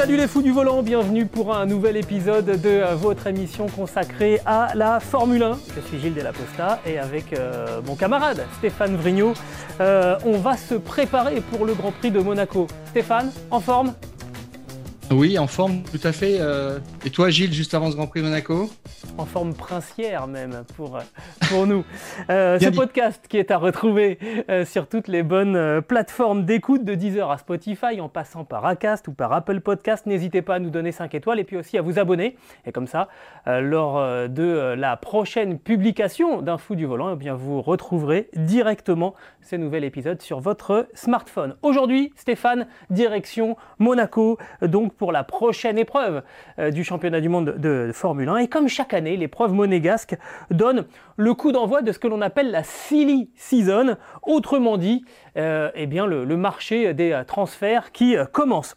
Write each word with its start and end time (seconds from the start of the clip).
Salut 0.00 0.16
les 0.16 0.28
fous 0.28 0.40
du 0.40 0.50
volant, 0.50 0.82
bienvenue 0.82 1.26
pour 1.26 1.54
un 1.54 1.66
nouvel 1.66 1.98
épisode 1.98 2.46
de 2.46 2.94
votre 2.94 3.26
émission 3.26 3.66
consacrée 3.66 4.40
à 4.46 4.70
la 4.74 4.98
Formule 4.98 5.42
1. 5.42 5.58
Je 5.76 5.80
suis 5.82 6.00
Gilles 6.00 6.14
Delaposta 6.14 6.80
et 6.86 6.98
avec 6.98 7.34
euh, 7.34 7.82
mon 7.84 7.96
camarade 7.96 8.46
Stéphane 8.56 8.96
Vrignot, 8.96 9.34
euh, 9.82 10.16
on 10.24 10.38
va 10.38 10.56
se 10.56 10.74
préparer 10.74 11.42
pour 11.42 11.66
le 11.66 11.74
Grand 11.74 11.92
Prix 11.92 12.10
de 12.10 12.20
Monaco. 12.20 12.66
Stéphane, 12.86 13.30
en 13.50 13.60
forme? 13.60 13.92
Oui, 15.10 15.38
en 15.38 15.48
forme, 15.48 15.82
tout 15.82 16.00
à 16.04 16.12
fait. 16.12 16.36
euh, 16.40 16.78
et 17.04 17.10
toi, 17.10 17.30
Gilles, 17.30 17.52
juste 17.52 17.74
avant 17.74 17.90
ce 17.90 17.96
Grand 17.96 18.06
Prix 18.06 18.20
de 18.20 18.26
Monaco 18.26 18.70
en 19.18 19.26
forme 19.26 19.54
princière 19.54 20.26
même 20.26 20.62
pour, 20.76 20.98
pour 21.48 21.66
nous. 21.66 21.84
Euh, 22.30 22.58
ce 22.58 22.68
dit. 22.68 22.76
podcast 22.76 23.24
qui 23.28 23.38
est 23.38 23.50
à 23.50 23.58
retrouver 23.58 24.18
euh, 24.48 24.64
sur 24.64 24.88
toutes 24.88 25.08
les 25.08 25.22
bonnes 25.22 25.56
euh, 25.56 25.80
plateformes 25.80 26.44
d'écoute 26.44 26.84
de 26.84 26.94
Deezer 26.94 27.30
à 27.30 27.38
Spotify 27.38 28.00
en 28.00 28.08
passant 28.08 28.44
par 28.44 28.64
Acast 28.64 29.08
ou 29.08 29.12
par 29.12 29.32
Apple 29.32 29.60
Podcast. 29.60 30.06
N'hésitez 30.06 30.42
pas 30.42 30.56
à 30.56 30.58
nous 30.58 30.70
donner 30.70 30.92
5 30.92 31.14
étoiles 31.14 31.38
et 31.38 31.44
puis 31.44 31.56
aussi 31.56 31.76
à 31.76 31.82
vous 31.82 31.98
abonner. 31.98 32.36
Et 32.66 32.72
comme 32.72 32.86
ça, 32.86 33.08
euh, 33.46 33.60
lors 33.60 33.98
euh, 33.98 34.28
de 34.28 34.42
euh, 34.42 34.76
la 34.76 34.96
prochaine 34.96 35.58
publication 35.58 36.42
d'un 36.42 36.58
fou 36.58 36.74
du 36.74 36.86
volant, 36.86 37.12
eh 37.12 37.16
bien, 37.16 37.34
vous 37.34 37.60
retrouverez 37.62 38.28
directement 38.34 39.14
ce 39.42 39.56
nouvel 39.56 39.84
épisode 39.84 40.22
sur 40.22 40.40
votre 40.40 40.88
smartphone. 40.94 41.56
Aujourd'hui, 41.62 42.12
Stéphane, 42.16 42.66
direction 42.90 43.56
Monaco, 43.78 44.38
donc 44.62 44.94
pour 45.00 45.12
la 45.12 45.24
prochaine 45.24 45.78
épreuve 45.78 46.22
euh, 46.58 46.70
du 46.70 46.84
championnat 46.84 47.22
du 47.22 47.30
monde 47.30 47.54
de, 47.56 47.90
Formule 47.94 48.28
1. 48.28 48.36
Et 48.36 48.48
comme 48.48 48.68
chaque 48.68 48.92
année, 48.92 49.16
l'épreuve 49.16 49.54
monégasque 49.54 50.14
donne 50.50 50.84
le 51.16 51.32
coup 51.32 51.52
d'envoi 51.52 51.80
de 51.80 51.90
ce 51.90 51.98
que 51.98 52.06
l'on 52.06 52.20
appelle 52.20 52.50
la 52.50 52.62
silly 52.64 53.30
season, 53.34 53.96
autrement 54.22 54.76
dit, 54.76 55.02
euh, 55.38 55.70
eh 55.74 55.86
le, 55.86 56.36
marché 56.36 56.92
des 56.92 57.12
euh, 57.12 57.24
transferts 57.24 57.92
qui 57.92 58.14
commence. 58.30 58.76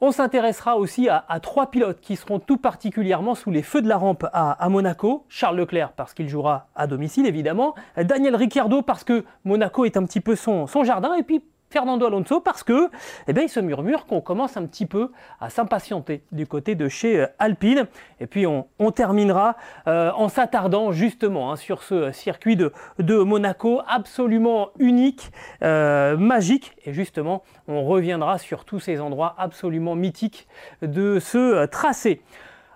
On 0.00 0.12
s'intéressera 0.12 0.76
aussi 0.76 1.08
à, 1.08 1.40
trois 1.42 1.68
pilotes 1.72 2.00
qui 2.00 2.14
seront 2.14 2.38
tout 2.38 2.56
particulièrement 2.56 3.34
sous 3.34 3.50
les 3.50 3.62
feux 3.62 3.82
de 3.82 3.88
la 3.88 3.96
rampe 3.96 4.24
à, 4.32 4.68
Monaco. 4.68 5.26
Charles 5.28 5.56
Leclerc 5.56 5.92
parce 5.92 6.14
qu'il 6.14 6.28
jouera 6.28 6.68
à 6.76 6.86
domicile 6.86 7.26
évidemment. 7.26 7.74
Daniel 7.96 8.36
Ricciardo 8.36 8.80
parce 8.82 9.04
que 9.04 9.24
Monaco 9.44 9.84
est 9.84 9.98
un 9.98 10.04
petit 10.04 10.20
peu 10.20 10.36
son, 10.36 10.66
son 10.66 10.84
jardin. 10.84 11.12
Et 11.16 11.22
puis 11.22 11.42
Fernando 11.70 12.04
Alonso 12.06 12.40
parce 12.40 12.64
que, 12.64 12.90
eh 13.28 13.32
bien, 13.32 13.44
il 13.44 13.48
se 13.48 13.60
murmure 13.60 14.06
qu'on 14.06 14.20
commence 14.20 14.56
un 14.56 14.66
petit 14.66 14.86
peu 14.86 15.12
à 15.40 15.50
s'impatienter 15.50 16.24
du 16.32 16.46
côté 16.46 16.74
de 16.74 16.88
chez 16.88 17.20
euh, 17.20 17.26
Alpine. 17.38 17.86
Et 18.18 18.26
puis 18.26 18.44
on, 18.46 18.66
terminera 18.90 19.56
euh, 19.86 20.10
en 20.16 20.28
s'attardant 20.28 20.90
justement 20.90 21.52
hein, 21.52 21.56
sur 21.56 21.82
ce 21.84 22.10
circuit 22.10 22.56
de, 22.56 22.72
de 22.98 23.16
Monaco 23.18 23.80
absolument 23.86 24.70
unique, 24.80 25.30
euh, 25.62 26.16
magique. 26.16 26.76
Et 26.84 26.92
justement, 26.92 27.44
on 27.68 27.84
reviendra 27.84 28.38
sur 28.38 28.64
tous 28.64 28.80
ces 28.80 29.00
endroits 29.00 29.36
absolument 29.38 29.94
mythiques 29.94 30.48
de 30.82 31.20
ce 31.20 31.66
tracé. 31.66 32.20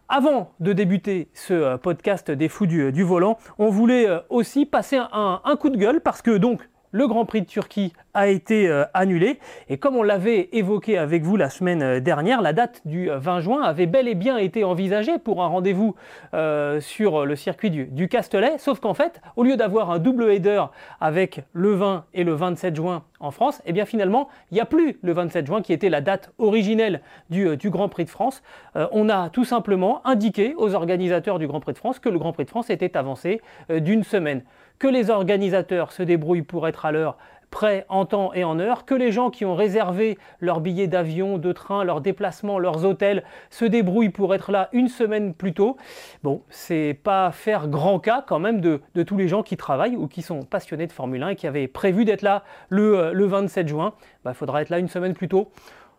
Avant 0.09 0.53
de 0.60 0.72
débuter 0.72 1.28
ce 1.34 1.77
podcast 1.77 2.31
des 2.31 2.49
fous 2.49 2.66
du, 2.66 2.93
du 2.93 3.03
volant, 3.03 3.38
on 3.59 3.71
voulait 3.71 4.06
aussi 4.28 4.66
passer 4.66 4.99
un- 4.99 5.41
un 5.43 5.56
coup 5.56 5.71
de 5.71 5.78
gueule 5.78 6.00
parce 6.00 6.22
que 6.22 6.37
donc 6.37 6.69
le 6.94 7.09
Grand 7.09 7.25
Prix 7.25 7.43
de 7.43 7.47
Turquie 7.47 7.93
a 8.15 8.28
été 8.28 8.69
euh, 8.69 8.84
annulé 8.94 9.41
et 9.69 9.78
comme 9.78 9.97
on 9.97 10.05
l'avait 10.05 10.49
évoqué 10.53 10.97
avec 10.97 11.25
vous 11.25 11.37
la 11.37 11.50
semaine 11.50 11.82
euh, 11.82 11.99
dernière, 11.99 12.41
la 12.41 12.53
date 12.53 12.82
du 12.84 13.10
euh, 13.10 13.19
20 13.19 13.41
juin 13.41 13.62
avait 13.62 13.87
bel 13.87 14.06
et 14.06 14.15
bien 14.15 14.38
été 14.38 14.62
envisagée 14.62 15.19
pour 15.19 15.43
un 15.43 15.49
rendez-vous 15.49 15.97
euh, 16.34 16.81
sur 16.81 17.27
le 17.27 17.34
circuit 17.34 17.71
du, 17.71 18.09
Castellet, 18.09 18.59
sauf 18.59 18.78
qu'en 18.78 18.94
fait, 18.94 19.21
au 19.34 19.43
lieu 19.43 19.56
d'avoir 19.56 19.91
un 19.91 19.99
double 19.99 20.31
header 20.31 20.66
avec 21.00 21.43
le 21.53 21.75
20 21.75 22.04
et 22.15 22.22
le 22.22 22.33
27 22.33 22.77
juin 22.77 23.03
en 23.25 23.31
France, 23.31 23.62
et 23.65 23.72
bien 23.72 23.87
finalement, 23.87 24.28
il 24.50 24.54
n'y 24.54 24.60
a 24.60 24.66
plus 24.66 24.99
le 25.03 25.12
27 25.12 25.47
juin 25.47 25.62
qui 25.62 25.72
était 25.72 25.88
la 25.88 26.00
date 26.00 26.33
originelle 26.38 27.00
du, 27.31 27.49
euh, 27.49 27.56
Grand 27.65 27.88
Prix 27.88 28.04
de 28.04 28.10
France. 28.10 28.43
Euh, 28.77 28.87
on 28.93 29.09
a 29.09 29.31
tout 29.31 29.44
simplement 29.44 30.06
indiqué 30.06 30.54
aux 30.56 30.75
organisateurs 30.75 31.38
du 31.38 31.47
Grand 31.47 31.60
Prix 31.60 31.72
de 31.72 31.78
France 31.78 31.99
que 31.99 32.10
le 32.10 32.19
Grand 32.19 32.33
Prix 32.33 32.44
de 32.44 32.50
France 32.50 32.71
était 32.71 32.97
avancé 32.97 33.41
euh, 33.71 33.81
d'une 33.81 34.04
semaine. 34.04 34.43
Que 34.79 34.89
les 34.89 35.11
organisateurs 35.11 35.93
se 35.93 36.03
débrouillent 36.03 36.43
pour 36.43 36.69
être 36.69 36.85
à 36.85 36.93
l'heure 36.93 37.17
prêts 37.55 37.87
en 37.89 38.05
temps 38.05 38.33
et 38.35 38.43
en 38.43 38.59
heure, 38.59 38.85
que 38.85 38.97
les 38.97 39.12
gens 39.12 39.31
qui 39.31 39.45
ont 39.45 39.55
réservé 39.55 40.19
leurs 40.41 40.61
billets 40.61 40.89
d'avion, 40.89 41.39
de 41.39 41.53
train, 41.53 41.85
leurs 41.85 42.01
déplacements, 42.01 42.59
leurs 42.59 42.84
hôtels 42.84 43.23
se 43.49 43.65
débrouillent 43.65 44.09
pour 44.09 44.34
être 44.34 44.51
là 44.51 44.69
une 44.73 44.89
semaine 44.89 45.33
plus 45.33 45.55
tôt. 45.55 45.77
Bon, 46.25 46.43
c'est 46.51 46.99
pas 47.01 47.31
faire 47.31 47.69
grand 47.69 48.01
cas 48.01 48.25
quand 48.27 48.41
même 48.41 48.61
de, 48.61 48.81
tous 49.05 49.17
les 49.17 49.29
gens 49.29 49.45
qui 49.45 49.57
travaillent 49.57 49.95
ou 49.95 50.09
qui 50.09 50.21
sont 50.21 50.43
passionnés 50.43 50.89
de 50.89 50.93
Formule 50.93 51.23
1 51.23 51.29
et 51.29 51.37
qui 51.37 51.47
avaient 51.47 51.69
prévu 51.69 52.05
d'être 52.05 52.23
là 52.23 52.43
le, 52.71 52.99
euh, 52.99 53.13
le 53.13 53.25
27 53.25 53.69
juin. 53.69 53.95
Bah, 54.25 54.33
Il 54.33 54.37
faudra 54.37 54.61
être 54.61 54.71
là 54.71 54.81
une 54.81 54.89
semaine 54.89 55.15
plus 55.15 55.29
tôt. 55.29 55.53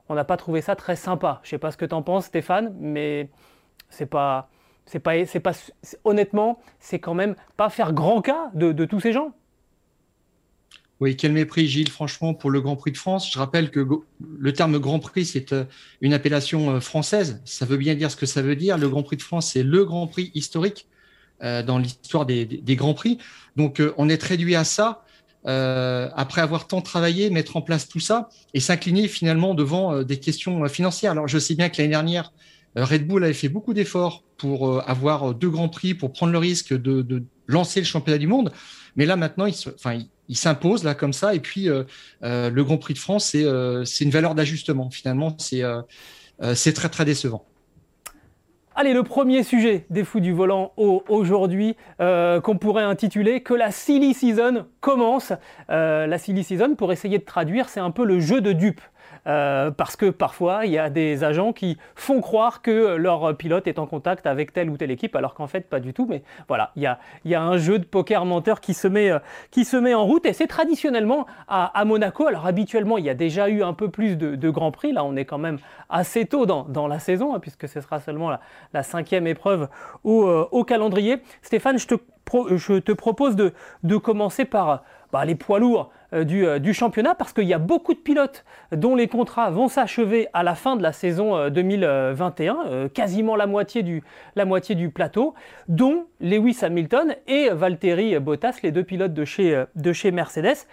On 0.09 0.15
n'a 0.15 0.25
pas 0.25 0.35
trouvé 0.35 0.59
ça 0.59 0.75
très 0.75 0.97
sympa. 0.97 1.39
Je 1.43 1.51
sais 1.51 1.57
pas 1.57 1.71
ce 1.71 1.77
que 1.77 1.85
tu 1.85 1.95
en 1.95 2.01
penses, 2.01 2.25
Stéphane, 2.25 2.75
mais 2.81 3.29
c'est 3.89 4.07
pas. 4.07 4.49
C'est 4.85 4.99
pas, 4.99 5.25
c'est 5.25 5.39
pas, 5.39 5.53
honnêtement, 6.03 6.59
c'est 6.79 6.99
quand 6.99 7.15
même 7.15 7.35
pas 7.57 7.69
faire 7.69 7.91
grand 7.93 8.21
cas 8.21 8.51
de, 8.53 8.85
tous 8.85 8.99
ces 8.99 9.13
gens. 9.13 9.33
Oui, 11.01 11.17
quel 11.17 11.33
mépris, 11.33 11.67
Gilles, 11.67 11.89
franchement, 11.89 12.33
pour 12.33 12.51
le 12.51 12.61
Grand 12.61 12.75
Prix 12.75 12.91
de 12.91 12.97
France. 12.97 13.29
Je 13.31 13.37
rappelle 13.37 13.69
que 13.69 13.85
le 14.39 14.53
terme 14.53 14.79
Grand 14.79 14.99
Prix, 14.99 15.25
c'est 15.25 15.51
euh, 15.51 15.65
une 16.01 16.13
appellation 16.13 16.69
euh, 16.69 16.79
française. 16.79 17.41
Ça 17.45 17.65
veut 17.65 17.77
bien 17.77 17.95
dire 17.95 18.09
ce 18.09 18.15
que 18.15 18.25
ça 18.25 18.41
veut 18.41 18.55
dire. 18.55 18.77
Le 18.77 18.87
Grand 18.87 19.03
Prix 19.03 19.17
de 19.17 19.21
France, 19.21 19.51
c'est 19.51 19.63
le 19.63 19.83
Grand 19.83 20.07
Prix 20.07 20.31
historique 20.35 20.87
euh, 21.43 21.63
dans 21.63 21.79
l'histoire 21.79 22.25
des, 22.25 22.45
des- 22.45 22.57
des 22.57 22.75
Grands 22.77 22.93
Prix. 22.93 23.17
Donc, 23.57 23.81
on 23.97 24.07
est 24.07 24.21
réduit 24.23 24.55
à 24.55 24.63
ça. 24.63 25.03
après 25.45 26.41
avoir 26.41 26.67
tant 26.67 26.81
travaillé, 26.81 27.29
mettre 27.29 27.55
en 27.57 27.61
place 27.61 27.87
tout 27.87 27.99
ça 27.99 28.29
et 28.53 28.59
s'incliner 28.59 29.07
finalement 29.07 29.53
devant 29.53 30.01
des 30.03 30.19
questions 30.19 30.67
financières. 30.69 31.11
Alors, 31.11 31.27
je 31.27 31.37
sais 31.39 31.55
bien 31.55 31.69
que 31.69 31.77
l'année 31.77 31.89
dernière, 31.89 32.31
Red 32.83 33.07
Bull 33.07 33.23
avait 33.23 33.33
fait 33.33 33.49
beaucoup 33.49 33.73
d'efforts 33.73 34.23
pour 34.37 34.67
euh, 34.69 34.81
avoir 34.85 35.31
euh, 35.31 35.33
deux 35.33 35.49
grands 35.49 35.69
prix, 35.69 35.93
pour 35.93 36.11
prendre 36.11 36.31
le 36.31 36.37
risque 36.37 36.73
de, 36.73 37.01
lancer 37.47 37.79
le 37.79 37.85
championnat 37.85 38.17
du 38.17 38.27
monde. 38.27 38.51
Mais 38.95 39.05
là, 39.05 39.15
maintenant, 39.15 39.45
il 39.45 39.53
se- 39.53 39.69
enfin, 39.69 39.99
là 40.83 40.95
comme 40.95 41.13
ça. 41.13 41.35
Et 41.35 41.39
puis, 41.39 41.69
euh, 41.69 41.83
euh, 42.23 42.49
le 42.49 42.63
Grand 42.63 42.77
Prix 42.77 42.93
de 42.93 42.99
France, 42.99 43.25
c'est 43.25 43.43
euh, 43.43 43.83
une 44.03 44.09
valeur 44.11 44.35
d'ajustement. 44.35 44.89
Finalement, 44.89 45.35
c'est 45.37 45.63
euh, 45.63 45.81
euh, 46.41 46.55
très 46.73 46.89
très 46.89 47.05
décevant. 47.05 47.45
Allez, 48.77 48.93
le 48.93 49.03
premier 49.03 49.43
sujet 49.43 49.85
des 49.89 50.03
fous 50.03 50.19
du 50.19 50.33
volant 50.33 50.73
au- 50.75 51.01
aujourd'hui, 51.07 51.77
euh, 52.01 52.41
qu'on 52.41 52.57
pourrait 52.57 52.83
intituler 52.83 53.41
que 53.41 53.53
la 53.53 53.71
silly 53.71 54.13
season 54.13 54.65
commence. 54.81 55.31
Euh, 55.69 56.07
la 56.07 56.17
silly 56.17 56.43
season, 56.43 56.75
pour 56.75 56.91
essayer 56.91 57.17
de 57.17 57.23
traduire, 57.23 57.69
c'est 57.69 57.79
un 57.79 57.91
peu 57.91 58.03
le 58.03 58.19
jeu 58.19 58.41
de 58.41 58.51
dupes. 58.51 58.81
Euh, 59.27 59.71
parce 59.71 59.95
que 59.95 60.11
parfois, 60.11 60.65
il 60.65 60.71
y 60.71 60.77
a 60.77 60.89
des 60.89 61.23
agents 61.23 61.51
qui 61.51 61.77
font 61.95 62.21
croire 62.21 62.61
que 62.61 62.95
leur 62.95 63.35
pilote 63.35 63.65
est 63.67 63.79
en 63.79 63.87
contact 63.87 64.27
avec 64.27 64.53
telle 64.53 64.69
ou 64.69 64.77
telle 64.77 64.91
équipe, 64.91 65.15
alors 65.15 65.33
qu'en 65.33 65.47
fait, 65.47 65.67
pas 65.67 65.79
du 65.79 65.93
tout. 65.93 66.05
Mais 66.07 66.21
voilà, 66.47 66.71
il 66.75 66.83
y 66.83 66.85
a, 66.85 66.99
y 67.25 67.33
a 67.33 67.41
un 67.41 67.57
jeu 67.57 67.79
de 67.79 67.85
poker 67.85 68.23
menteur 68.25 68.61
qui 68.61 68.73
se 68.75 68.87
met, 68.87 69.09
euh, 69.09 69.19
qui 69.49 69.65
se 69.65 69.77
met 69.77 69.95
en 69.95 70.05
route. 70.05 70.25
Et 70.25 70.33
c'est 70.33 70.47
traditionnellement 70.47 71.25
à, 71.47 71.65
à 71.79 71.85
Monaco. 71.85 72.27
Alors 72.27 72.45
habituellement, 72.45 72.97
il 72.97 73.05
y 73.05 73.09
a 73.09 73.15
déjà 73.15 73.49
eu 73.49 73.63
un 73.63 73.73
peu 73.73 73.89
plus 73.89 74.15
de, 74.15 74.35
de 74.35 74.49
Grands 74.49 74.71
Prix. 74.71 74.93
Là, 74.93 75.03
on 75.03 75.15
est 75.15 75.25
quand 75.25 75.39
même 75.39 75.57
assez 75.89 76.25
tôt 76.25 76.45
dans, 76.45 76.63
dans 76.63 76.87
la 76.87 76.99
saison, 76.99 77.33
hein, 77.33 77.39
puisque 77.39 77.67
ce 77.67 77.81
sera 77.81 77.99
seulement 77.99 78.29
la, 78.29 78.39
la 78.73 78.83
cinquième 78.83 79.25
épreuve 79.25 79.69
au, 80.03 80.25
euh, 80.25 80.47
au 80.51 80.63
calendrier. 80.63 81.21
Stéphane, 81.41 81.79
je 81.79 81.87
te, 81.87 81.95
je 82.55 82.79
te 82.79 82.91
propose 82.91 83.35
de, 83.35 83.53
de 83.83 83.97
commencer 83.97 84.45
par 84.45 84.83
bah, 85.15 85.23
les 85.23 85.35
poids 85.35 85.59
lourds 85.59 85.91
euh, 86.11 86.25
du, 86.25 86.45
euh, 86.45 86.59
du 86.59 86.73
championnat, 86.73 87.15
parce 87.15 87.31
qu'il 87.31 87.45
y 87.45 87.53
a 87.53 87.57
beaucoup 87.57 87.93
de 87.93 87.99
pilotes 87.99 88.43
dont 88.73 88.97
les 88.97 89.07
contrats 89.07 89.49
vont 89.49 89.69
s'achever 89.69 90.27
à 90.33 90.43
la 90.43 90.55
fin 90.55 90.75
de 90.75 90.83
la 90.83 90.91
saison 90.91 91.37
euh, 91.37 91.49
2021, 91.49 92.57
euh, 92.67 92.89
quasiment 92.89 93.37
la 93.37 93.47
moitié, 93.47 93.81
du, 93.81 94.03
la 94.35 94.43
moitié 94.43 94.75
du 94.75 94.89
plateau, 94.89 95.33
dont 95.69 96.07
Lewis 96.19 96.57
Hamilton 96.63 97.15
et 97.27 97.47
Valtteri 97.49 98.19
Bottas, 98.19 98.57
les 98.61 98.73
deux 98.73 98.83
pilotes 98.83 99.13
de 99.13 99.23
chez, 99.23 99.63
de 99.77 99.93
chez 99.93 100.11
Mercedes 100.11 100.67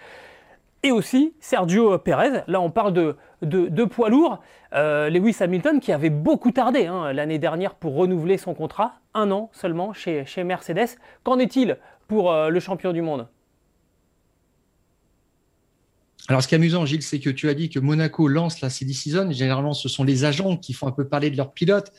et 0.83 0.91
aussi 0.91 1.33
Sergio 1.39 1.97
Perez. 1.97 2.43
Là, 2.47 2.59
on 2.59 2.69
parle 2.69 2.91
de, 2.91 3.15
de, 3.43 3.83
poids 3.85 4.09
lourds. 4.09 4.41
Euh, 4.73 5.09
Lewis 5.09 5.37
Hamilton 5.39 5.79
qui 5.79 5.93
avait 5.93 6.09
beaucoup 6.09 6.51
tardé 6.51 6.87
hein, 6.87 7.13
l'année 7.13 7.39
dernière 7.39 7.75
pour 7.75 7.95
renouveler 7.95 8.37
son 8.37 8.53
contrat, 8.53 8.95
un 9.13 9.31
an 9.31 9.49
seulement 9.53 9.93
chez, 9.93 10.25
Mercedes. 10.43 10.97
Qu'en 11.23 11.39
est-il 11.39 11.77
pour 12.09 12.33
le 12.33 12.59
champion 12.59 12.91
du 12.91 13.01
monde? 13.01 13.25
Alors, 16.29 16.41
ce 16.41 16.47
qui 16.47 16.55
est 16.55 16.57
amusant, 16.57 16.85
Gilles, 16.85 17.03
c'est 17.03 17.19
que 17.19 17.29
tu 17.29 17.49
as 17.49 17.53
dit 17.53 17.69
que 17.69 17.79
Monaco 17.79 18.27
lance 18.27 18.61
la 18.61 18.69
CD 18.69 18.93
Season. 18.93 19.31
Généralement, 19.31 19.73
ce 19.73 19.89
sont 19.89 20.03
les 20.03 20.23
agents 20.23 20.57
qui 20.57 20.73
font 20.73 20.87
un 20.87 20.91
peu 20.91 21.05
parler 21.05 21.29
de 21.29 21.37
leurs 21.37 21.51
pilotes 21.51 21.91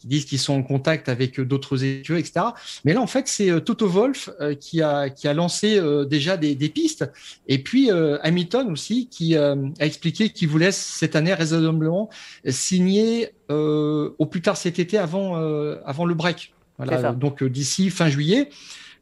qui 0.00 0.06
disent 0.06 0.24
qu'ils 0.24 0.38
sont 0.38 0.54
en 0.54 0.62
contact 0.62 1.08
avec 1.08 1.38
euh, 1.38 1.44
d'autres 1.44 1.84
écuries, 1.84 2.20
etc. 2.20 2.46
Mais 2.84 2.94
là, 2.94 3.00
en 3.00 3.06
fait, 3.06 3.28
c'est 3.28 3.50
euh, 3.50 3.60
Toto 3.60 3.86
Wolf 3.86 4.30
euh, 4.40 4.54
qui 4.54 4.80
a 4.80 5.10
qui 5.10 5.28
a 5.28 5.34
lancé 5.34 5.80
déjà 6.08 6.36
des, 6.36 6.54
des, 6.54 6.68
pistes, 6.68 7.10
et 7.46 7.58
puis 7.62 7.90
Hamilton 7.90 8.70
aussi 8.72 9.08
qui 9.08 9.36
a 9.36 9.56
expliqué 9.78 10.30
qu'il 10.30 10.48
voulait 10.48 10.72
cette 10.72 11.16
année 11.16 11.34
raisonnablement 11.34 12.08
signer 12.48 13.30
au 13.48 14.26
plus 14.30 14.40
tard 14.40 14.56
cet 14.56 14.78
été 14.78 14.96
avant 14.96 15.36
avant 15.84 16.06
le 16.06 16.14
break. 16.14 16.54
Voilà, 16.78 17.12
donc 17.12 17.44
d'ici 17.44 17.90
fin 17.90 18.08
juillet. 18.08 18.48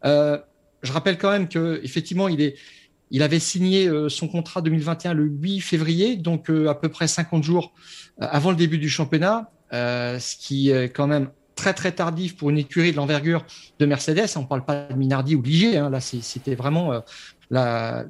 je 0.02 0.92
rappelle 0.92 1.18
quand 1.18 1.30
même 1.30 1.48
que 1.48 1.80
effectivement, 1.84 2.28
il 2.28 2.40
est 2.40 2.56
il 3.10 3.22
avait 3.22 3.38
signé 3.38 3.90
son 4.08 4.28
contrat 4.28 4.60
2021 4.60 5.14
le 5.14 5.24
8 5.24 5.60
février, 5.60 6.16
donc 6.16 6.50
à 6.50 6.74
peu 6.74 6.88
près 6.88 7.08
50 7.08 7.42
jours 7.42 7.72
avant 8.18 8.50
le 8.50 8.56
début 8.56 8.78
du 8.78 8.88
championnat. 8.88 9.50
Euh, 9.72 10.18
ce 10.18 10.36
qui 10.36 10.70
est 10.70 10.88
quand 10.88 11.06
même 11.06 11.28
très 11.54 11.74
très 11.74 11.92
tardif 11.92 12.36
pour 12.36 12.50
une 12.50 12.58
écurie 12.58 12.92
de 12.92 12.96
l'envergure 12.96 13.44
de 13.78 13.86
Mercedes. 13.86 14.26
On 14.36 14.42
ne 14.42 14.46
parle 14.46 14.64
pas 14.64 14.86
de 14.86 14.94
Minardi 14.94 15.34
ou 15.34 15.42
Ligier. 15.42 15.76
Hein. 15.76 15.90
Là, 15.90 16.00
c'était 16.00 16.54
vraiment 16.54 16.92
euh, 16.92 18.02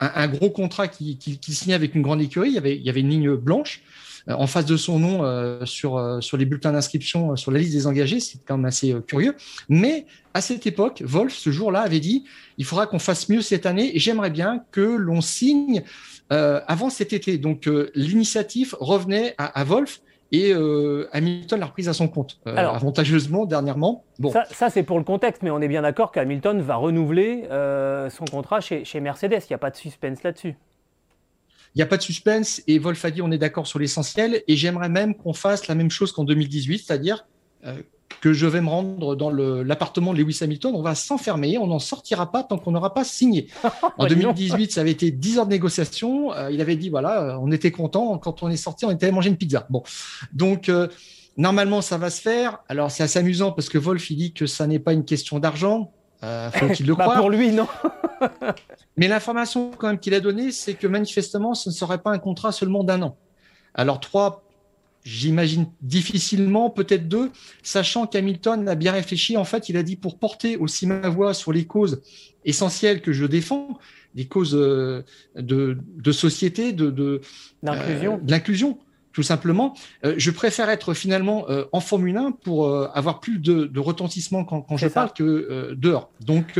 un, 0.00 0.28
gros 0.28 0.50
contrat 0.50 0.88
qui, 0.88 1.16
qui, 1.18 1.54
signait 1.54 1.74
avec 1.74 1.94
une 1.94 2.02
grande 2.02 2.20
écurie. 2.20 2.50
Il 2.50 2.54
y 2.54 2.88
avait, 2.88 3.00
une 3.00 3.10
ligne 3.10 3.36
blanche 3.36 3.82
euh, 3.82 4.05
en 4.28 4.46
face 4.46 4.66
de 4.66 4.76
son 4.76 4.98
nom 4.98 5.24
euh, 5.24 5.64
sur, 5.64 6.18
sur 6.20 6.36
les 6.36 6.44
bulletins 6.44 6.72
d'inscription 6.72 7.36
sur 7.36 7.50
la 7.50 7.58
liste 7.58 7.72
des 7.72 7.86
engagés. 7.86 8.20
C'est 8.20 8.38
quand 8.44 8.56
même 8.56 8.66
assez 8.66 8.94
curieux. 9.06 9.34
Mais 9.68 10.06
à 10.34 10.40
cette 10.40 10.66
époque, 10.66 11.02
Wolf, 11.04 11.34
ce 11.34 11.50
jour-là, 11.50 11.80
avait 11.80 12.00
dit 12.00 12.24
il 12.58 12.64
faudra 12.64 12.86
qu'on 12.86 12.98
fasse 12.98 13.28
mieux 13.28 13.42
cette 13.42 13.66
année 13.66 13.94
et 13.96 13.98
j'aimerais 13.98 14.30
bien 14.30 14.64
que 14.72 14.80
l'on 14.80 15.20
signe 15.20 15.82
avant 16.30 16.90
cet 16.90 17.12
été. 17.12 17.38
Donc 17.38 17.68
l'initiative 17.94 18.74
revenait 18.80 19.34
à, 19.38 19.60
à 19.60 19.64
Wolf 19.64 20.00
et 20.32 20.52
euh, 20.52 21.08
Hamilton 21.12 21.60
l'a 21.60 21.66
reprise 21.66 21.88
à 21.88 21.92
son 21.92 22.08
compte, 22.08 22.40
euh, 22.46 22.56
avantageusement 22.56 23.46
dernièrement. 23.46 24.04
Bon. 24.18 24.32
Ça, 24.50 24.70
c'est 24.70 24.82
pour 24.82 24.98
le 24.98 25.04
contexte, 25.04 25.42
mais 25.42 25.50
on 25.50 25.60
est 25.60 25.68
bien 25.68 25.82
d'accord 25.82 26.10
qu'Hamilton 26.10 26.60
va 26.60 26.76
renouveler 26.76 27.44
euh, 27.50 28.10
son 28.10 28.24
contrat 28.24 28.60
chez, 28.60 28.84
chez 28.84 29.00
Mercedes. 29.00 29.40
Il 29.42 29.50
n'y 29.50 29.54
a 29.54 29.58
pas 29.58 29.70
de 29.70 29.76
suspense 29.76 30.22
là-dessus. 30.22 30.56
Il 31.76 31.80
n'y 31.80 31.82
a 31.82 31.86
pas 31.86 31.98
de 31.98 32.02
suspense 32.02 32.62
et 32.66 32.78
Wolf 32.78 33.04
a 33.04 33.10
dit 33.10 33.22
on 33.22 33.30
est 33.30 33.38
d'accord 33.38 33.66
sur 33.66 33.78
l'essentiel 33.78 34.42
et 34.48 34.56
j'aimerais 34.56 34.88
même 34.88 35.14
qu'on 35.14 35.34
fasse 35.34 35.68
la 35.68 35.74
même 35.74 35.90
chose 35.90 36.10
qu'en 36.10 36.24
2018, 36.24 36.78
c'est-à-dire 36.86 37.26
que 38.20 38.32
je 38.32 38.46
vais 38.46 38.60
me 38.60 38.68
rendre 38.68 39.14
dans 39.14 39.30
l'appartement 39.30 40.12
de 40.12 40.18
Lewis 40.18 40.38
Hamilton. 40.40 40.72
On 40.74 40.82
va 40.82 40.94
s'enfermer, 40.94 41.58
on 41.58 41.66
n'en 41.66 41.78
sortira 41.78 42.30
pas 42.32 42.42
tant 42.42 42.58
qu'on 42.58 42.72
n'aura 42.72 42.94
pas 42.94 43.04
signé. 43.04 43.48
En 43.98 44.06
2018, 44.06 44.72
ça 44.72 44.82
avait 44.82 44.90
été 44.90 45.10
10 45.10 45.38
heures 45.38 45.46
de 45.46 45.50
négociation. 45.50 46.32
Euh, 46.32 46.50
il 46.50 46.60
avait 46.60 46.76
dit 46.76 46.90
voilà, 46.90 47.22
euh, 47.22 47.38
on 47.40 47.50
était 47.50 47.70
content. 47.70 48.18
Quand 48.18 48.42
on 48.42 48.48
est 48.48 48.56
sorti, 48.56 48.84
on 48.84 48.90
était 48.90 49.06
allé 49.06 49.14
manger 49.14 49.30
une 49.30 49.36
pizza. 49.36 49.66
Bon, 49.70 49.82
donc 50.32 50.68
euh, 50.68 50.88
normalement, 51.36 51.80
ça 51.80 51.98
va 51.98 52.10
se 52.10 52.20
faire. 52.20 52.58
Alors 52.68 52.90
c'est 52.90 53.02
assez 53.02 53.18
amusant 53.18 53.52
parce 53.52 53.68
que 53.68 53.78
Wolf 53.78 54.10
il 54.10 54.16
dit 54.16 54.32
que 54.32 54.46
ça 54.46 54.66
n'est 54.66 54.78
pas 54.78 54.92
une 54.92 55.04
question 55.04 55.38
d'argent. 55.38 55.92
faut-il 56.20 56.86
le 56.86 56.94
bah, 56.96 57.04
croire 57.04 57.18
Pour 57.18 57.30
lui, 57.30 57.52
non. 57.52 57.68
Mais 58.96 59.08
l'information 59.08 59.70
quand 59.76 59.88
même 59.88 59.98
qu'il 59.98 60.14
a 60.14 60.20
donnée, 60.20 60.52
c'est 60.52 60.74
que 60.74 60.86
manifestement, 60.86 61.54
ce 61.54 61.68
ne 61.68 61.74
serait 61.74 61.98
pas 61.98 62.10
un 62.10 62.18
contrat 62.18 62.52
seulement 62.52 62.84
d'un 62.84 63.02
an. 63.02 63.16
Alors 63.74 64.00
trois 64.00 64.46
J'imagine 65.06 65.68
difficilement, 65.82 66.68
peut-être 66.68 67.06
deux, 67.06 67.30
sachant 67.62 68.08
qu'Hamilton 68.08 68.66
a 68.66 68.74
bien 68.74 68.90
réfléchi. 68.90 69.36
En 69.36 69.44
fait, 69.44 69.68
il 69.68 69.76
a 69.76 69.84
dit 69.84 69.94
pour 69.94 70.18
porter 70.18 70.56
aussi 70.56 70.84
ma 70.84 71.08
voix 71.08 71.32
sur 71.32 71.52
les 71.52 71.64
causes 71.64 72.02
essentielles 72.44 73.00
que 73.00 73.12
je 73.12 73.24
défends, 73.24 73.78
des 74.16 74.26
causes 74.26 74.56
euh, 74.56 75.04
de, 75.36 75.78
de 75.94 76.10
société, 76.10 76.72
de, 76.72 76.90
de 76.90 77.20
l'inclusion, 77.62 78.70
euh, 78.70 78.84
tout 79.12 79.22
simplement. 79.22 79.76
Euh, 80.04 80.14
je 80.18 80.32
préfère 80.32 80.70
être 80.70 80.92
finalement 80.92 81.46
en 81.70 81.78
Formule 81.78 82.16
1 82.16 82.32
pour 82.32 82.68
avoir 82.68 83.20
plus 83.20 83.38
de, 83.38 83.66
de 83.66 83.78
retentissement 83.78 84.44
quand, 84.44 84.62
quand 84.62 84.76
je 84.76 84.88
parle 84.88 85.12
que 85.12 85.72
dehors. 85.74 86.10
Donc, 86.20 86.58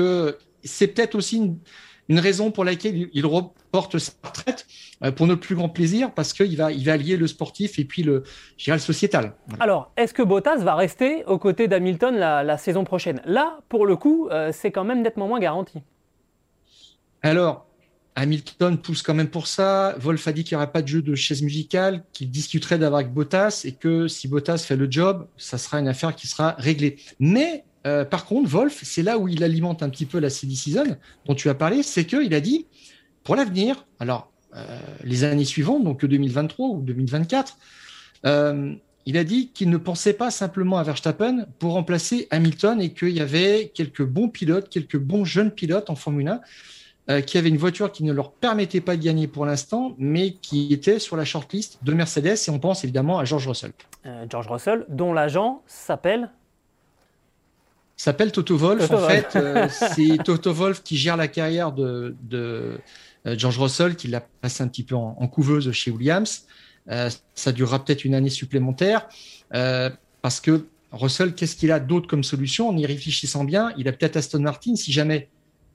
c'est 0.62 0.86
peut-être 0.86 1.16
aussi 1.16 1.38
une, 1.38 1.58
une 2.08 2.18
raison 2.18 2.50
pour 2.50 2.64
laquelle 2.64 3.08
il 3.12 3.26
reporte 3.26 3.98
sa 3.98 4.12
retraite 4.22 4.66
euh, 5.02 5.10
pour 5.10 5.26
notre 5.26 5.40
plus 5.40 5.54
grand 5.54 5.68
plaisir 5.68 6.12
parce 6.12 6.32
qu'il 6.32 6.56
va, 6.56 6.72
il 6.72 6.84
va 6.84 6.92
allier 6.92 7.16
le 7.16 7.26
sportif 7.26 7.78
et 7.78 7.84
puis 7.84 8.02
le, 8.02 8.22
le 8.66 8.78
sociétal. 8.78 9.34
Alors, 9.60 9.90
est-ce 9.96 10.14
que 10.14 10.22
Bottas 10.22 10.58
va 10.58 10.74
rester 10.74 11.24
aux 11.24 11.38
côtés 11.38 11.68
d'Hamilton 11.68 12.16
la, 12.16 12.58
saison 12.58 12.84
prochaine? 12.84 13.20
Là, 13.24 13.58
pour 13.68 13.86
le 13.86 13.96
coup, 13.96 14.28
euh, 14.30 14.50
c'est 14.52 14.70
quand 14.70 14.84
même 14.84 15.02
nettement 15.02 15.28
moins 15.28 15.40
garanti. 15.40 15.80
Alors, 17.22 17.66
Hamilton 18.14 18.78
pousse 18.78 19.02
quand 19.02 19.14
même 19.14 19.28
pour 19.28 19.46
ça. 19.46 19.94
Wolf 19.98 20.26
a 20.26 20.32
dit 20.32 20.42
qu'il 20.42 20.56
n'y 20.56 20.62
aurait 20.62 20.72
pas 20.72 20.80
de 20.80 20.88
jeu 20.88 21.02
de 21.02 21.14
chaise 21.14 21.42
musicale, 21.42 22.02
qu'il 22.14 22.30
discuterait 22.30 22.78
d'avoir 22.78 23.00
avec 23.00 23.12
Bottas 23.12 23.62
et 23.64 23.72
que 23.72 24.08
si 24.08 24.26
Bottas 24.26 24.58
fait 24.58 24.76
le 24.76 24.90
job, 24.90 25.26
ça 25.36 25.58
sera 25.58 25.78
une 25.78 25.88
affaire 25.88 26.16
qui 26.16 26.26
sera 26.26 26.54
réglée. 26.58 26.96
Mais 27.18 27.64
euh, 27.86 28.04
par 28.04 28.26
contre, 28.26 28.48
Wolf, 28.50 28.80
c'est 28.82 29.02
là 29.02 29.16
où 29.18 29.28
il 29.28 29.44
alimente 29.44 29.82
un 29.82 29.88
petit 29.88 30.06
peu 30.06 30.18
la 30.18 30.28
CD 30.28 30.54
season 30.54 30.96
dont 31.24 31.34
tu 31.34 31.48
as 31.48 31.54
parlé, 31.54 31.82
c'est 31.82 32.04
qu'il 32.04 32.34
a 32.34 32.40
dit, 32.40 32.66
pour 33.22 33.36
l'avenir, 33.36 33.86
alors 34.00 34.30
euh, 34.56 34.64
les 35.04 35.24
années 35.24 35.44
suivantes, 35.44 35.84
donc 35.84 36.04
2023 36.04 36.68
ou 36.68 36.80
2024, 36.82 37.56
euh, 38.24 38.74
il 39.04 39.16
a 39.16 39.22
dit 39.22 39.50
qu'il 39.50 39.70
ne 39.70 39.76
pensait 39.76 40.14
pas 40.14 40.32
simplement 40.32 40.78
à 40.78 40.82
Verstappen 40.82 41.46
pour 41.60 41.74
remplacer 41.74 42.26
Hamilton 42.32 42.80
et 42.80 42.92
qu'il 42.92 43.10
y 43.10 43.20
avait 43.20 43.70
quelques 43.72 44.04
bons 44.04 44.28
pilotes, 44.28 44.68
quelques 44.68 44.98
bons 44.98 45.24
jeunes 45.24 45.52
pilotes 45.52 45.90
en 45.90 45.94
Formule 45.94 46.28
1 47.08 47.22
qui 47.22 47.38
avaient 47.38 47.50
une 47.50 47.56
voiture 47.56 47.92
qui 47.92 48.02
ne 48.02 48.12
leur 48.12 48.32
permettait 48.32 48.80
pas 48.80 48.96
de 48.96 49.02
gagner 49.04 49.28
pour 49.28 49.46
l'instant, 49.46 49.94
mais 49.96 50.32
qui 50.32 50.72
était 50.72 50.98
sur 50.98 51.16
la 51.16 51.24
shortlist 51.24 51.78
de 51.84 51.92
Mercedes. 51.92 52.34
Et 52.48 52.50
on 52.50 52.58
pense 52.58 52.82
évidemment 52.82 53.20
à 53.20 53.24
George 53.24 53.46
Russell. 53.46 53.70
George 54.28 54.48
Russell, 54.48 54.84
dont 54.88 55.12
l'agent 55.12 55.62
s'appelle 55.68 56.30
s'appelle 57.96 58.32
Toto 58.32 58.56
Wolf. 58.56 58.90
en 58.90 59.08
fait, 59.08 59.36
euh, 59.36 59.68
c'est 59.70 60.18
Toto 60.22 60.52
Wolf 60.52 60.82
qui 60.82 60.96
gère 60.96 61.16
la 61.16 61.28
carrière 61.28 61.72
de, 61.72 62.14
de 62.22 62.78
euh, 63.26 63.34
George 63.36 63.58
Russell, 63.58 63.96
qui 63.96 64.08
l'a 64.08 64.20
passé 64.20 64.62
un 64.62 64.68
petit 64.68 64.82
peu 64.82 64.94
en, 64.94 65.26
couveuse 65.28 65.70
chez 65.72 65.90
Williams. 65.90 66.46
Euh, 66.88 67.10
ça 67.34 67.52
durera 67.52 67.84
peut-être 67.84 68.04
une 68.04 68.14
année 68.14 68.30
supplémentaire 68.30 69.08
parce 70.22 70.40
que 70.40 70.66
Russell, 70.92 71.34
qu'est-ce 71.34 71.56
qu'il 71.56 71.72
a 71.72 71.80
d'autre 71.80 72.08
comme 72.08 72.24
solution? 72.24 72.68
En 72.68 72.76
y 72.76 72.84
réfléchissant 72.84 73.44
bien, 73.44 73.72
il 73.76 73.88
a 73.88 73.92
peut-être 73.92 74.16
Aston 74.16 74.40
Martin 74.40 74.74
si 74.74 74.92
jamais 74.92 75.28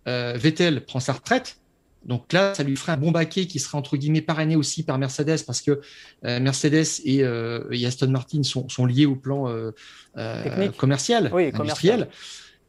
Vettel 0.06 0.84
prend 0.84 1.00
sa 1.00 1.14
retraite. 1.14 1.58
Donc 2.06 2.34
là, 2.34 2.54
ça 2.56 2.64
lui 2.64 2.76
ferait 2.76 2.94
un 2.94 2.98
bon 2.98 3.12
baquet 3.12 3.46
qui 3.46 3.60
serait 3.60 3.78
entre 3.78 3.96
guillemets 3.96 4.22
parrainé 4.22 4.56
aussi 4.56 4.84
par 4.84 4.98
Mercedes 4.98 5.44
parce 5.46 5.62
que 5.62 5.82
euh, 6.26 6.40
Mercedes 6.40 6.86
euh, 7.08 7.64
et, 7.72 7.86
Aston 7.86 8.10
Martin 8.10 8.44
sont, 8.44 8.68
sont, 8.70 8.86
liés 8.86 9.06
au 9.06 9.16
plan 9.16 9.48
euh, 9.48 9.72
commercial, 10.78 11.32
industriel. 11.54 12.10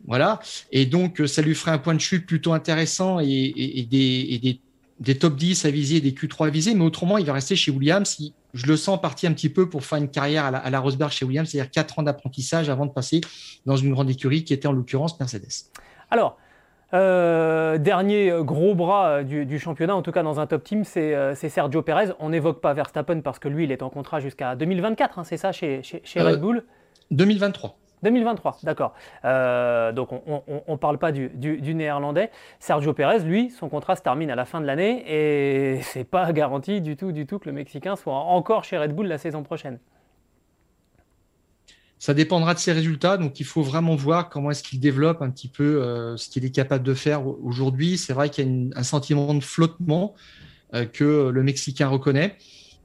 Voilà. 0.07 0.41
Et 0.71 0.85
donc, 0.85 1.23
ça 1.27 1.43
lui 1.43 1.55
ferait 1.55 1.71
un 1.71 1.79
point 1.79 1.95
de 1.95 2.01
chute 2.01 2.27
plutôt 2.27 2.53
intéressant 2.53 3.21
et, 3.21 3.27
et, 3.27 3.85
des, 3.85 4.27
et 4.31 4.39
des, 4.39 4.61
des, 4.99 5.17
top 5.17 5.37
10 5.37 5.65
à 5.65 5.71
viser, 5.71 6.01
des 6.01 6.11
Q3 6.11 6.49
à 6.49 6.51
viser. 6.51 6.75
Mais 6.75 6.85
autrement, 6.85 7.19
il 7.19 7.25
va 7.25 7.33
rester 7.33 7.55
chez 7.57 7.71
Williams. 7.71 8.19
je 8.53 8.67
le 8.67 8.77
sens 8.77 9.01
parti 9.01 9.27
un 9.29 9.33
petit 9.33 9.49
peu 9.49 9.69
pour 9.71 9.85
faire 9.85 9.99
une 9.99 10.11
carrière 10.11 10.45
à 10.45 10.51
la, 10.51 10.59
à 10.59 10.71
la 10.71 10.81
Rosberg 10.81 11.12
chez 11.12 11.25
Williams, 11.25 11.49
c'est-à-dire 11.49 11.71
4 11.71 12.01
ans 12.01 12.03
d'apprentissage 12.03 12.69
avant 12.69 12.85
de 12.85 12.91
passer 12.91 13.21
dans 13.65 13.77
une 13.77 13.93
grande 13.93 14.11
écurie 14.11 14.43
qui 14.45 14.53
était 14.53 14.67
en 14.67 14.73
l'occurrence 14.73 15.19
Mercedes. 15.21 15.71
Alors, 16.11 16.37
euh, 16.95 17.79
dernier 17.79 18.33
gros 18.41 18.75
bras 18.75 19.23
euh, 19.23 19.45
du, 19.45 19.59
championnat, 19.59 19.97
en 19.97 20.03
tout 20.03 20.13
cas 20.13 20.23
dans 20.23 20.41
un 20.41 20.47
top 20.47 20.63
team, 20.63 20.85
c'est 20.85 21.15
euh, 21.15 21.35
Sergio 21.35 21.83
Perez. 21.83 22.13
On 22.19 22.29
n'évoque 22.29 22.61
pas 22.61 22.75
Verstappen 22.75 23.21
parce 23.21 23.39
que 23.39 23.49
lui, 23.49 23.65
il 23.65 23.73
est 23.73 23.83
en 23.83 23.89
contrat 23.89 24.21
jusqu'à 24.21 24.55
2024, 24.57 25.19
hein, 25.19 25.25
c'est 25.25 25.39
ça, 25.39 25.53
chez, 25.53 25.83
Red 26.17 26.41
Bull? 26.41 26.65
2023. 27.11 27.77
2023, 28.03 28.59
d'accord. 28.65 28.95
donc 29.95 30.09
on 30.27 30.73
ne 30.73 30.77
parle 30.77 30.99
pas 30.99 31.13
du, 31.13 31.31
néerlandais. 31.75 32.31
Sergio 32.59 32.93
Perez, 32.93 33.21
lui, 33.21 33.49
son 33.51 33.69
contrat 33.69 33.95
se 33.95 34.03
termine 34.03 34.31
à 34.31 34.35
la 34.35 34.45
fin 34.45 34.61
de 34.61 34.67
l'année 34.67 35.05
et 35.07 35.81
c'est 35.83 36.05
pas 36.05 36.33
garanti 36.33 36.81
du 36.81 36.97
tout, 36.97 37.13
du 37.13 37.27
tout 37.27 37.39
que 37.39 37.49
le 37.49 37.53
Mexicain 37.53 37.95
soit 37.95 38.15
encore 38.15 38.65
chez 38.65 38.77
Red 38.77 38.93
Bull 38.93 39.07
la 39.07 39.19
saison 39.19 39.45
prochaine. 39.45 39.79
Ça 42.03 42.15
dépendra 42.15 42.53
de 42.53 42.59
ses 42.59 42.73
résultats, 42.73 43.17
donc 43.17 43.39
il 43.39 43.47
faut 43.47 43.63
vraiment 43.63 43.95
voir 43.95 44.29
comment 44.29 44.51
est-ce 44.51 44.65
qu'il 44.65 44.81
développe 44.81 45.23
un 45.23 45.31
petit 45.31 45.47
peu 45.47 45.81
euh, 45.81 46.17
ce 46.17 46.29
qu'il 46.29 46.45
est 46.45 46.51
capable 46.51 46.83
de 46.83 46.95
faire 46.95 47.25
aujourd'hui. 47.25 47.97
C'est 47.97 48.13
vrai 48.13 48.29
qu'il 48.29 48.45
y 48.45 48.73
a 48.75 48.77
un 48.77 48.83
sentiment 48.83 49.33
de 49.35 49.41
flottement 49.41 50.17
euh, 50.75 50.85
que 50.85 51.29
le 51.29 51.43
Mexicain 51.45 51.87
reconnaît. 51.87 52.37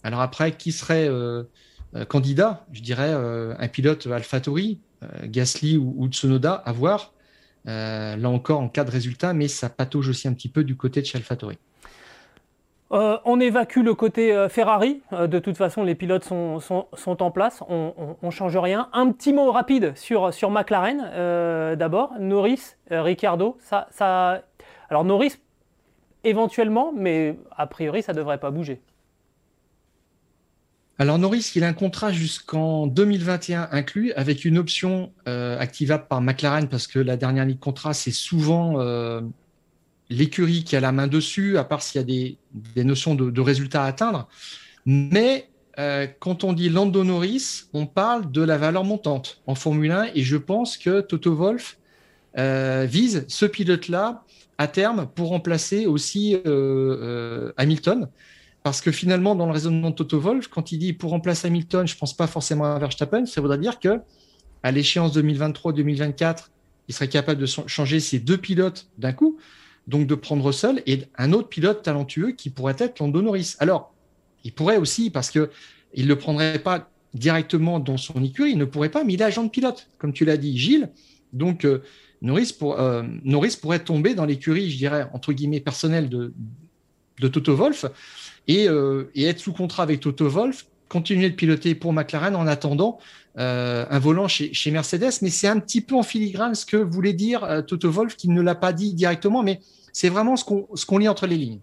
Alors 0.04 0.22
après, 0.22 0.52
qui 0.56 0.72
serait 0.72 1.08
euh, 1.10 1.46
candidat? 2.08 2.68
Je 2.72 2.82
dirais 2.84 3.12
un 3.12 3.68
pilote 3.68 4.06
AlphaTauri, 4.06 4.82
Gasly 5.24 5.78
ou, 5.78 6.08
Tsunoda, 6.10 6.54
à 6.54 6.72
voir. 6.72 7.16
là 7.66 8.30
encore, 8.30 8.60
en 8.60 8.70
cas 8.70 8.84
de 8.84 8.92
résultat, 8.92 9.34
mais 9.34 9.48
ça 9.48 9.68
patauge 9.68 10.10
aussi 10.10 10.28
un 10.28 10.34
petit 10.34 10.50
peu 10.50 10.64
du 10.64 10.78
côté 10.78 11.02
de 11.02 11.08
chez 11.08 11.18
AlphaTauri. 11.18 11.58
Euh, 12.94 13.17
on 13.25 13.39
évacue 13.39 13.79
le 13.79 13.94
côté 13.94 14.34
euh, 14.34 14.48
Ferrari. 14.48 15.01
Euh, 15.12 15.27
de 15.27 15.39
toute 15.39 15.58
façon, 15.58 15.84
les 15.84 15.96
pilotes 15.96 16.24
sont, 16.24 16.62
en 17.06 17.32
place. 17.32 17.62
On 17.67 18.15
ne 18.22 18.32
change 18.32 18.56
rien. 18.58 18.89
Un 18.94 19.12
petit 19.12 19.34
mot 19.34 19.51
rapide 19.51 19.94
sur, 19.96 20.32
McLaren. 20.50 21.75
D'abord, 21.75 22.13
Norris, 22.20 22.75
Ricciardo. 22.89 23.58
Ça. 23.60 24.41
Alors, 24.89 25.03
Norris, 25.03 25.34
éventuellement, 26.24 26.94
mais 26.96 27.38
a 27.56 27.67
priori, 27.67 28.01
ça 28.01 28.13
ne 28.13 28.17
devrait 28.17 28.39
pas 28.39 28.51
bouger. 28.51 28.82
Alors 31.00 31.20
Norris, 31.20 31.51
il 31.56 31.63
a 31.63 31.67
un 31.67 31.74
contrat 31.74 32.12
jusqu'en 32.12 32.88
2021 32.88 33.70
inclus 33.72 34.13
avec 34.13 34.46
une 34.46 34.58
option 34.58 35.12
activable 35.25 36.06
par 36.10 36.22
McLaren 36.22 36.67
parce 36.67 36.88
que 36.88 36.98
la 36.98 37.17
dernière 37.17 37.46
ligne 37.46 37.58
de 37.58 37.62
contrat, 37.62 37.94
c'est 37.94 38.12
souvent 38.12 38.79
l'écurie 40.10 40.64
qui 40.64 40.76
a 40.76 40.80
la 40.80 40.92
main 40.92 41.08
dessus, 41.08 41.58
à 41.58 41.64
part 41.64 41.82
s'il 41.82 42.00
y 42.00 42.04
a 42.04 42.38
des, 42.76 42.84
notions 42.84 43.16
de, 43.16 43.42
résultats 43.42 43.84
à 43.84 43.88
atteindre. 43.88 44.28
Mais 44.86 45.50
euh, 45.80 46.08
quand 46.20 46.44
on 46.44 46.54
dit 46.54 46.70
Lando 46.70 47.04
Norris, 47.04 47.64
on 47.74 47.86
parle 47.86 48.32
de 48.32 48.42
la 48.42 48.58
valeur 48.58 48.84
montante 48.84 49.42
en 49.48 49.56
Formule 49.56 49.92
1 49.92 50.10
et 50.16 50.24
je 50.24 50.38
pense 50.38 50.78
que 50.78 51.02
Toto 51.02 51.36
Wolff 51.36 51.78
vise 52.36 53.26
ce 53.28 53.48
pilote-là 53.48 54.24
à 54.60 54.68
terme 54.68 55.08
pour 55.16 55.30
remplacer 55.30 55.88
aussi 55.88 56.38
Hamilton. 57.58 58.08
Parce 58.68 58.82
que 58.82 58.92
finalement, 58.92 59.34
dans 59.34 59.46
le 59.46 59.54
raisonnement 59.54 59.92
de 59.92 59.96
Toto 59.96 60.20
Wolff, 60.20 60.50
quand 60.50 60.74
il 60.74 60.80
dit 60.80 60.92
pour 60.92 61.12
remplacer 61.12 61.48
Hamilton, 61.48 61.88
je 61.88 61.96
ne 61.96 62.00
pense 62.00 62.14
pas 62.14 62.28
forcément 62.28 62.66
à 62.66 62.78
Verstappen, 62.78 63.26
ça 63.26 63.40
voudrait 63.40 63.60
dire 63.60 63.80
que 63.80 64.02
à 64.62 64.72
l'échéance 64.72 65.18
2023-2024, 65.18 66.50
il 66.90 66.94
serait 66.94 67.08
capable 67.08 67.40
de 67.40 67.46
changer 67.46 68.02
ses 68.02 68.20
deux 68.20 68.38
pilotes 68.38 68.90
d'un 68.98 69.14
coup, 69.14 69.38
donc 69.88 70.06
de 70.06 70.15
prendre 70.15 70.51
seul 70.51 70.84
et 70.86 71.03
un 71.17 71.34
autre 71.34 71.50
pilote 71.50 71.82
talentueux 71.82 72.32
qui 72.32 72.50
pourrait 72.50 72.75
être 72.77 73.00
Lando 73.00 73.22
Norris. 73.22 73.56
Alors, 73.60 73.94
il 74.44 74.53
pourrait 74.53 74.77
aussi, 74.77 75.10
parce 75.10 75.32
qu'il 75.32 75.50
ne 75.98 76.06
le 76.06 76.15
prendrait 76.17 76.60
pas 76.60 76.89
directement 77.13 77.79
dans 77.79 77.98
son 77.98 78.24
écurie, 78.24 78.51
il 78.51 78.58
ne 78.58 78.65
pourrait 78.65 78.89
pas, 78.89 79.03
mais 79.03 79.13
il 79.13 79.22
est 79.22 79.25
agent 79.25 79.44
de 79.44 79.50
pilote, 79.50 79.88
comme 79.98 80.13
tu 80.13 80.25
l'as 80.25 80.38
dit, 80.38 80.58
Gilles. 80.58 80.89
Donc, 81.34 81.65
euh, 81.65 81.82
Norris, 82.22 82.53
pour, 82.58 82.79
euh, 82.79 83.03
pourrait 83.62 83.79
tomber 83.79 84.13
dans 84.13 84.25
l'écurie, 84.25 84.70
je 84.70 84.77
dirais, 84.77 85.08
entre 85.13 85.34
guillemets, 85.34 85.60
personnelle 85.60 86.10
de, 86.10 86.34
de 87.20 87.27
Toto 87.27 87.56
Wolff. 87.56 87.86
Euh, 88.50 89.06
et, 89.13 89.25
être 89.25 89.39
sous 89.39 89.53
contrat 89.53 89.84
avec 89.84 90.00
Toto 90.00 90.27
Wolff, 90.29 90.67
continuer 90.88 91.29
de 91.29 91.36
piloter 91.36 91.75
pour 91.75 91.91
McLaren 91.91 92.36
en 92.36 92.48
attendant 92.48 92.98
euh, 93.38 93.86
un 93.89 94.00
volant 94.00 94.27
chez, 94.27 94.72
Mercedes. 94.72 95.22
Mais 95.22 95.29
c'est 95.29 95.48
un 95.48 95.60
petit 95.60 95.82
peu 95.82 95.96
en 95.96 96.03
filigrane 96.03 96.56
ce 96.56 96.65
que 96.65 96.77
voulait 96.77 97.13
dire 97.13 97.44
euh, 97.44 97.62
Toto 97.62 97.89
Wolff, 97.89 98.15
qui 98.15 98.29
ne 98.29 98.41
l'a 98.41 98.56
pas 98.56 98.74
dit 98.74 98.94
directement, 98.94 99.44
mais 99.44 99.60
c'est 99.94 100.10
vraiment 100.10 100.36
ce 100.36 100.86
qu'on 100.86 100.98
lit 100.98 101.08
entre 101.08 101.27
les 101.27 101.36
lignes. 101.36 101.60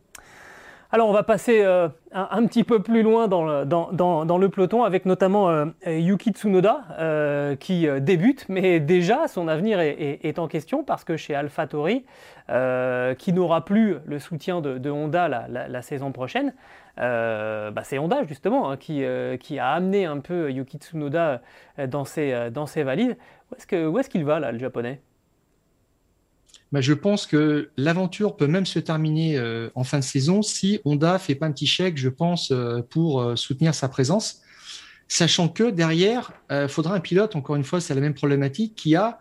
Alors 0.92 1.08
on 1.08 1.12
va 1.12 1.24
passer 1.24 1.62
euh, 1.62 1.88
un, 2.12 2.46
petit 2.46 2.62
peu 2.62 2.80
plus 2.80 3.02
loin 3.02 3.26
dans 3.26 3.42
le, 3.44 4.46
peloton 4.46 4.84
avec 4.84 5.06
notamment 5.06 5.66
Yuki 5.84 6.30
Tsunoda 6.30 7.56
qui 7.58 7.88
débute, 8.00 8.46
mais 8.48 8.78
déjà 8.78 9.26
son 9.26 9.48
avenir 9.48 9.80
est, 9.80 10.38
en 10.38 10.46
question 10.46 10.84
parce 10.84 11.02
que 11.02 11.16
chez 11.16 11.34
AlphaTauri, 11.34 12.04
qui 13.18 13.32
n'aura 13.32 13.64
plus 13.64 13.96
le 14.06 14.20
soutien 14.20 14.60
de, 14.60 14.90
Honda 14.90 15.28
la, 15.28 15.82
saison 15.82 16.12
prochaine, 16.12 16.54
bah, 16.96 17.82
c'est 17.82 17.98
Honda 17.98 18.24
justement 18.24 18.70
hein, 18.70 18.76
qui, 18.76 19.02
qui, 19.40 19.58
a 19.58 19.70
amené 19.72 20.06
un 20.06 20.20
peu 20.20 20.50
Yuki 20.50 20.78
Tsunoda 20.78 21.42
dans 21.88 22.04
ses, 22.04 22.50
dans 22.50 22.66
ses 22.66 22.82
valises. 22.82 23.16
Où 23.72 23.98
est-ce 23.98 24.08
qu'il 24.08 24.24
va 24.24 24.40
là 24.40 24.52
le 24.52 24.58
japonais? 24.58 25.00
Bah, 26.74 26.80
je 26.80 26.92
pense 26.92 27.26
que 27.26 27.70
l'aventure 27.76 28.36
peut 28.36 28.48
même 28.48 28.66
se 28.66 28.80
terminer 28.80 29.38
euh, 29.38 29.70
en 29.76 29.84
fin 29.84 30.00
de 30.00 30.02
saison 30.02 30.42
si 30.42 30.80
Honda 30.84 31.20
fait 31.20 31.36
pas 31.36 31.46
un 31.46 31.52
petit 31.52 31.68
chèque, 31.68 31.96
je 31.96 32.08
pense, 32.08 32.50
euh, 32.50 32.82
pour 32.82 33.22
euh, 33.22 33.36
soutenir 33.36 33.76
sa 33.76 33.88
présence, 33.88 34.42
sachant 35.06 35.48
que 35.48 35.70
derrière, 35.70 36.32
il 36.50 36.66
faudra 36.66 36.96
un 36.96 37.00
pilote, 37.00 37.36
encore 37.36 37.54
une 37.54 37.62
fois, 37.62 37.80
c'est 37.80 37.94
la 37.94 38.00
même 38.00 38.14
problématique, 38.14 38.74
qui 38.74 38.96
a 38.96 39.20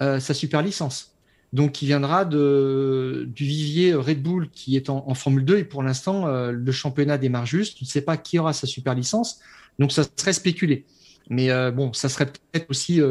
sa 0.00 0.34
super 0.34 0.62
licence. 0.62 1.16
Donc, 1.52 1.72
qui 1.72 1.86
viendra 1.86 2.24
de, 2.24 3.28
du 3.28 3.44
vivier 3.44 3.94
Red 3.94 4.22
Bull 4.22 4.48
qui 4.50 4.76
est 4.76 4.88
en, 4.88 5.14
Formule 5.14 5.44
2 5.44 5.58
et 5.58 5.64
pour 5.64 5.82
l'instant, 5.82 6.26
le 6.26 6.72
championnat 6.72 7.18
démarre 7.18 7.44
juste. 7.44 7.76
Tu 7.76 7.84
ne 7.84 7.88
sais 7.88 8.00
pas 8.00 8.16
qui 8.16 8.38
aura 8.38 8.54
sa 8.54 8.66
super 8.66 8.94
licence. 8.94 9.40
Donc, 9.78 9.92
ça 9.92 10.02
serait 10.16 10.32
spéculé. 10.32 10.86
Mais 11.28 11.50
bon, 11.72 11.92
ça 11.92 12.08
serait 12.08 12.24
peut-être 12.24 12.70
aussi 12.70 13.02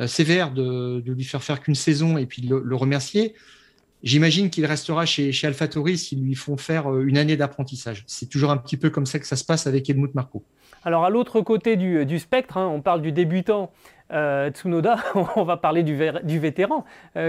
euh, 0.00 0.08
sévère 0.08 0.50
de, 0.50 1.02
lui 1.06 1.22
faire 1.22 1.42
faire 1.42 1.60
qu'une 1.60 1.76
saison 1.76 2.18
et 2.18 2.26
puis 2.26 2.42
le, 2.42 2.60
le 2.64 2.76
remercier. 2.76 3.34
J'imagine 4.02 4.50
qu'il 4.50 4.66
restera 4.66 5.06
chez, 5.06 5.30
chez 5.30 5.46
AlphaTauri 5.46 5.96
s'ils 5.96 6.22
lui 6.22 6.34
font 6.34 6.56
faire 6.56 6.92
euh, 6.92 7.04
une 7.04 7.16
année 7.16 7.36
d'apprentissage. 7.36 8.02
C'est 8.08 8.28
toujours 8.28 8.50
un 8.50 8.56
petit 8.56 8.76
peu 8.76 8.90
comme 8.90 9.06
ça 9.06 9.20
que 9.20 9.26
ça 9.26 9.36
se 9.36 9.44
passe 9.44 9.68
avec 9.68 9.88
Helmut 9.88 10.14
Marko. 10.14 10.42
Alors 10.82 11.04
à 11.04 11.10
l'autre 11.10 11.40
côté 11.42 11.76
du, 11.76 12.04
du 12.06 12.18
spectre, 12.18 12.56
hein, 12.56 12.66
on 12.66 12.82
parle 12.82 13.02
du 13.02 13.12
débutant 13.12 13.72
euh, 14.12 14.50
Tsunoda, 14.50 14.98
on 15.36 15.44
va 15.44 15.56
parler 15.56 15.82
du, 15.82 15.96
vétéran 16.38 16.84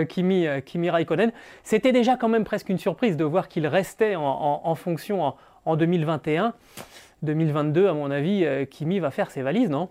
Kimi, 0.10 0.46
Kimi 0.66 0.90
Raikkonen. 0.90 1.32
C'était 1.64 1.92
déjà 1.92 2.18
quand 2.18 2.30
même 2.30 2.44
presque 2.44 2.70
une 2.70 2.80
surprise 2.80 3.18
de 3.18 3.24
voir 3.24 3.48
qu'il 3.48 3.68
restait 3.68 4.16
en, 4.16 4.76
fonction 4.76 5.24
en, 5.24 5.38
en, 5.66 5.76
2021. 5.76 6.54
2022, 7.24 7.88
à 7.88 7.94
mon 7.94 8.12
avis, 8.12 8.46
Kimi 8.70 9.00
va 9.00 9.12
faire 9.12 9.32
ses 9.32 9.42
valises, 9.42 9.70
non? 9.70 9.90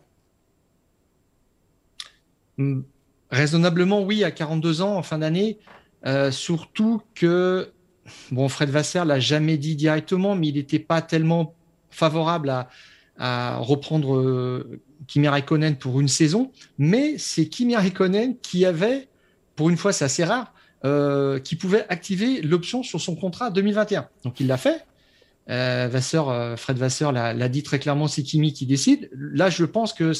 Hmm, 2.59 2.83
raisonnablement, 3.31 4.03
oui, 4.03 4.25
à 4.25 4.31
42 4.31 4.83
ans, 4.83 4.97
en 4.97 5.03
fin 5.03 5.19
d'année. 5.19 5.59
Euh, 6.07 6.31
surtout 6.31 7.03
que, 7.15 7.73
bon, 8.31 8.49
Fred 8.49 8.71
Vasser 8.71 9.05
l'a 9.05 9.19
jamais 9.21 9.57
dit 9.57 9.77
directement, 9.77 10.35
mais 10.37 10.49
il 10.49 10.55
n'était 10.55 10.79
pas 10.79 11.03
tellement 11.03 11.55
favorable 11.91 12.51
à, 13.17 13.57
reprendre 13.59 14.17
euh, 14.17 14.81
Kimi 15.07 15.29
Raikkonen 15.29 15.77
pour 15.77 16.01
une 16.01 16.09
saison. 16.09 16.51
Mais 16.79 17.17
c'est 17.19 17.47
Kimi 17.47 17.77
Raikkonen 17.77 18.37
qui 18.39 18.65
avait, 18.65 19.09
pour 19.57 19.71
une 19.71 19.77
fois, 19.77 19.93
c'est 19.93 20.05
assez 20.05 20.25
rare, 20.25 20.53
euh, 20.85 21.39
qui 21.39 21.57
pouvait 21.57 21.87
activer 21.89 22.43
l'option 22.43 22.83
sur 22.83 23.01
son 23.01 23.17
contrat 23.17 23.51
2021. 23.51 24.09
Donc 24.25 24.41
il 24.41 24.47
l'a 24.47 24.57
fait. 24.57 24.85
Vasseur, 25.47 26.59
Fred 26.59 26.79
Vasseur 26.79 27.13
l'a 27.13 27.49
dit 27.51 27.63
très 27.63 27.79
clairement, 27.79 28.09
c'est 28.09 28.23
Kimi 28.23 28.55
qui 28.55 28.65
décide. 28.65 29.11
Là, 29.13 29.51
je 29.51 29.67
pense 29.67 29.93
que 29.93 30.15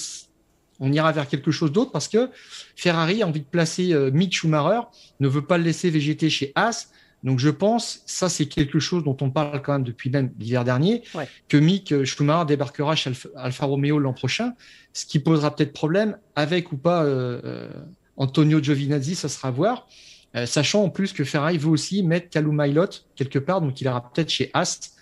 on 0.81 0.93
ira 0.93 1.13
vers 1.13 1.29
quelque 1.29 1.51
chose 1.51 1.73
d'autre 1.73 1.93
parce 1.93 2.09
que 2.09 2.31
Ferrari 2.77 3.23
a 3.23 3.29
envie 3.29 3.41
de 3.41 3.47
placer 3.47 3.93
euh, 3.93 4.11
Mick 4.11 4.35
Schumacher, 4.35 4.81
ne 5.21 5.29
veut 5.29 5.45
pas 5.45 5.59
le 5.59 5.65
laisser 5.65 5.91
végéter 5.91 6.31
chez 6.31 6.53
Haas. 6.55 6.89
Donc 7.25 7.39
je 7.39 7.51
pense, 7.51 8.03
ça 8.07 8.29
c'est 8.29 8.47
quelque 8.47 8.79
chose 8.79 9.03
dont 9.03 9.17
on 9.21 9.31
parle 9.31 9.61
quand 9.63 9.73
même 9.73 9.83
depuis 9.83 10.11
même 10.11 10.31
l'hiver 10.39 10.65
dernier, 10.65 11.03
que 11.49 11.57
Mick 11.57 11.91
euh, 11.91 12.05
Schumacher 12.05 12.47
débarquera 12.47 12.95
chez 12.95 13.13
Alfa, 13.37 13.67
Romeo 13.67 13.99
l'an 13.99 14.13
prochain, 14.13 14.53
ce 14.93 15.07
qui 15.07 15.19
posera 15.19 15.55
peut-être 15.55 15.73
problème 15.73 16.19
avec 16.37 16.71
ou 16.71 16.77
pas 16.77 17.03
euh, 17.05 17.69
Antonio 18.17 18.63
Giovinazzi, 18.63 19.15
ça 19.17 19.29
sera 19.29 19.49
à 19.49 19.51
voir. 19.51 19.89
sachant 20.45 20.85
en 20.85 20.91
plus 20.91 21.13
que 21.13 21.25
Ferrari 21.25 21.59
veut 21.59 21.71
aussi 21.71 22.03
mettre 22.03 22.29
Calum 22.29 22.55
Mailot 22.55 22.91
quelque 23.17 23.39
part, 23.39 23.61
donc 23.61 23.81
il 23.81 23.85
ira 23.85 24.13
peut-être 24.13 24.31
chez 24.31 24.51
Haas 24.53 24.95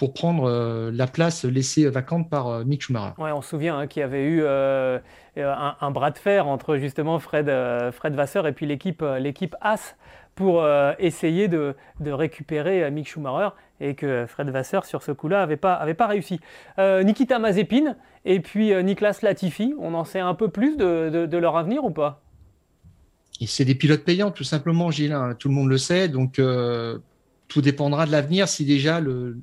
pour 0.00 0.14
prendre 0.14 0.44
euh, 0.48 0.90
la 0.94 1.06
place 1.06 1.44
laissée 1.44 1.86
vacante 1.90 2.30
par 2.30 2.48
euh, 2.48 2.64
Mick 2.64 2.80
Schumacher. 2.80 3.12
Ouais, 3.18 3.32
on 3.32 3.42
se 3.42 3.50
souvient 3.50 3.78
hein, 3.78 3.86
qu'il 3.86 4.00
y 4.00 4.02
avait 4.02 4.24
eu 4.24 4.40
euh, 4.42 4.98
un, 5.36 5.90
bras 5.90 6.10
de 6.10 6.16
fer 6.16 6.48
entre 6.48 6.78
justement 6.78 7.18
Fred, 7.18 7.52
Fred 7.92 8.14
Vasseur 8.14 8.46
et 8.46 8.52
puis 8.52 8.64
l'équipe, 8.64 9.04
l'équipe 9.18 9.54
As 9.60 9.96
pour 10.40 10.66
essayer 10.98 11.48
de, 11.48 11.74
de, 12.00 12.10
récupérer 12.10 12.90
Mick 12.90 13.06
Schumacher 13.08 13.50
et 13.78 13.94
que 13.94 14.24
Fred 14.26 14.48
Vasseur 14.48 14.86
sur 14.86 15.02
ce 15.02 15.12
coup-là 15.12 15.40
n'avait 15.40 15.58
pas, 15.58 15.74
avait 15.74 15.92
pas 15.92 16.06
réussi. 16.06 16.40
Nikita 16.78 17.38
Mazepin 17.38 17.96
et 18.24 18.40
puis 18.40 18.72
Niklas 18.82 19.18
Latifi, 19.20 19.74
on 19.78 19.92
en 19.92 20.04
sait 20.04 20.20
un 20.20 20.34
peu 20.34 20.48
plus 20.48 20.78
de, 20.78 21.26
de, 21.26 21.36
leur 21.36 21.58
avenir 21.58 21.84
ou 21.84 21.90
pas? 21.90 22.22
Et 23.42 23.46
c'est 23.46 23.66
des 23.66 23.74
pilotes 23.74 24.04
payants, 24.04 24.30
tout 24.30 24.44
simplement, 24.44 24.90
Gilles. 24.90 25.12
Hein, 25.12 25.36
tout 25.38 25.48
le 25.48 25.54
monde 25.54 25.68
le 25.68 25.78
sait. 25.78 26.08
Donc, 26.08 26.40
tout 27.48 27.60
dépendra 27.60 28.06
de 28.06 28.12
l'avenir. 28.12 28.48
Si 28.48 28.64
déjà 28.64 28.98
le, 29.00 29.36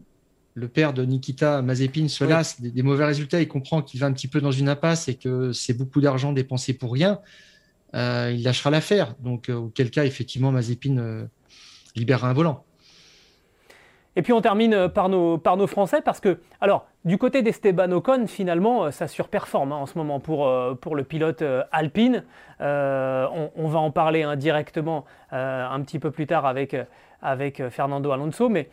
le 0.58 0.68
père 0.68 0.92
de 0.92 1.06
Nikita 1.06 1.62
Mazepin 1.62 2.08
se 2.08 2.24
lasse 2.24 2.60
des, 2.60 2.82
mauvais 2.82 3.06
résultats, 3.06 3.40
il 3.40 3.48
comprend 3.48 3.84
qu'il 3.84 4.00
va 4.00 4.08
un 4.08 4.12
petit 4.12 4.28
peu 4.28 4.42
dans 4.42 4.52
une 4.52 4.70
impasse 4.70 5.08
et 5.08 5.14
que 5.14 5.52
c'est 5.54 5.76
beaucoup 5.76 6.02
d'argent 6.02 6.34
dépensé 6.34 6.74
pour 6.74 6.94
rien, 6.94 7.20
euh, 7.96 8.32
il 8.34 8.44
lâchera 8.44 8.70
l'affaire. 8.70 9.16
Donc, 9.20 9.50
euh, 9.50 9.56
auquel 9.56 9.92
cas, 9.92 10.06
effectivement, 10.06 10.52
Mazepin 10.52 10.98
euh, 10.98 11.26
libérera 11.96 12.30
un 12.30 12.34
volant. 12.34 12.64
Et 14.16 14.24
puis 14.24 14.34
on 14.34 14.42
termine 14.42 14.90
par 14.90 15.10
nos, 15.10 15.38
par 15.38 15.58
nos 15.58 15.68
Français 15.68 16.02
parce 16.02 16.20
que, 16.20 16.40
alors, 16.60 16.88
du 17.06 17.20
côté 17.20 17.44
d'Esteban 17.44 17.92
Ocon, 17.92 18.26
finalement, 18.26 18.90
ça 18.90 19.08
surperforme 19.08 19.72
hein, 19.72 19.76
en 19.76 19.86
ce 19.86 19.96
moment 19.96 20.20
pour, 20.20 20.52
pour 20.82 20.96
le 20.96 21.04
pilote 21.04 21.44
alpine. 21.72 22.24
On, 22.60 23.68
va 23.68 23.78
en 23.78 23.92
parler 23.92 24.24
indirectement 24.24 25.06
un 25.30 25.80
petit 25.82 26.00
peu 26.00 26.10
plus 26.10 26.26
tard 26.26 26.48
avec, 26.48 26.76
avec 27.22 27.62
Fernando 27.70 28.10
Alonso, 28.10 28.50
mais 28.50 28.70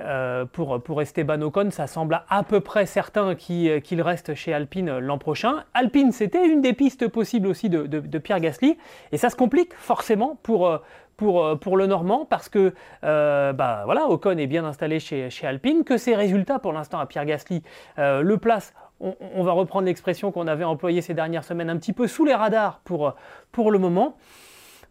euh, 0.00 0.44
pour, 0.44 0.82
pour 0.82 1.00
Esteban 1.00 1.40
Ocon, 1.40 1.70
ça 1.70 1.86
semble 1.86 2.20
à 2.28 2.42
peu 2.42 2.60
près 2.60 2.84
certain 2.84 3.34
euh, 3.50 3.80
qu'il 3.80 4.02
reste 4.02 4.34
chez 4.34 4.52
Alpine 4.52 4.98
l'an 4.98 5.16
prochain. 5.16 5.64
Alpine, 5.72 6.12
c'était 6.12 6.46
une 6.46 6.60
des 6.60 6.74
pistes 6.74 7.08
possibles 7.08 7.46
aussi 7.46 7.70
de, 7.70 8.18
Pierre 8.18 8.40
Gasly, 8.40 8.76
et 9.12 9.16
ça 9.16 9.30
se 9.30 9.36
complique 9.36 9.72
forcément 9.74 10.38
pour, 10.42 10.66
euh, 10.66 10.78
pour, 11.16 11.58
pour 11.60 11.78
le 11.78 11.86
Normand, 11.86 12.26
parce 12.26 12.50
que 12.50 12.74
bah, 13.02 13.82
voilà, 13.86 14.06
Ocon 14.08 14.36
est 14.36 14.46
bien 14.46 14.64
installé 14.66 15.00
chez, 15.00 15.30
chez 15.30 15.46
Alpine, 15.46 15.82
que 15.82 15.96
ses 15.96 16.14
résultats 16.14 16.58
pour 16.58 16.74
l'instant 16.74 16.98
à 16.98 17.06
Pierre 17.06 17.24
Gasly 17.24 17.62
le 17.96 18.36
placent 18.36 18.74
on, 18.98 19.44
va 19.44 19.52
reprendre 19.52 19.84
l'expression 19.84 20.32
qu'on 20.32 20.46
avait 20.46 20.64
employée 20.64 21.02
ces 21.02 21.12
dernières 21.12 21.44
semaines, 21.44 21.68
un 21.68 21.76
petit 21.76 21.92
peu 21.92 22.06
sous 22.06 22.24
les 22.24 22.34
radars 22.34 22.80
pour, 22.84 23.14
pour 23.52 23.70
le 23.70 23.78
moment. 23.78 24.16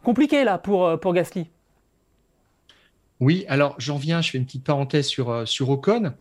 Compliqué 0.04 0.44
là 0.44 0.60
pour, 0.60 1.00
pour 1.00 1.14
Gasly. 1.14 1.50
Oui, 3.20 3.46
alors 3.48 3.76
j'en 3.78 3.98
viens, 3.98 4.22
je 4.22 4.32
fais 4.32 4.38
une 4.38 4.46
petite 4.46 4.64
parenthèse 4.64 5.08
sur, 5.08 5.48
sur 5.48 5.70
Ocon, 5.70 6.14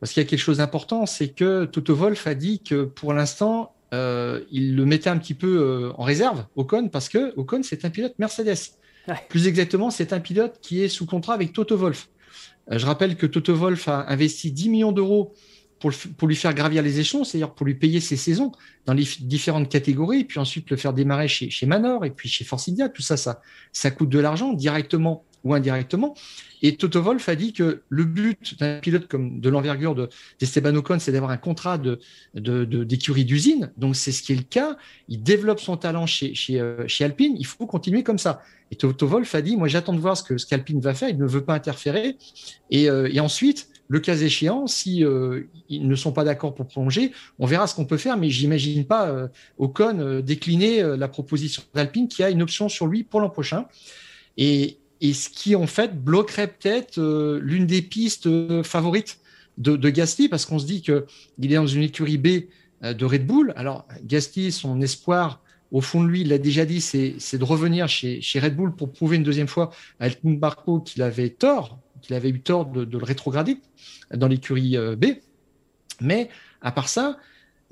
parce 0.00 0.12
qu'il 0.12 0.22
y 0.22 0.26
a 0.26 0.28
quelque 0.28 0.40
chose 0.40 0.58
d'important, 0.58 1.06
c'est 1.06 1.28
que 1.28 1.66
Toto 1.66 1.94
Wolf 1.94 2.26
a 2.26 2.34
dit 2.34 2.62
que 2.62 2.84
pour 2.84 3.12
l'instant, 3.12 3.74
il 3.92 4.74
le 4.74 4.84
mettait 4.84 5.10
un 5.10 5.18
petit 5.18 5.34
peu 5.34 5.92
en 5.98 6.04
réserve, 6.04 6.46
Ocon, 6.56 6.88
parce 6.88 7.08
que 7.08 7.34
Ocon, 7.36 7.62
c'est 7.62 7.84
un 7.84 7.90
pilote 7.90 8.14
Mercedes. 8.18 8.56
Plus 9.28 9.46
exactement, 9.46 9.90
c'est 9.90 10.12
un 10.12 10.20
pilote 10.20 10.58
qui 10.62 10.82
est 10.82 10.88
sous 10.88 11.06
contrat 11.06 11.34
avec 11.34 11.52
Toto 11.52 11.76
Wolf. 11.76 12.08
je 12.70 12.86
rappelle 12.86 13.16
que 13.16 13.26
Toto 13.26 13.54
Wolf 13.54 13.88
a 13.88 14.06
investi 14.08 14.52
10 14.52 14.68
millions 14.68 14.92
d'euros 14.92 15.34
pour, 15.80 15.92
pour, 16.18 16.28
lui 16.28 16.36
faire 16.36 16.54
gravir 16.54 16.82
les 16.82 17.00
échelons, 17.00 17.24
c'est-à-dire 17.24 17.54
pour 17.54 17.66
lui 17.66 17.74
payer 17.74 18.00
ses 18.00 18.16
saisons 18.16 18.52
dans 18.84 18.92
les 18.92 19.04
différentes 19.20 19.68
catégories, 19.70 20.24
puis 20.24 20.38
ensuite 20.38 20.70
le 20.70 20.76
faire 20.76 20.92
démarrer 20.92 21.26
chez, 21.26 21.48
chez 21.48 21.66
Manor 21.66 22.04
et 22.04 22.10
puis 22.10 22.28
chez 22.28 22.44
Force 22.44 22.68
India. 22.68 22.88
Tout 22.88 23.02
ça, 23.02 23.16
ça, 23.16 23.40
ça 23.72 23.90
coûte 23.90 24.10
de 24.10 24.18
l'argent 24.18 24.52
directement 24.52 25.24
ou 25.44 25.54
indirectement. 25.54 26.14
Et 26.62 26.76
Toto 26.76 27.00
Wolf 27.00 27.28
a 27.28 27.34
dit 27.36 27.52
que 27.52 27.82
le 27.88 28.04
but 28.04 28.58
d'un 28.58 28.80
pilote 28.80 29.08
comme 29.08 29.40
de 29.40 29.48
l'envergure 29.48 30.08
d'Esteban 30.38 30.74
Ocon, 30.74 30.98
c'est 30.98 31.12
d'avoir 31.12 31.30
un 31.30 31.38
contrat 31.38 31.80
d'écurie 32.34 33.24
d'usine. 33.24 33.72
Donc 33.76 33.96
c'est 33.96 34.12
ce 34.12 34.22
qui 34.22 34.32
est 34.32 34.36
le 34.36 34.42
cas. 34.42 34.76
Il 35.08 35.22
développe 35.22 35.60
son 35.60 35.76
talent 35.76 36.06
chez, 36.06 36.34
chez, 36.34 36.60
euh, 36.60 36.86
chez 36.86 37.04
Alpine. 37.04 37.34
Il 37.38 37.46
faut 37.46 37.66
continuer 37.66 38.02
comme 38.02 38.18
ça. 38.18 38.42
Et 38.70 38.76
Toto 38.76 39.06
Wolf 39.06 39.34
a 39.34 39.42
dit, 39.42 39.56
moi 39.56 39.68
j'attends 39.68 39.94
de 39.94 40.00
voir 40.00 40.16
ce 40.16 40.22
que 40.22 40.36
ce 40.38 40.46
qu'Alpine 40.46 40.80
va 40.80 40.94
faire. 40.94 41.08
Il 41.08 41.18
ne 41.18 41.26
veut 41.26 41.44
pas 41.44 41.54
interférer. 41.54 42.16
Et, 42.70 42.90
euh, 42.90 43.10
ensuite, 43.20 43.68
le 43.88 43.98
cas 43.98 44.16
échéant, 44.16 44.66
si 44.66 45.04
euh, 45.04 45.42
ils 45.68 45.88
ne 45.88 45.94
sont 45.96 46.12
pas 46.12 46.24
d'accord 46.24 46.54
pour 46.54 46.66
prolonger, 46.66 47.10
on 47.38 47.46
verra 47.46 47.66
ce 47.66 47.74
qu'on 47.74 47.86
peut 47.86 47.96
faire. 47.96 48.18
Mais 48.18 48.28
j'imagine 48.28 48.84
pas 48.84 49.28
Ocon 49.58 50.20
décliner 50.20 50.82
la 50.96 51.08
proposition 51.08 51.62
d'Alpine 51.74 52.06
qui 52.06 52.22
a 52.22 52.30
une 52.30 52.42
option 52.42 52.68
sur 52.68 52.86
lui 52.86 53.02
pour 53.02 53.20
l'an 53.20 53.30
prochain. 53.30 53.66
Et, 54.36 54.79
et 55.00 55.14
ce 55.14 55.28
qui 55.28 55.56
en 55.56 55.66
fait 55.66 56.02
bloquerait 56.02 56.48
peut-être 56.48 56.98
euh, 56.98 57.40
l'une 57.42 57.66
des 57.66 57.82
pistes 57.82 58.26
euh, 58.26 58.62
favorites 58.62 59.18
de, 59.58 59.76
de 59.76 59.90
Gasly, 59.90 60.28
parce 60.28 60.46
qu'on 60.46 60.58
se 60.58 60.66
dit 60.66 60.82
qu'il 60.82 61.52
est 61.52 61.54
dans 61.54 61.66
une 61.66 61.82
écurie 61.82 62.18
B 62.18 62.28
euh, 62.84 62.92
de 62.92 63.04
Red 63.04 63.26
Bull. 63.26 63.52
Alors 63.56 63.86
Gasly, 64.04 64.52
son 64.52 64.80
espoir, 64.80 65.42
au 65.72 65.80
fond 65.80 66.02
de 66.02 66.08
lui, 66.08 66.22
il 66.22 66.28
l'a 66.28 66.38
déjà 66.38 66.64
dit, 66.64 66.80
c'est 66.80 67.38
de 67.38 67.44
revenir 67.44 67.88
chez, 67.88 68.20
Red 68.36 68.56
Bull 68.56 68.74
pour 68.74 68.92
prouver 68.92 69.16
une 69.16 69.22
deuxième 69.22 69.48
fois 69.48 69.70
à 70.00 70.08
Helmut 70.08 70.40
Marko 70.40 70.80
qu'il 70.80 71.02
avait 71.02 71.30
tort, 71.30 71.78
qu'il 72.02 72.16
avait 72.16 72.30
eu 72.30 72.40
tort 72.40 72.66
de 72.66 72.98
le 72.98 73.04
rétrograder 73.04 73.58
dans 74.12 74.26
l'écurie 74.26 74.76
B. 74.96 75.04
Mais 76.00 76.28
à 76.60 76.72
part 76.72 76.88
ça, 76.88 77.18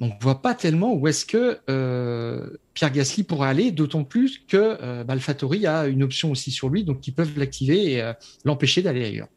on 0.00 0.06
ne 0.06 0.12
voit 0.20 0.42
pas 0.42 0.54
tellement 0.54 0.94
où 0.94 1.08
est-ce 1.08 1.26
que 1.26 1.58
euh, 1.68 2.50
Pierre 2.74 2.92
Gasly 2.92 3.24
pourrait 3.24 3.48
aller, 3.48 3.72
d'autant 3.72 4.04
plus 4.04 4.38
que 4.46 4.78
euh, 4.80 5.04
a 5.66 5.86
une 5.86 6.02
option 6.02 6.30
aussi 6.30 6.50
sur 6.50 6.68
lui, 6.68 6.84
donc 6.84 7.06
ils 7.06 7.12
peuvent 7.12 7.36
l'activer 7.36 7.92
et 7.92 8.02
euh, 8.02 8.12
l'empêcher 8.44 8.82
d'aller 8.82 9.04
ailleurs. 9.04 9.28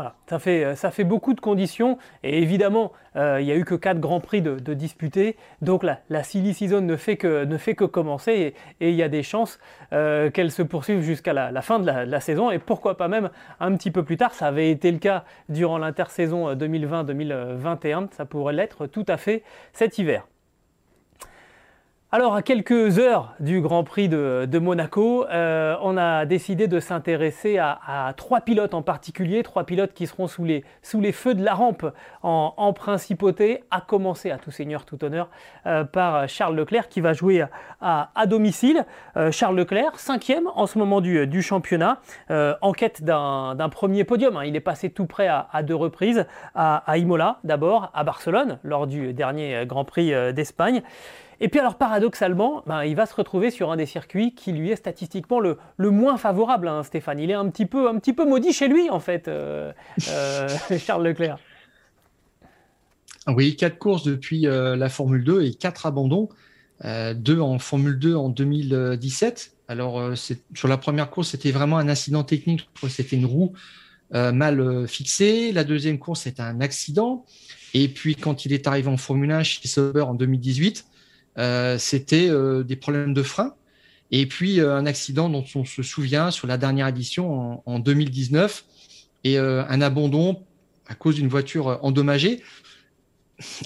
Voilà, 0.00 0.14
ça 0.30 0.38
fait, 0.38 0.64
euh, 0.64 0.74
ça 0.76 0.90
fait 0.90 1.04
beaucoup 1.04 1.34
de 1.34 1.42
conditions 1.42 1.98
et 2.22 2.40
évidemment, 2.40 2.92
euh, 3.16 3.36
il 3.38 3.44
n'y 3.44 3.52
a 3.52 3.54
eu 3.54 3.66
que 3.66 3.74
quatre 3.74 4.00
grands 4.00 4.20
prix 4.20 4.40
de, 4.40 4.72
disputés, 4.72 5.36
donc 5.60 5.82
la, 5.82 5.98
la, 6.08 6.22
silly 6.22 6.54
season 6.54 6.80
ne 6.80 6.96
fait 6.96 7.18
que, 7.18 7.44
ne 7.44 7.58
fait 7.58 7.74
que 7.74 7.84
commencer 7.84 8.54
et, 8.80 8.88
il 8.88 8.94
y 8.94 9.02
a 9.02 9.10
des 9.10 9.22
chances 9.22 9.58
euh, 9.92 10.30
qu'elle 10.30 10.50
se 10.52 10.62
poursuive 10.62 11.02
jusqu'à 11.02 11.34
la, 11.34 11.60
fin 11.60 11.80
de 11.80 11.84
la, 11.84 12.20
saison 12.20 12.50
et 12.50 12.58
pourquoi 12.58 12.96
pas 12.96 13.08
même 13.08 13.28
un 13.60 13.76
petit 13.76 13.90
peu 13.90 14.02
plus 14.02 14.16
tard. 14.16 14.32
Ça 14.32 14.46
avait 14.46 14.70
été 14.70 14.90
le 14.90 14.96
cas 14.96 15.24
durant 15.50 15.76
l'intersaison 15.76 16.54
2020-2021, 16.54 18.10
ça 18.10 18.24
pourrait 18.24 18.54
l'être 18.54 18.86
tout 18.86 19.04
à 19.06 19.18
fait 19.18 19.42
cet 19.74 19.98
hiver. 19.98 20.29
Alors, 22.12 22.34
à 22.34 22.42
quelques 22.42 22.98
heures 22.98 23.34
du 23.38 23.60
Grand 23.60 23.84
Prix 23.84 24.08
de, 24.08 24.58
Monaco, 24.58 25.26
euh, 25.28 25.76
on 25.80 25.96
a 25.96 26.26
décidé 26.26 26.66
de 26.66 26.80
s'intéresser 26.80 27.58
à, 27.58 28.12
trois 28.16 28.40
pilotes 28.40 28.74
en 28.74 28.82
particulier, 28.82 29.44
trois 29.44 29.62
pilotes 29.62 29.92
qui 29.94 30.08
seront 30.08 30.26
sous 30.26 30.44
les, 30.44 30.64
feux 31.12 31.34
de 31.34 31.44
la 31.44 31.54
rampe 31.54 31.86
en, 32.24 32.72
principauté, 32.72 33.62
à 33.70 33.80
commencer 33.80 34.32
à 34.32 34.38
tout 34.38 34.50
seigneur, 34.50 34.86
tout 34.86 35.04
honneur, 35.04 35.28
euh, 35.66 35.84
par 35.84 36.28
Charles 36.28 36.56
Leclerc 36.56 36.88
qui 36.88 37.00
va 37.00 37.12
jouer 37.12 37.44
à, 37.80 38.08
domicile. 38.26 38.86
Euh, 39.16 39.30
Charles 39.30 39.54
Leclerc, 39.54 40.00
cinquième 40.00 40.48
en 40.56 40.66
ce 40.66 40.78
moment 40.78 41.00
du, 41.00 41.42
championnat, 41.42 42.00
en 42.28 42.72
quête 42.72 43.04
d'un 43.04 43.68
premier 43.70 44.02
podium. 44.02 44.36
Hein. 44.36 44.46
Il 44.46 44.56
est 44.56 44.60
passé 44.60 44.90
tout 44.90 45.06
près 45.06 45.28
à, 45.28 45.62
deux 45.62 45.76
reprises, 45.76 46.26
à 46.56 46.98
Imola 46.98 47.38
d'abord, 47.44 47.92
à 47.94 48.02
Barcelone 48.02 48.58
lors 48.64 48.88
du 48.88 49.12
dernier 49.12 49.64
Grand 49.64 49.84
Prix 49.84 50.12
d'Espagne. 50.34 50.82
Et 51.40 51.48
puis 51.48 51.58
alors 51.58 51.76
paradoxalement, 51.76 52.62
ben, 52.66 52.84
il 52.84 52.94
va 52.94 53.06
se 53.06 53.14
retrouver 53.14 53.50
sur 53.50 53.72
un 53.72 53.76
des 53.76 53.86
circuits 53.86 54.34
qui 54.34 54.52
lui 54.52 54.70
est 54.70 54.76
statistiquement 54.76 55.40
le, 55.40 55.56
moins 55.78 56.18
favorable, 56.18 56.68
hein, 56.68 56.82
Stéphane. 56.82 57.18
Il 57.18 57.30
est 57.30 57.34
un 57.34 57.48
petit, 57.48 57.64
peu, 57.66 57.88
un 57.88 57.98
petit 57.98 58.12
peu 58.12 58.26
maudit 58.26 58.52
chez 58.52 58.68
lui, 58.68 58.90
en 58.90 59.00
fait, 59.00 59.26
euh, 59.26 59.72
euh, 60.08 60.48
Charles 60.78 61.06
Leclerc. 61.06 61.38
Oui, 63.26 63.56
quatre 63.56 63.78
courses 63.78 64.04
depuis 64.04 64.46
euh, 64.46 64.76
la 64.76 64.88
Formule 64.88 65.24
2 65.24 65.42
et 65.42 65.54
quatre 65.54 65.86
abandons. 65.86 66.28
deux 67.14 67.40
en 67.40 67.58
Formule 67.58 67.98
2 67.98 68.14
en 68.14 68.28
2017. 68.28 69.52
Alors, 69.68 70.16
sur 70.16 70.68
la 70.68 70.76
première 70.76 71.10
course, 71.10 71.30
c'était 71.30 71.52
vraiment 71.52 71.78
un 71.78 71.88
incident 71.88 72.24
technique. 72.24 72.68
C'était 72.88 73.16
une 73.16 73.26
roue 73.26 73.52
mal 74.12 74.88
fixée. 74.88 75.52
La 75.52 75.64
deuxième 75.64 75.98
course, 75.98 76.22
c'était 76.22 76.42
un 76.42 76.60
accident. 76.60 77.24
Et 77.72 77.88
puis, 77.88 78.16
quand 78.16 78.44
il 78.44 78.52
est 78.52 78.66
arrivé 78.66 78.88
en 78.88 78.96
Formule 78.96 79.30
1 79.30 79.42
chez 79.44 79.68
Sauber 79.68 80.00
en 80.00 80.14
2018, 80.14 80.84
euh, 80.84 80.89
c'était 81.36 82.28
euh, 82.28 82.62
des 82.62 82.76
problèmes 82.76 83.14
de 83.14 83.22
frein. 83.22 83.54
Et 84.10 84.26
puis 84.26 84.60
euh, 84.60 84.74
un 84.74 84.86
accident 84.86 85.28
dont 85.28 85.44
on 85.54 85.64
se 85.64 85.82
souvient 85.82 86.30
sur 86.30 86.46
la 86.46 86.58
dernière 86.58 86.88
édition 86.88 87.62
en, 87.66 87.78
2019 87.78 88.64
et 89.22 89.38
un 89.38 89.80
abandon 89.82 90.42
à 90.88 90.94
cause 90.94 91.16
d'une 91.16 91.28
voiture 91.28 91.78
endommagée. 91.82 92.42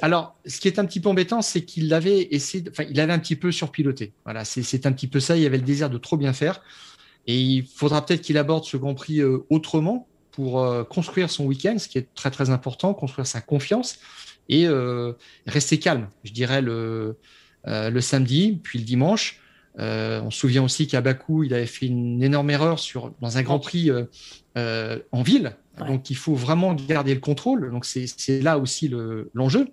Alors, 0.02 0.36
ce 0.46 0.60
qui 0.60 0.68
est 0.68 0.78
un 0.78 0.84
petit 0.84 1.00
peu 1.00 1.08
embêtant, 1.08 1.42
c'est 1.42 1.64
qu'il 1.64 1.92
avait 1.94 2.28
essayé, 2.32 2.64
enfin, 2.70 2.84
il 2.90 2.98
avait 3.00 3.12
un 3.12 3.18
petit 3.18 3.36
peu 3.36 3.52
surpiloté. 3.52 4.12
Voilà, 4.24 4.44
c'est 4.44 4.86
un 4.86 4.92
petit 4.92 5.06
peu 5.06 5.20
ça. 5.20 5.36
Il 5.36 5.46
avait 5.46 5.58
le 5.58 5.64
désir 5.64 5.90
de 5.90 5.98
trop 5.98 6.16
bien 6.16 6.32
faire, 6.32 6.60
et 7.26 7.40
il 7.40 7.66
faudra 7.66 8.04
peut-être 8.04 8.20
qu'il 8.20 8.36
aborde 8.36 8.64
ce 8.64 8.76
Grand 8.76 8.94
Prix 8.94 9.22
autrement 9.48 10.08
pour 10.32 10.66
construire 10.88 11.30
son 11.30 11.44
week-end, 11.44 11.76
ce 11.78 11.88
qui 11.88 11.98
est 11.98 12.08
très 12.14 12.32
très 12.32 12.50
important, 12.50 12.94
construire 12.94 13.26
sa 13.28 13.40
confiance 13.40 13.98
et 14.48 14.66
rester 15.46 15.78
calme. 15.78 16.08
Je 16.24 16.32
dirais 16.32 16.62
le 16.62 16.72
euh, 16.72 17.18
le 17.66 18.00
samedi, 18.00 18.60
puis 18.62 18.78
le 18.78 18.84
dimanche. 18.84 19.40
Euh, 19.78 20.20
on 20.22 20.30
se 20.30 20.38
souvient 20.38 20.62
aussi 20.62 20.86
qu'à 20.86 21.00
Bakou, 21.00 21.42
il 21.42 21.52
avait 21.54 21.66
fait 21.66 21.86
une 21.86 22.22
énorme 22.22 22.50
erreur 22.50 22.78
sur, 22.78 23.12
dans 23.20 23.38
un 23.38 23.42
Grand 23.42 23.58
Prix 23.58 23.90
euh, 23.90 24.98
en 25.12 25.22
ville. 25.22 25.56
Donc, 25.78 26.10
il 26.10 26.16
faut 26.16 26.34
vraiment 26.34 26.74
garder 26.74 27.14
le 27.14 27.20
contrôle. 27.20 27.70
Donc, 27.70 27.84
c'est 27.84 28.40
là 28.40 28.58
aussi 28.58 28.92
l'enjeu. 29.34 29.68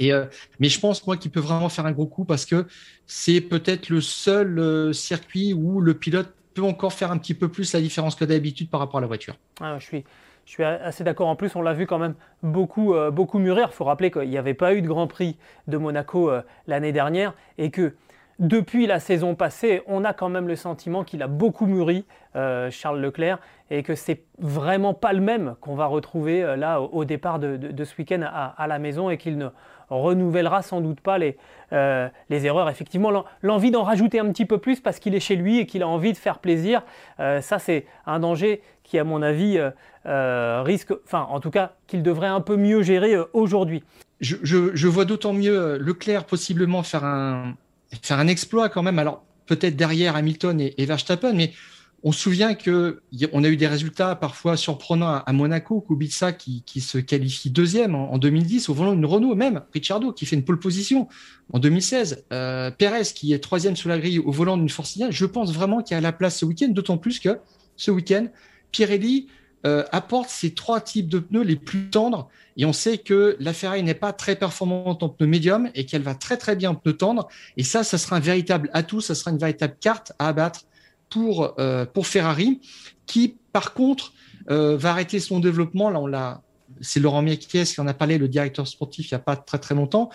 Et, 0.00 0.12
mais 0.58 0.68
je 0.68 0.80
pense, 0.80 1.06
moi, 1.06 1.16
qu'il 1.16 1.30
peut 1.30 1.40
vraiment 1.40 1.68
faire 1.68 1.86
un 1.86 1.92
gros 1.92 2.06
coup 2.06 2.24
parce 2.24 2.46
que 2.46 2.66
c'est 3.06 3.40
peut-être 3.40 3.90
le 3.90 4.00
seul 4.00 4.92
circuit 4.92 5.52
où 5.52 5.80
le 5.80 5.94
pilote 5.94 6.34
peut 6.54 6.62
encore 6.62 6.92
faire 6.92 7.12
un 7.12 7.18
petit 7.18 7.34
peu 7.34 7.48
plus 7.48 7.72
la 7.72 7.80
différence 7.80 8.16
que 8.16 8.24
d'habitude 8.24 8.70
par 8.70 8.80
rapport 8.80 8.98
à 8.98 9.02
la 9.02 9.06
voiture. 9.06 9.36
Ah, 9.60 9.78
je 9.78 9.84
suis, 9.84 10.04
je 10.50 10.54
suis 10.54 10.64
assez 10.64 11.04
d'accord. 11.04 11.28
En 11.28 11.36
plus, 11.36 11.54
on 11.54 11.62
l'a 11.62 11.74
vu 11.74 11.86
quand 11.86 12.00
même 12.00 12.16
beaucoup, 12.42 12.92
euh, 12.94 13.12
mûrir. 13.34 13.68
Il 13.70 13.72
faut 13.72 13.84
rappeler 13.84 14.10
qu'il 14.10 14.28
n'y 14.28 14.36
avait 14.36 14.52
pas 14.52 14.74
eu 14.74 14.82
de 14.82 14.88
Grand 14.88 15.06
Prix 15.06 15.38
de 15.68 15.76
Monaco 15.76 16.28
euh, 16.28 16.42
l'année 16.66 16.90
dernière 16.90 17.34
et 17.56 17.70
que 17.70 17.94
depuis 18.40 18.88
la 18.88 18.98
saison 18.98 19.36
passée, 19.36 19.80
on 19.86 20.02
a 20.04 20.12
quand 20.12 20.28
même 20.28 20.48
le 20.48 20.56
sentiment 20.56 21.04
qu'il 21.04 21.22
a 21.22 21.28
beaucoup 21.28 21.66
mûri, 21.66 22.04
euh, 22.34 22.68
Charles 22.68 23.00
Leclerc, 23.00 23.38
et 23.70 23.84
que 23.84 23.94
c'est 23.94 24.24
vraiment 24.40 24.92
pas 24.92 25.12
le 25.12 25.20
même 25.20 25.54
qu'on 25.60 25.76
va 25.76 25.86
retrouver 25.86 26.56
là 26.56 26.80
au, 26.80 27.04
départ 27.04 27.38
de, 27.38 27.84
ce 27.84 27.96
week-end 27.96 28.22
à, 28.24 28.66
la 28.66 28.80
maison 28.80 29.08
et 29.08 29.18
qu'il 29.18 29.38
ne 29.38 29.50
renouvellera 29.90 30.62
sans 30.62 30.80
doute 30.80 31.00
pas 31.00 31.18
les, 31.18 31.36
les 31.72 32.46
erreurs. 32.46 32.68
Effectivement, 32.68 33.24
l'envie 33.42 33.70
d'en 33.70 33.82
rajouter 33.82 34.18
un 34.18 34.30
petit 34.32 34.46
peu 34.46 34.58
plus 34.58 34.80
parce 34.80 34.98
qu'il 34.98 35.14
est 35.14 35.20
chez 35.20 35.36
lui 35.36 35.58
et 35.58 35.66
qu'il 35.66 35.82
a 35.82 35.88
envie 35.88 36.12
de 36.12 36.16
faire 36.16 36.38
plaisir, 36.38 36.82
ça 37.18 37.58
c'est 37.58 37.86
un 38.06 38.20
danger 38.20 38.62
qui, 38.90 38.98
à 38.98 39.04
mon 39.04 39.22
avis, 39.22 39.56
euh, 39.56 39.70
euh, 40.06 40.62
risque, 40.64 40.92
enfin, 41.04 41.26
en 41.30 41.38
tout 41.38 41.50
cas, 41.50 41.74
qu'il 41.86 42.02
devrait 42.02 42.26
un 42.26 42.40
peu 42.40 42.56
mieux 42.56 42.82
gérer 42.82 43.14
euh, 43.14 43.24
aujourd'hui. 43.32 43.84
Je, 44.20 44.86
vois 44.88 45.04
d'autant 45.04 45.32
mieux 45.32 45.78
Leclerc 45.78 46.24
possiblement 46.24 46.82
faire 46.82 47.04
un, 47.04 47.54
faire 48.02 48.18
un 48.18 48.26
exploit 48.26 48.68
quand 48.68 48.82
même. 48.82 48.98
Alors, 48.98 49.22
peut-être 49.46 49.76
derrière 49.76 50.16
Hamilton 50.16 50.60
et, 50.60 50.84
Verstappen, 50.84 51.32
mais 51.32 51.52
on 52.02 52.12
se 52.12 52.20
souvient 52.20 52.54
que 52.54 53.02
on 53.32 53.44
a 53.44 53.48
eu 53.48 53.56
des 53.56 53.66
résultats 53.66 54.14
parfois 54.16 54.56
surprenants 54.56 55.22
à, 55.24 55.32
Monaco, 55.32 55.80
Kubica 55.80 56.32
qui, 56.32 56.62
se 56.80 56.98
qualifie 56.98 57.50
deuxième 57.50 57.94
en, 57.94 58.16
2010 58.16 58.68
au 58.68 58.74
volant 58.74 58.94
d'une 58.94 59.04
Renault, 59.04 59.34
même 59.34 59.62
Ricciardo 59.72 60.12
qui 60.12 60.24
fait 60.24 60.36
une 60.36 60.44
pole 60.44 60.58
position 60.58 61.08
en 61.52 61.58
2016, 61.58 62.24
euh, 62.32 62.70
Perez 62.70 63.02
qui 63.14 63.32
est 63.32 63.38
troisième 63.38 63.76
sur 63.76 63.88
la 63.88 63.98
grille 63.98 64.18
au 64.18 64.30
volant 64.30 64.56
d'une 64.56 64.68
Force 64.68 64.98
Je 65.10 65.26
pense 65.26 65.52
vraiment 65.52 65.82
qu'il 65.82 65.94
y 65.94 65.98
a 65.98 66.00
la 66.00 66.12
place 66.12 66.38
ce 66.38 66.44
week-end, 66.44 66.68
d'autant 66.68 66.96
plus 66.96 67.18
que 67.18 67.38
ce 67.76 67.90
week-end, 67.90 68.28
Pirelli 68.72 69.28
euh, 69.66 69.84
apporte 69.92 70.30
ces 70.30 70.54
trois 70.54 70.80
types 70.80 71.08
de 71.08 71.18
pneus 71.18 71.42
les 71.42 71.56
plus 71.56 71.90
tendres. 71.90 72.30
Et 72.56 72.64
on 72.64 72.72
sait 72.72 72.96
que 72.96 73.36
la 73.40 73.52
Ferrari 73.52 73.82
n'est 73.82 73.94
pas 73.94 74.14
très 74.14 74.36
performante 74.36 75.02
en 75.02 75.10
pneus 75.10 75.26
médium 75.26 75.68
et 75.74 75.84
qu'elle 75.84 76.02
va 76.02 76.14
très 76.14 76.38
très 76.38 76.56
bien 76.56 76.70
en 76.70 76.74
pneus 76.74 76.96
tendres. 76.96 77.28
Et 77.58 77.62
ça, 77.62 77.84
ça 77.84 77.98
sera 77.98 78.16
un 78.16 78.20
véritable 78.20 78.70
atout, 78.72 79.02
ça 79.02 79.14
sera 79.14 79.32
une 79.32 79.38
véritable 79.38 79.76
carte 79.78 80.12
à 80.18 80.28
abattre 80.28 80.64
pour, 81.10 81.54
euh, 81.58 81.84
pour 81.84 82.06
Ferrari, 82.06 82.60
qui 83.06 83.36
par 83.52 83.74
contre 83.74 84.12
va 84.48 84.90
arrêter 84.90 85.20
son 85.20 85.38
développement. 85.38 85.90
Là, 85.90 86.00
on 86.00 86.08
l'a, 86.08 86.42
c'est 86.80 86.98
Laurent 86.98 87.22
Miakies 87.22 87.66
qui 87.74 87.80
en 87.80 87.86
a 87.86 87.94
parlé, 87.94 88.18
le 88.18 88.26
directeur 88.26 88.66
sportif, 88.66 89.08
il 89.10 89.14
n'y 89.14 89.16
a 89.16 89.20
pas 89.20 89.36
très 89.36 89.58
très 89.58 89.76
longtemps. 89.76 90.10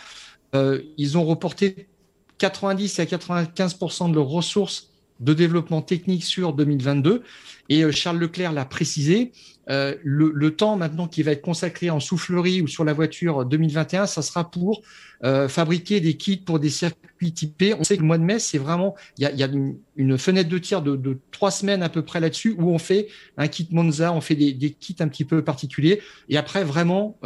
ils 0.54 1.18
ont 1.18 1.24
reporté 1.24 1.88
90 2.38 3.00
à 3.00 3.06
95% 3.06 4.10
de 4.10 4.16
leurs 4.16 4.28
ressources 4.28 4.90
de 5.20 5.34
développement 5.34 5.82
technique 5.82 6.24
sur 6.24 6.54
2022. 6.54 7.24
Et 7.70 7.84
euh, 7.84 7.92
Charles 7.92 8.18
Leclerc 8.18 8.52
l'a 8.52 8.66
précisé, 8.66 9.32
euh, 9.70 9.96
le, 10.04 10.56
temps 10.56 10.78
maintenant 10.78 11.08
qui 11.08 11.24
va 11.24 11.32
être 11.32 11.42
consacré 11.42 11.90
en 11.90 12.00
soufflerie 12.00 12.62
ou 12.62 12.68
sur 12.68 12.84
la 12.84 12.94
voiture 12.94 13.46
2021, 13.46 14.06
ça 14.06 14.22
sera 14.22 14.52
pour 14.52 14.82
euh, 15.24 15.48
fabriquer 15.48 16.00
des 16.00 16.18
kits 16.18 16.38
pour 16.38 16.60
des 16.60 16.70
circuits 16.70 17.34
typés. 17.34 17.74
On 17.74 17.84
sait 17.84 17.96
que 17.96 18.02
le 18.02 18.08
mois 18.08 18.20
de 18.20 18.24
mai, 18.24 18.38
c'est 18.38 18.60
vraiment, 18.60 18.96
il 19.18 19.24
y 19.24 19.44
a, 19.44 19.48
une, 19.98 20.18
fenêtre 20.18 20.50
de 20.50 20.58
tir 20.60 20.84
de, 20.84 21.18
trois 21.32 21.50
semaines 21.50 21.82
à 21.82 21.90
peu 21.90 22.04
près 22.04 22.20
là-dessus 22.20 22.56
où 22.60 22.70
on 22.70 22.78
fait 22.78 23.08
un 23.38 23.48
kit 23.48 23.68
Monza, 23.72 24.14
on 24.14 24.22
fait 24.22 24.36
des, 24.36 24.56
kits 24.72 24.98
un 25.00 25.08
petit 25.08 25.26
peu 25.26 25.44
particuliers. 25.44 26.02
Et 26.30 26.38
après, 26.38 26.64
vraiment, 26.64 27.18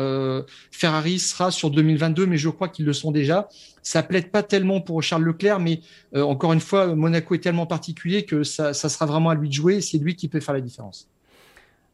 Ferrari 0.72 1.20
sera 1.20 1.52
sur 1.52 1.72
2022, 1.72 2.26
mais 2.26 2.38
je 2.38 2.50
crois 2.50 2.70
qu'ils 2.70 2.86
le 2.86 2.94
sont 2.94 3.12
déjà. 3.12 3.50
Ça 3.82 4.04
plaide 4.04 4.30
pas 4.30 4.44
tellement 4.44 4.82
pour 4.82 5.02
Charles 5.02 5.24
Leclerc, 5.24 5.60
mais 5.60 5.82
encore 6.16 6.54
une 6.54 6.60
fois, 6.60 6.96
Monaco 6.96 7.34
est 7.34 7.40
tellement 7.40 7.66
particulier 7.66 8.24
que 8.24 8.44
ça, 8.44 8.74
ça 8.74 8.88
sera 8.88 9.08
vraiment 9.08 9.32
à 9.32 9.36
lui 9.36 9.50
de 9.50 9.54
jouer. 9.54 9.82
C'est 9.82 9.98
lui 9.98 10.16
qui 10.16 10.29
faire 10.40 10.54
la 10.54 10.62
différence. 10.62 11.10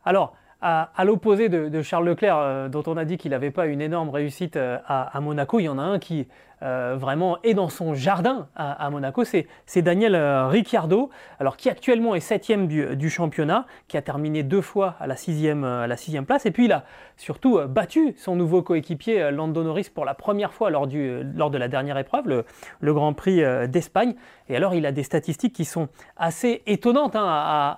Alors, 0.04 0.36
à, 0.62 1.06
l'opposé 1.06 1.48
de, 1.48 1.82
Charles 1.82 2.08
Leclerc, 2.08 2.38
euh, 2.38 2.70
dont 2.70 2.84
on 2.88 2.98
a 2.98 3.06
dit 3.06 3.18
qu'il 3.18 3.32
n'avait 3.32 3.52
pas 3.52 3.68
une 3.68 3.82
énorme 3.82 4.10
réussite 4.10 4.56
euh, 4.56 4.80
à, 4.88 5.20
Monaco, 5.22 5.60
il 5.60 5.66
y 5.66 5.70
en 5.70 5.78
a 5.78 5.84
un 5.84 6.00
qui 6.00 6.28
euh, 6.66 6.96
vraiment 7.00 7.38
est 7.44 7.54
dans 7.54 7.70
son 7.70 7.94
jardin 7.94 8.48
à, 8.56 8.90
Monaco, 8.90 9.24
c'est 9.24 9.82
Daniel 9.82 10.16
Ricciardo, 10.16 11.10
alors 11.40 11.58
qui 11.58 11.70
actuellement 11.70 12.16
est 12.16 12.20
septième 12.20 12.68
du, 12.68 12.96
du, 12.96 13.10
championnat, 13.10 13.66
qui 13.88 13.98
a 13.98 14.02
terminé 14.02 14.44
deux 14.44 14.62
fois 14.62 14.96
à 15.00 15.08
la 15.08 15.16
sixième, 15.16 15.64
à 15.64 15.88
la 15.88 15.98
sixième 15.98 16.26
place, 16.26 16.46
et 16.46 16.52
puis 16.52 16.66
il 16.66 16.72
a 16.72 16.84
surtout 17.18 17.60
battu 17.68 18.16
son 18.18 18.36
nouveau 18.36 18.62
coéquipier 18.62 19.32
Lando 19.32 19.64
Norris 19.64 19.90
pour 19.94 20.06
la 20.06 20.14
première 20.14 20.54
fois 20.54 20.70
lors, 20.70 20.88
du, 20.88 21.24
lors 21.36 21.50
de 21.50 21.58
la 21.58 21.68
dernière 21.68 21.98
épreuve, 21.98 22.44
le, 22.82 22.94
Grand 22.94 23.14
Prix 23.14 23.42
d'Espagne. 23.68 24.16
Et 24.48 24.56
alors, 24.56 24.76
il 24.76 24.86
a 24.86 24.92
des 24.92 25.04
statistiques 25.04 25.54
qui 25.54 25.66
sont 25.66 25.88
assez 26.18 26.62
étonnantes 26.68 27.16
hein, 27.16 27.26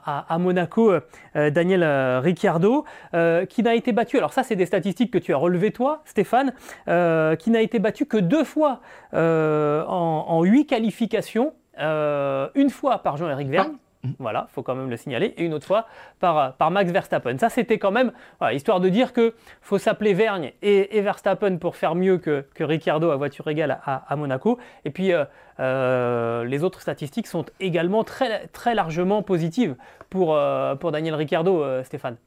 à, 0.05 0.37
Monaco, 0.37 0.91
euh, 0.91 1.49
Daniel 1.49 1.83
euh, 1.83 2.19
Ricciardo, 2.19 2.85
euh, 3.13 3.45
qui 3.45 3.63
n'a 3.63 3.73
été 3.73 3.93
battu. 3.93 4.17
Alors, 4.17 4.33
ça, 4.33 4.43
c'est 4.43 4.55
des 4.55 4.65
statistiques 4.65 5.11
que 5.11 5.17
tu 5.17 5.33
as 5.33 5.37
relevées, 5.37 5.71
toi, 5.71 6.01
Stéphane, 6.05 6.53
qui 6.85 7.51
n'a 7.51 7.61
été 7.61 7.79
battu 7.79 8.05
que 8.05 8.17
deux 8.17 8.43
fois 8.43 8.76
en, 9.13 10.43
huit 10.43 10.65
qualifications, 10.65 11.53
une 11.77 12.69
fois 12.69 12.99
par 12.99 13.17
Jean-Éric 13.17 13.49
Verne. 13.49 13.77
Mhm. 14.03 14.15
Voilà, 14.19 14.47
faut 14.51 14.63
quand 14.63 14.75
même 14.75 14.89
le 14.89 14.97
signaler. 14.97 15.33
Et 15.37 15.43
une 15.43 15.53
autre 15.53 15.65
fois 15.65 15.87
par, 16.19 16.55
par 16.55 16.71
Max 16.71 16.91
Verstappen. 16.91 17.37
Ça, 17.37 17.49
c'était 17.49 17.77
quand 17.77 17.91
même, 17.91 18.11
histoire 18.51 18.79
de 18.79 18.89
dire 18.89 19.13
que 19.13 19.33
faut 19.61 19.77
s'appeler 19.77 20.13
Vergne 20.13 20.53
et, 20.61 21.01
Verstappen 21.01 21.57
pour 21.57 21.75
faire 21.75 21.95
mieux 21.95 22.17
que, 22.17 22.45
que 22.53 22.63
Ricciardo 22.63 23.09
à 23.09 23.15
voiture 23.15 23.47
égale 23.47 23.79
à, 23.85 24.15
Monaco. 24.15 24.59
Et 24.85 24.91
puis, 24.91 25.13
euh, 25.13 25.25
euh, 25.59 26.43
les 26.45 26.63
autres 26.63 26.81
statistiques 26.81 27.27
sont 27.27 27.45
également 27.59 28.03
très, 28.03 28.47
très 28.47 28.75
largement 28.75 29.23
positives 29.23 29.75
pour, 30.09 30.35
euh, 30.35 30.75
pour 30.75 30.91
Daniel 30.91 31.15
Ricciardo, 31.15 31.63
Stéphane. 31.83 32.17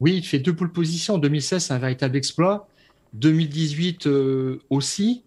Oui, 0.00 0.16
il 0.16 0.24
fait 0.24 0.38
deux 0.38 0.54
poules 0.54 0.72
positions. 0.72 1.14
En 1.14 1.18
2016, 1.18 1.64
c'est 1.64 1.74
un 1.74 1.78
véritable 1.78 2.16
exploit. 2.16 2.68
2018 3.14 4.08
aussi. 4.70 5.22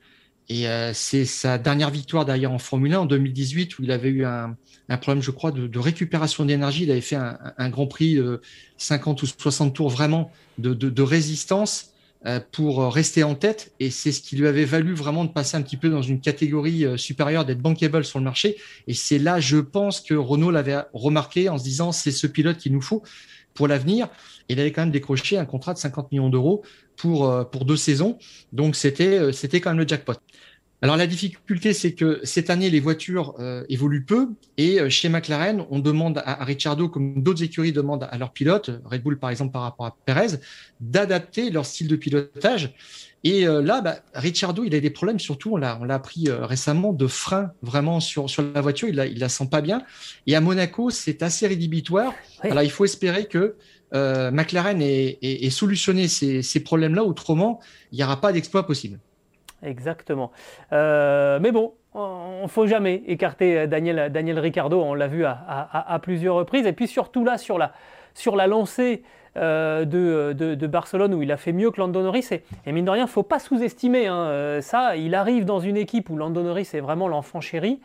Et 0.48 0.66
c'est 0.94 1.26
sa 1.26 1.58
dernière 1.58 1.90
victoire 1.90 2.26
d'ailleurs 2.26 2.52
en 2.52 2.60
Formule 2.60 2.94
1 2.94 3.00
en 3.00 3.06
2018 3.06 3.80
où 3.80 3.84
il 3.84 3.92
avait 3.92 4.10
eu 4.10 4.26
un, 4.26 4.56
problème, 5.02 5.24
je 5.24 5.32
crois, 5.32 5.52
de, 5.52 5.80
récupération 5.80 6.46
d'énergie. 6.46 6.84
Il 6.84 6.92
avait 6.92 7.02
fait 7.02 7.16
un, 7.16 7.70
Grand 7.70 7.88
Prix 7.88 8.16
de 8.16 8.42
50 8.78 9.24
ou 9.24 9.26
60 9.26 9.74
tours 9.74 9.90
vraiment 9.90 10.32
de, 10.58 11.02
résistance 11.02 11.92
euh, 12.26 12.40
pour 12.52 12.92
rester 12.92 13.24
en 13.24 13.36
tête. 13.36 13.72
Et 13.80 13.92
c'est 13.92 14.12
ce 14.12 14.20
qui 14.20 14.36
lui 14.36 14.48
avait 14.48 14.66
valu 14.66 14.96
vraiment 14.96 15.26
de 15.26 15.30
passer 15.32 15.58
un 15.58 15.62
petit 15.62 15.78
peu 15.78 15.90
dans 15.90 16.02
une 16.02 16.20
catégorie 16.20 16.84
euh, 16.84 16.98
supérieure, 16.98 17.46
d'être 17.46 17.62
bankable 17.62 18.04
sur 18.04 18.18
le 18.18 18.26
marché. 18.26 18.58
Et 18.88 18.96
c'est 18.96 19.20
là, 19.20 19.40
je 19.40 19.58
pense, 19.58 20.02
que 20.02 20.16
Renault 20.16 20.50
l'avait 20.50 20.78
remarqué 20.94 21.50
en 21.50 21.60
se 21.60 21.64
disant, 21.64 21.92
c'est 21.92 22.12
ce 22.12 22.26
pilote 22.26 22.58
qu'il 22.58 22.74
nous 22.74 22.82
faut 22.82 23.04
pour 23.56 23.68
l'avenir. 23.68 24.10
Il 24.50 24.60
avait 24.60 24.72
quand 24.72 24.84
même 24.84 24.92
décroché 24.92 25.40
un 25.40 25.46
contrat 25.46 25.74
de 25.74 25.80
50 25.80 26.12
millions 26.12 26.30
d'euros 26.30 26.64
pour, 26.98 27.28
euh, 27.28 27.44
pour 27.44 27.66
deux 27.66 27.78
saisons. 27.78 28.20
Donc 28.54 28.76
c'était, 28.76 29.34
c'était 29.34 29.62
quand 29.62 29.72
même 29.72 29.80
le 29.80 29.88
jackpot. 29.88 30.14
Alors 30.82 30.98
la 30.98 31.08
difficulté, 31.08 31.74
c'est 31.74 31.94
que 31.94 32.20
cette 32.24 32.50
année, 32.50 32.70
les 32.70 32.82
voitures 32.82 33.36
euh, 33.40 33.64
évoluent 33.70 34.04
peu 34.04 34.30
et 34.58 34.80
euh, 34.80 34.90
chez 34.90 35.08
McLaren, 35.08 35.66
on 35.70 35.80
demande 35.80 36.18
à, 36.20 36.42
à 36.42 36.44
Ricciardo, 36.44 36.90
comme 36.90 37.24
d'autres 37.24 37.44
écuries 37.44 37.72
demandent 37.72 38.08
à 38.10 38.18
leurs 38.18 38.34
pilotes, 38.34 38.70
Red 38.84 39.02
Bull 39.02 39.18
par 39.18 39.30
exemple 39.30 39.54
par 39.54 39.62
rapport 39.62 39.86
à 39.86 39.96
Perez, 40.06 40.38
d'adapter 40.82 41.50
leur 41.50 41.66
style 41.66 41.88
de 41.88 41.96
pilotage. 41.96 42.74
Et 43.24 43.48
euh, 43.48 43.62
là, 43.62 43.82
bah, 43.82 44.00
Ricciardo, 44.14 44.64
il 44.66 44.76
a 44.76 44.80
des 44.82 44.90
problèmes, 44.90 45.18
surtout, 45.18 45.54
on 45.54 45.58
l'a, 45.58 45.80
on 45.82 45.86
l'a 45.86 45.96
appris 45.96 46.30
récemment, 46.30 46.92
de 46.94 47.08
frein 47.08 47.52
vraiment 47.62 48.02
sur, 48.02 48.30
sur 48.30 48.44
la 48.44 48.62
voiture, 48.62 48.90
il 48.90 48.96
la, 48.96 49.08
il 49.08 49.18
la 49.18 49.30
sent 49.30 49.48
pas 49.50 49.62
bien. 49.62 49.82
Et 50.28 50.36
à 50.36 50.42
Monaco, 50.42 50.90
c'est 50.90 51.24
assez 51.24 51.48
rédhibitoire. 51.48 52.14
Alors 52.42 52.64
il 52.64 52.70
faut 52.70 52.86
espérer 52.86 53.28
que 53.28 53.56
McLaren 53.94 54.82
ait, 54.82 55.18
ait, 55.22 55.50
solutionné 55.50 56.10
ces, 56.10 56.42
ces 56.42 56.60
problèmes-là, 56.60 57.06
autrement, 57.06 57.62
il 57.94 57.96
n'y 57.98 58.04
aura 58.04 58.20
pas 58.20 58.34
d'exploit 58.34 58.68
possible. 58.68 59.00
Exactement. 59.66 60.32
Euh, 60.74 61.40
mais 61.42 61.52
bon, 61.52 61.74
on 61.94 62.44
ne 62.44 62.48
faut 62.48 62.68
jamais 62.68 63.04
écarter 63.08 63.68
Daniel, 63.68 64.12
Daniel 64.12 64.40
Ricciardo, 64.40 64.82
on 64.82 64.94
l'a 64.94 65.08
vu 65.08 65.26
à, 65.26 66.00
plusieurs 66.02 66.36
reprises. 66.36 66.66
Et 66.66 66.74
puis 66.74 66.88
surtout 66.88 67.24
là, 67.24 67.38
sur 67.38 67.58
la, 67.58 67.72
sur 68.14 68.36
la 68.36 68.48
lancée 68.48 69.04
euh, 69.38 69.86
de, 69.86 70.68
Barcelone, 70.68 71.14
où 71.14 71.22
il 71.22 71.32
a 71.32 71.38
fait 71.38 71.52
mieux 71.52 71.72
que 71.72 71.80
Lando 71.80 72.02
Norris. 72.02 72.30
Et, 72.66 72.72
mine 72.72 72.86
de 72.86 72.92
rien, 72.92 73.04
il 73.04 73.08
ne 73.08 73.12
faut 73.12 73.24
pas 73.24 73.40
sous-estimer 73.40 74.08
hein, 74.08 74.28
euh, 74.28 74.62
ça. 74.62 74.96
Il 74.96 75.16
arrive 75.16 75.46
dans 75.46 75.60
une 75.60 75.78
équipe 75.78 76.10
où 76.10 76.18
Lando 76.18 76.42
Norris 76.44 76.70
est 76.74 76.80
vraiment 76.80 77.08
l'enfant 77.08 77.42
chéri. 77.42 77.82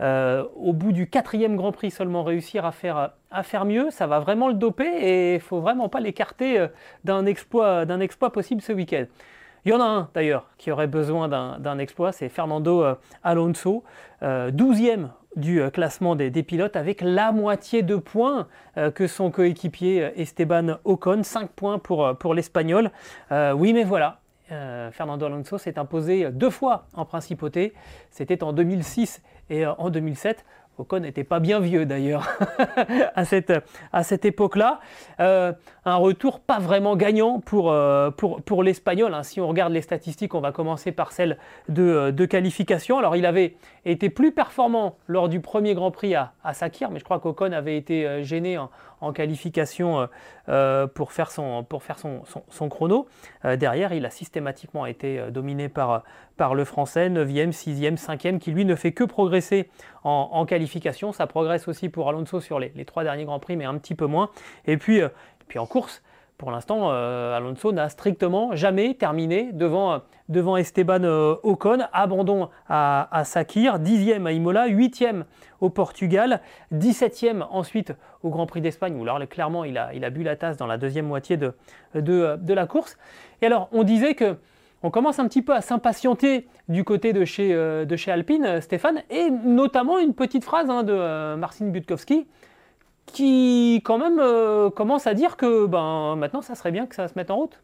au 0.00 0.72
bout 0.72 0.92
du 0.92 1.08
quatrième 1.08 1.56
Grand 1.56 1.72
Prix 1.72 1.90
seulement 1.90 2.24
réussir 2.24 2.64
à 2.64 2.72
faire, 2.72 3.12
à 3.30 3.42
faire 3.42 3.64
mieux, 3.64 3.90
ça 3.90 4.06
va 4.06 4.18
vraiment 4.18 4.48
le 4.48 4.54
doper 4.54 4.88
et 4.88 5.32
il 5.32 5.34
ne 5.34 5.40
faut 5.40 5.60
vraiment 5.60 5.88
pas 5.88 6.00
l'écarter 6.00 6.66
d'un 7.04 7.26
exploit, 7.26 7.84
exploit 8.00 8.32
possible 8.32 8.62
ce 8.62 8.72
week-end. 8.72 9.04
Il 9.64 9.70
y 9.70 9.74
en 9.74 9.80
a 9.80 9.84
un 9.84 10.08
d'ailleurs 10.12 10.48
qui 10.58 10.72
aurait 10.72 10.88
besoin 10.88 11.28
d'un 11.28 11.78
exploit, 11.78 12.10
c'est 12.10 12.28
Fernando 12.28 12.82
euh, 12.82 12.94
Alonso, 13.22 13.84
12e 14.20 14.24
euh, 14.24 15.06
du 15.36 15.60
euh, 15.60 15.70
classement 15.70 16.16
des, 16.16 16.30
pilotes 16.42 16.74
avec 16.74 17.00
la 17.00 17.30
moitié 17.30 17.82
de 17.82 17.94
points 17.94 18.48
que 18.94 19.06
son 19.06 19.30
coéquipier 19.30 20.10
Esteban 20.16 20.78
Ocon, 20.84 21.22
5 21.22 21.50
points 21.50 21.78
pour, 21.78 22.16
pour 22.18 22.34
l'Espagnol. 22.34 22.90
oui 23.30 23.72
mais 23.72 23.84
voilà, 23.84 24.18
Fernando 24.90 25.26
Alonso 25.26 25.58
s'est 25.58 25.78
imposé 25.78 26.30
deux 26.30 26.50
fois 26.50 26.86
en 26.94 27.04
principauté, 27.04 27.72
c'était 28.10 28.42
en 28.42 28.52
2006 28.52 29.22
et 29.48 29.64
en 29.66 29.90
2007. 29.90 30.44
Ocon 30.78 31.00
n'était 31.00 31.24
pas 31.24 31.38
bien 31.38 31.60
vieux 31.60 31.84
d'ailleurs 31.84 32.28
à 33.14 33.24
cette, 33.24 34.24
époque-là. 34.24 34.80
Euh, 35.20 35.52
un 35.84 35.96
retour 35.96 36.40
pas 36.40 36.58
vraiment 36.58 36.96
gagnant 36.96 37.40
pour, 37.40 37.70
euh, 37.70 38.10
l'Espagnol. 38.62 39.12
Hein. 39.12 39.22
Si 39.22 39.40
on 39.40 39.48
regarde 39.48 39.72
les 39.72 39.82
statistiques, 39.82 40.34
on 40.34 40.40
va 40.40 40.52
commencer 40.52 40.92
par 40.92 41.12
celle 41.12 41.38
de, 41.68 41.82
euh, 41.82 42.12
de, 42.12 42.24
qualification. 42.24 42.98
Alors 42.98 43.16
il 43.16 43.26
avait 43.26 43.56
été 43.84 44.08
plus 44.08 44.32
performant 44.32 44.96
lors 45.08 45.28
du 45.28 45.40
premier 45.40 45.74
Grand 45.74 45.90
Prix 45.90 46.14
à, 46.14 46.32
à 46.42 46.54
Sakir, 46.54 46.90
mais 46.90 46.98
je 46.98 47.04
crois 47.04 47.20
qu'Ocon 47.20 47.52
avait 47.52 47.76
été 47.76 48.22
gêné 48.24 48.56
en, 48.56 48.70
en 49.02 49.12
qualification 49.12 50.08
pour 50.94 51.12
faire 51.12 51.30
son, 51.30 51.64
pour 51.64 51.82
faire 51.82 51.98
son, 51.98 52.68
chrono. 52.68 53.06
derrière, 53.56 53.92
il 53.92 54.06
a 54.06 54.10
systématiquement 54.10 54.86
été 54.86 55.30
dominé 55.30 55.68
par, 55.68 56.04
le 56.54 56.64
Français, 56.64 57.08
9e, 57.08 57.52
6e, 57.52 57.96
5e, 57.96 58.38
qui 58.38 58.50
lui 58.50 58.64
ne 58.64 58.74
fait 58.74 58.92
que 58.92 59.04
progresser 59.04 59.68
en, 60.04 60.30
en 60.32 60.46
qualification. 60.46 61.12
Ça 61.12 61.26
progresse 61.26 61.68
aussi 61.68 61.88
pour 61.88 62.08
Alonso 62.08 62.40
sur 62.40 62.58
les, 62.58 62.72
les, 62.74 62.84
trois 62.84 63.04
derniers 63.04 63.24
Grands 63.24 63.40
Prix, 63.40 63.56
mais 63.56 63.64
un 63.64 63.78
petit 63.78 63.94
peu 63.94 64.06
moins. 64.06 64.30
Et 64.66 64.76
puis, 64.76 65.00
puis 65.48 65.58
en 65.58 65.66
course, 65.66 66.02
pour 66.42 66.50
l'instant, 66.50 66.90
euh, 66.90 67.36
Alonso 67.36 67.70
n'a 67.70 67.88
strictement 67.88 68.56
jamais 68.56 68.94
terminé 68.94 69.52
devant, 69.52 70.00
devant 70.28 70.56
Esteban 70.56 71.04
euh, 71.04 71.36
Ocon. 71.44 71.78
Abandon 71.92 72.48
à, 72.68 73.22
Sakir, 73.24 73.78
10e 73.78 74.26
à 74.26 74.32
Imola, 74.32 74.68
8e 74.68 75.22
au 75.60 75.70
Portugal, 75.70 76.40
17e 76.74 77.46
ensuite 77.48 77.94
au 78.24 78.30
Grand 78.30 78.46
Prix 78.46 78.60
d'Espagne, 78.60 78.96
où 79.00 79.04
là, 79.04 79.24
clairement, 79.26 79.62
il 79.62 79.78
a, 79.78 79.94
il 79.94 80.04
a 80.04 80.10
bu 80.10 80.24
la 80.24 80.34
tasse 80.34 80.56
dans 80.56 80.66
la 80.66 80.78
deuxième 80.78 81.06
moitié 81.06 81.36
de, 81.36 81.54
de, 81.94 82.52
la 82.52 82.66
course. 82.66 82.98
Et 83.40 83.46
alors, 83.46 83.68
on 83.70 83.84
disait 83.84 84.16
que 84.16 84.34
on 84.82 84.90
commence 84.90 85.20
un 85.20 85.28
petit 85.28 85.42
peu 85.42 85.54
à 85.54 85.60
s'impatienter 85.60 86.48
du 86.68 86.82
côté 86.82 87.12
de 87.12 87.24
chez, 87.24 87.54
euh, 87.54 87.84
de 87.84 87.94
chez 87.94 88.10
Alpine, 88.10 88.60
Stéphane, 88.60 89.02
et 89.10 89.30
notamment 89.30 90.00
une 90.00 90.12
petite 90.12 90.42
phrase 90.42 90.68
hein, 90.68 90.82
de 90.82 91.36
Marcin 91.36 91.66
Butkowski 91.66 92.26
qui 93.06 93.82
quand 93.84 93.98
même 93.98 94.18
euh, 94.20 94.70
commence 94.70 95.06
à 95.06 95.14
dire 95.14 95.36
que 95.36 95.66
ben, 95.66 96.16
maintenant, 96.16 96.42
ça 96.42 96.54
serait 96.54 96.72
bien 96.72 96.86
que 96.86 96.94
ça 96.94 97.08
se 97.08 97.14
mette 97.16 97.30
en 97.30 97.36
route. 97.36 97.60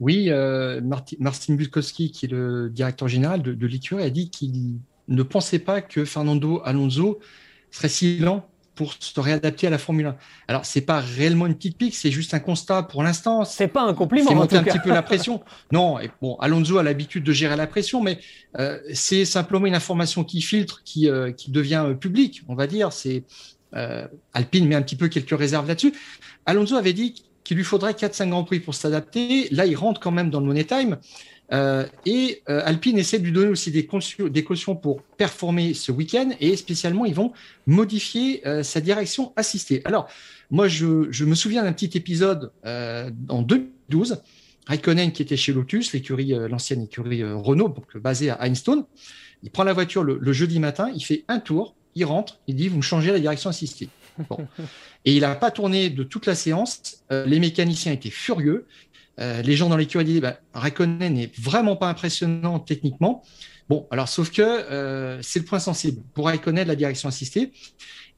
Oui, 0.00 0.26
euh, 0.30 0.80
Martin 0.82 1.54
Butkowski, 1.54 2.10
qui 2.10 2.26
est 2.26 2.28
le 2.28 2.68
directeur 2.68 3.08
général 3.08 3.42
de, 3.42 3.54
de 3.54 4.00
a 4.00 4.10
dit 4.10 4.28
qu'il 4.28 4.74
ne 5.08 5.22
pensait 5.22 5.60
pas 5.60 5.80
que 5.80 6.04
Fernando 6.04 6.60
Alonso 6.64 7.20
serait 7.70 7.88
si 7.88 8.18
lent 8.18 8.46
pour 8.74 8.94
se 8.98 9.18
réadapter 9.20 9.66
à 9.66 9.70
la 9.70 9.78
Formule 9.78 10.06
1. 10.06 10.16
Alors, 10.48 10.64
c'est 10.64 10.80
pas 10.80 11.00
réellement 11.00 11.46
une 11.46 11.54
petite 11.54 11.76
pique, 11.76 11.94
c'est 11.94 12.10
juste 12.10 12.34
un 12.34 12.40
constat 12.40 12.82
pour 12.82 13.02
l'instant. 13.02 13.44
C'est 13.44 13.68
pas 13.68 13.82
un 13.82 13.94
compliment. 13.94 14.28
C'est 14.28 14.34
monter 14.34 14.56
un 14.56 14.64
petit 14.64 14.80
peu 14.80 14.90
la 14.90 15.02
pression. 15.10 15.42
Non, 15.72 16.00
et 16.00 16.10
bon, 16.20 16.36
Alonso 16.36 16.78
a 16.78 16.82
l'habitude 16.82 17.24
de 17.24 17.32
gérer 17.32 17.56
la 17.56 17.66
pression, 17.66 18.02
mais 18.02 18.18
euh, 18.58 18.78
c'est 18.92 19.24
simplement 19.24 19.66
une 19.66 19.74
information 19.74 20.24
qui 20.24 20.42
filtre, 20.42 20.82
qui, 20.84 21.08
euh, 21.08 21.30
qui 21.30 21.50
devient 21.50 21.84
euh, 21.86 21.94
publique, 21.94 22.42
on 22.48 22.54
va 22.54 22.66
dire. 22.66 22.92
C'est 22.92 23.24
Alpine 24.32 24.66
met 24.66 24.74
un 24.74 24.82
petit 24.82 24.96
peu 24.96 25.08
quelques 25.08 25.36
réserves 25.36 25.66
là-dessus. 25.66 25.92
Alonso 26.46 26.76
avait 26.76 26.92
dit 26.92 27.24
qu'il 27.42 27.56
lui 27.56 27.64
faudrait 27.64 27.92
4-5 27.92 28.30
grands 28.30 28.44
prix 28.44 28.60
pour 28.60 28.74
s'adapter. 28.74 29.48
Là, 29.50 29.66
il 29.66 29.76
rentre 29.76 30.00
quand 30.00 30.10
même 30.10 30.30
dans 30.30 30.40
le 30.40 30.46
Money 30.46 30.64
Time. 30.64 30.98
Euh, 31.52 31.86
et 32.06 32.42
euh, 32.48 32.62
Alpine 32.64 32.98
essaie 32.98 33.18
de 33.18 33.24
lui 33.24 33.32
donner 33.32 33.50
aussi 33.50 33.70
des, 33.70 33.84
cautions 33.86 34.76
pour 34.76 35.02
performer 35.02 35.74
ce 35.74 35.92
week-end 35.92 36.30
et 36.40 36.56
spécialement 36.56 37.04
ils 37.04 37.14
vont 37.14 37.32
modifier 37.66 38.46
euh, 38.46 38.62
sa 38.62 38.80
direction 38.80 39.32
assistée. 39.36 39.82
Alors 39.84 40.08
moi 40.50 40.68
je, 40.68 41.24
me 41.24 41.34
souviens 41.34 41.62
d'un 41.62 41.72
petit 41.72 41.96
épisode 41.98 42.50
en 42.64 43.42
2012, 43.42 44.22
Raikkonen 44.66 45.12
qui 45.12 45.22
était 45.22 45.36
chez 45.36 45.52
Lotus, 45.52 45.94
l'ancienne 45.94 46.82
écurie 46.82 47.22
Renault 47.22 47.74
basée 47.96 48.30
à 48.30 48.46
Einstein, 48.46 48.84
il 49.42 49.50
prend 49.50 49.64
la 49.64 49.74
voiture 49.74 50.02
le, 50.02 50.32
jeudi 50.32 50.60
matin, 50.60 50.90
il 50.94 51.04
fait 51.04 51.24
un 51.28 51.40
tour, 51.40 51.74
il 51.94 52.04
rentre, 52.04 52.38
il 52.46 52.56
dit 52.56 52.68
vous 52.68 52.78
me 52.78 52.82
changez 52.82 53.12
la 53.12 53.20
direction 53.20 53.50
assistée. 53.50 53.88
Bon. 54.28 54.46
Et 55.04 55.14
il 55.14 55.20
n'a 55.20 55.34
pas 55.34 55.50
tourné 55.50 55.90
de 55.90 56.02
toute 56.02 56.24
la 56.26 56.34
séance. 56.34 57.04
les 57.10 57.38
mécaniciens 57.38 57.92
étaient 57.92 58.10
furieux. 58.10 58.66
Euh, 59.20 59.42
les 59.42 59.54
gens 59.54 59.68
dans 59.68 59.76
l'écurie 59.76 60.04
disent 60.04 60.20
bah, 60.20 60.38
Raikkonen 60.54 61.14
n'est 61.14 61.30
vraiment 61.38 61.76
pas 61.76 61.88
impressionnant 61.88 62.58
techniquement. 62.58 63.22
Bon, 63.68 63.86
alors 63.90 64.08
sauf 64.08 64.30
que 64.30 64.42
euh, 64.42 65.22
c'est 65.22 65.38
le 65.38 65.44
point 65.44 65.58
sensible 65.58 66.02
pour 66.14 66.26
Raikkonen 66.26 66.66
la 66.66 66.76
direction 66.76 67.08
assistée. 67.08 67.52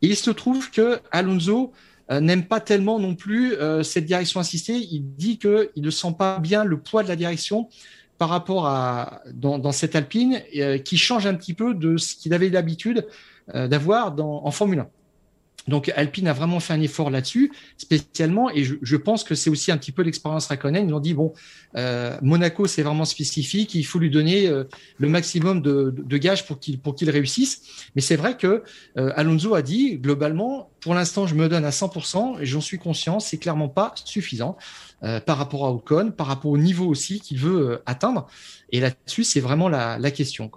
Et 0.02 0.08
il 0.08 0.16
se 0.16 0.30
trouve 0.30 0.70
que 0.70 1.00
Alonso 1.10 1.72
euh, 2.10 2.20
n'aime 2.20 2.46
pas 2.46 2.60
tellement 2.60 2.98
non 2.98 3.14
plus 3.14 3.54
cette 3.82 4.06
direction 4.06 4.40
assistée. 4.40 4.76
Il 4.76 5.14
dit 5.16 5.38
qu'il 5.38 5.70
ne 5.76 5.90
sent 5.90 6.14
pas 6.18 6.38
bien 6.38 6.64
le 6.64 6.78
poids 6.78 7.02
de 7.02 7.08
la 7.08 7.16
direction 7.16 7.68
par 8.18 8.30
rapport 8.30 8.66
à 8.66 9.20
dans, 9.34 9.72
cette 9.72 9.94
Alpine, 9.94 10.42
qui 10.84 10.96
change 10.96 11.26
un 11.26 11.34
petit 11.34 11.52
peu 11.52 11.74
de 11.74 11.98
ce 11.98 12.14
qu'il 12.14 12.32
avait 12.32 12.48
l'habitude 12.48 13.06
d'avoir 13.54 14.14
en 14.18 14.50
Formule 14.50 14.80
1. 14.80 14.88
Donc 15.68 15.92
Alpine 15.96 16.28
a 16.28 16.32
vraiment 16.32 16.60
fait 16.60 16.74
un 16.74 16.80
effort 16.80 17.10
là-dessus, 17.10 17.52
spécialement, 17.76 18.50
et 18.50 18.62
je, 18.64 18.96
pense 18.96 19.24
que 19.24 19.34
c'est 19.34 19.50
aussi 19.50 19.72
un 19.72 19.76
petit 19.76 19.90
peu 19.90 20.02
l'expérience 20.02 20.46
Raikkonen. 20.46 20.88
Ils 20.88 20.94
ont 20.94 21.00
dit 21.00 21.14
bon, 21.14 21.32
euh, 21.76 22.16
Monaco 22.22 22.66
c'est 22.66 22.82
vraiment 22.82 23.04
spécifique, 23.04 23.74
il 23.74 23.82
faut 23.82 23.98
lui 23.98 24.10
donner 24.10 24.46
euh, 24.46 24.64
le 24.98 25.08
maximum 25.08 25.62
de, 25.62 25.92
de 25.96 26.16
gages 26.18 26.46
pour 26.46 26.60
qu'il 26.60 26.78
pour 26.78 26.94
qu'il 26.94 27.10
réussisse. 27.10 27.88
Mais 27.96 28.02
c'est 28.02 28.16
vrai 28.16 28.36
que 28.36 28.62
euh, 28.96 29.12
Alonso 29.16 29.54
a 29.54 29.62
dit 29.62 29.98
globalement, 29.98 30.70
pour 30.80 30.94
l'instant 30.94 31.26
je 31.26 31.34
me 31.34 31.48
donne 31.48 31.64
à 31.64 31.70
100% 31.70 32.40
et 32.40 32.46
j'en 32.46 32.60
suis 32.60 32.78
conscient, 32.78 33.18
c'est 33.18 33.38
clairement 33.38 33.68
pas 33.68 33.92
suffisant 34.04 34.56
par 35.26 35.36
rapport 35.36 35.66
à 35.66 35.72
Ocon, 35.72 36.10
par 36.10 36.26
rapport 36.26 36.50
au 36.50 36.56
niveau 36.56 36.86
aussi 36.86 37.20
qu'il 37.20 37.38
veut 37.38 37.82
atteindre. 37.84 38.26
Et 38.70 38.80
là-dessus 38.80 39.24
c'est 39.24 39.40
vraiment 39.40 39.68
la, 39.68 39.98
la 39.98 40.10
question. 40.10 40.50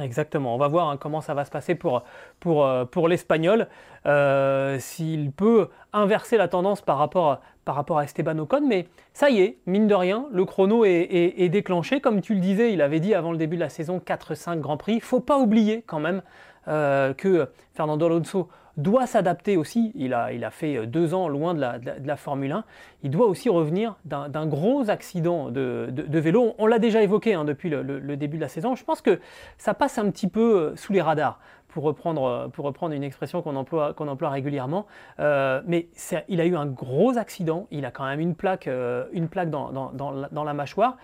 Exactement. 0.00 0.54
On 0.54 0.58
va 0.58 0.68
voir 0.68 0.88
hein, 0.88 0.96
comment 0.96 1.20
ça 1.20 1.34
va 1.34 1.44
se 1.44 1.50
passer 1.50 1.74
pour, 1.74 2.02
pour, 2.40 2.64
euh, 2.64 2.84
pour 2.84 3.08
l'Espagnol. 3.08 3.68
Euh, 4.06 4.78
s'il 4.80 5.30
peut 5.30 5.68
inverser 5.92 6.36
la 6.36 6.48
tendance 6.48 6.80
par 6.80 6.98
rapport, 6.98 7.40
par 7.64 7.74
rapport 7.74 7.98
à 7.98 8.04
Esteban 8.04 8.38
Ocon. 8.38 8.62
Mais 8.66 8.88
ça 9.12 9.28
y 9.28 9.40
est, 9.40 9.58
mine 9.66 9.86
de 9.86 9.94
rien, 9.94 10.26
le 10.32 10.44
chrono 10.44 10.84
est, 10.84 11.48
déclenché. 11.50 12.00
Comme 12.00 12.20
tu 12.20 12.34
le 12.34 12.40
disais, 12.40 12.72
il 12.72 12.80
avait 12.80 13.00
dit 13.00 13.14
avant 13.14 13.32
le 13.32 13.38
début 13.38 13.56
de 13.56 13.60
la 13.60 13.68
saison 13.68 13.98
4-5 13.98 14.60
Grands 14.60 14.78
Prix. 14.78 15.00
Faut 15.00 15.20
pas 15.20 15.38
oublier 15.38 15.82
quand 15.86 16.00
même 16.00 16.22
euh, 16.68 17.12
que 17.12 17.48
Fernando 17.74 18.06
Alonso 18.06 18.48
doit 18.76 19.06
s'adapter 19.06 19.56
aussi. 19.56 19.92
Il 19.94 20.14
a, 20.14 20.32
il 20.32 20.44
a 20.44 20.50
fait 20.50 20.76
euh, 20.76 20.86
deux 20.86 21.14
ans 21.14 21.28
loin 21.28 21.54
de 21.54 21.60
la, 21.60 21.78
de 21.78 22.06
la, 22.06 22.16
Formule 22.16 22.52
1. 22.52 22.64
Il 23.02 23.10
doit 23.10 23.26
aussi 23.26 23.48
revenir 23.48 23.96
d'un 24.04 24.46
gros 24.46 24.90
accident 24.90 25.50
de, 25.50 25.88
de, 25.90 26.18
vélo. 26.18 26.54
On, 26.58 26.66
l'a 26.66 26.78
déjà 26.78 27.02
évoqué 27.02 27.34
hein, 27.34 27.44
depuis 27.44 27.68
le, 27.68 27.82
le, 27.82 28.16
début 28.16 28.36
de 28.36 28.42
la 28.42 28.48
saison. 28.48 28.74
Je 28.74 28.84
pense 28.84 29.00
que 29.00 29.20
ça 29.58 29.74
passe 29.74 29.98
un 29.98 30.10
petit 30.10 30.28
peu 30.28 30.56
euh, 30.56 30.76
sous 30.76 30.92
les 30.92 31.02
radars. 31.02 31.38
Pour 31.68 31.84
reprendre, 31.84 32.24
euh, 32.24 32.48
pour 32.48 32.64
reprendre 32.66 32.94
une 32.94 33.02
expression 33.02 33.40
qu'on 33.42 33.56
emploie, 33.56 33.94
qu'on 33.94 34.08
emploie 34.08 34.30
régulièrement. 34.30 34.86
Mais 35.18 35.88
il 36.28 36.40
a 36.40 36.44
eu 36.44 36.56
un 36.56 36.66
gros 36.66 37.16
accident, 37.16 37.66
il 37.70 37.84
a 37.84 37.90
quand 37.90 38.04
même 38.04 38.20
une 38.20 38.34
plaque, 38.34 38.68
une 39.12 39.28
plaque 39.28 39.50
dans, 39.50 39.72
dans, 39.72 39.92
dans 39.92 40.44
la 40.44 40.54
mâchoire. 40.54 40.96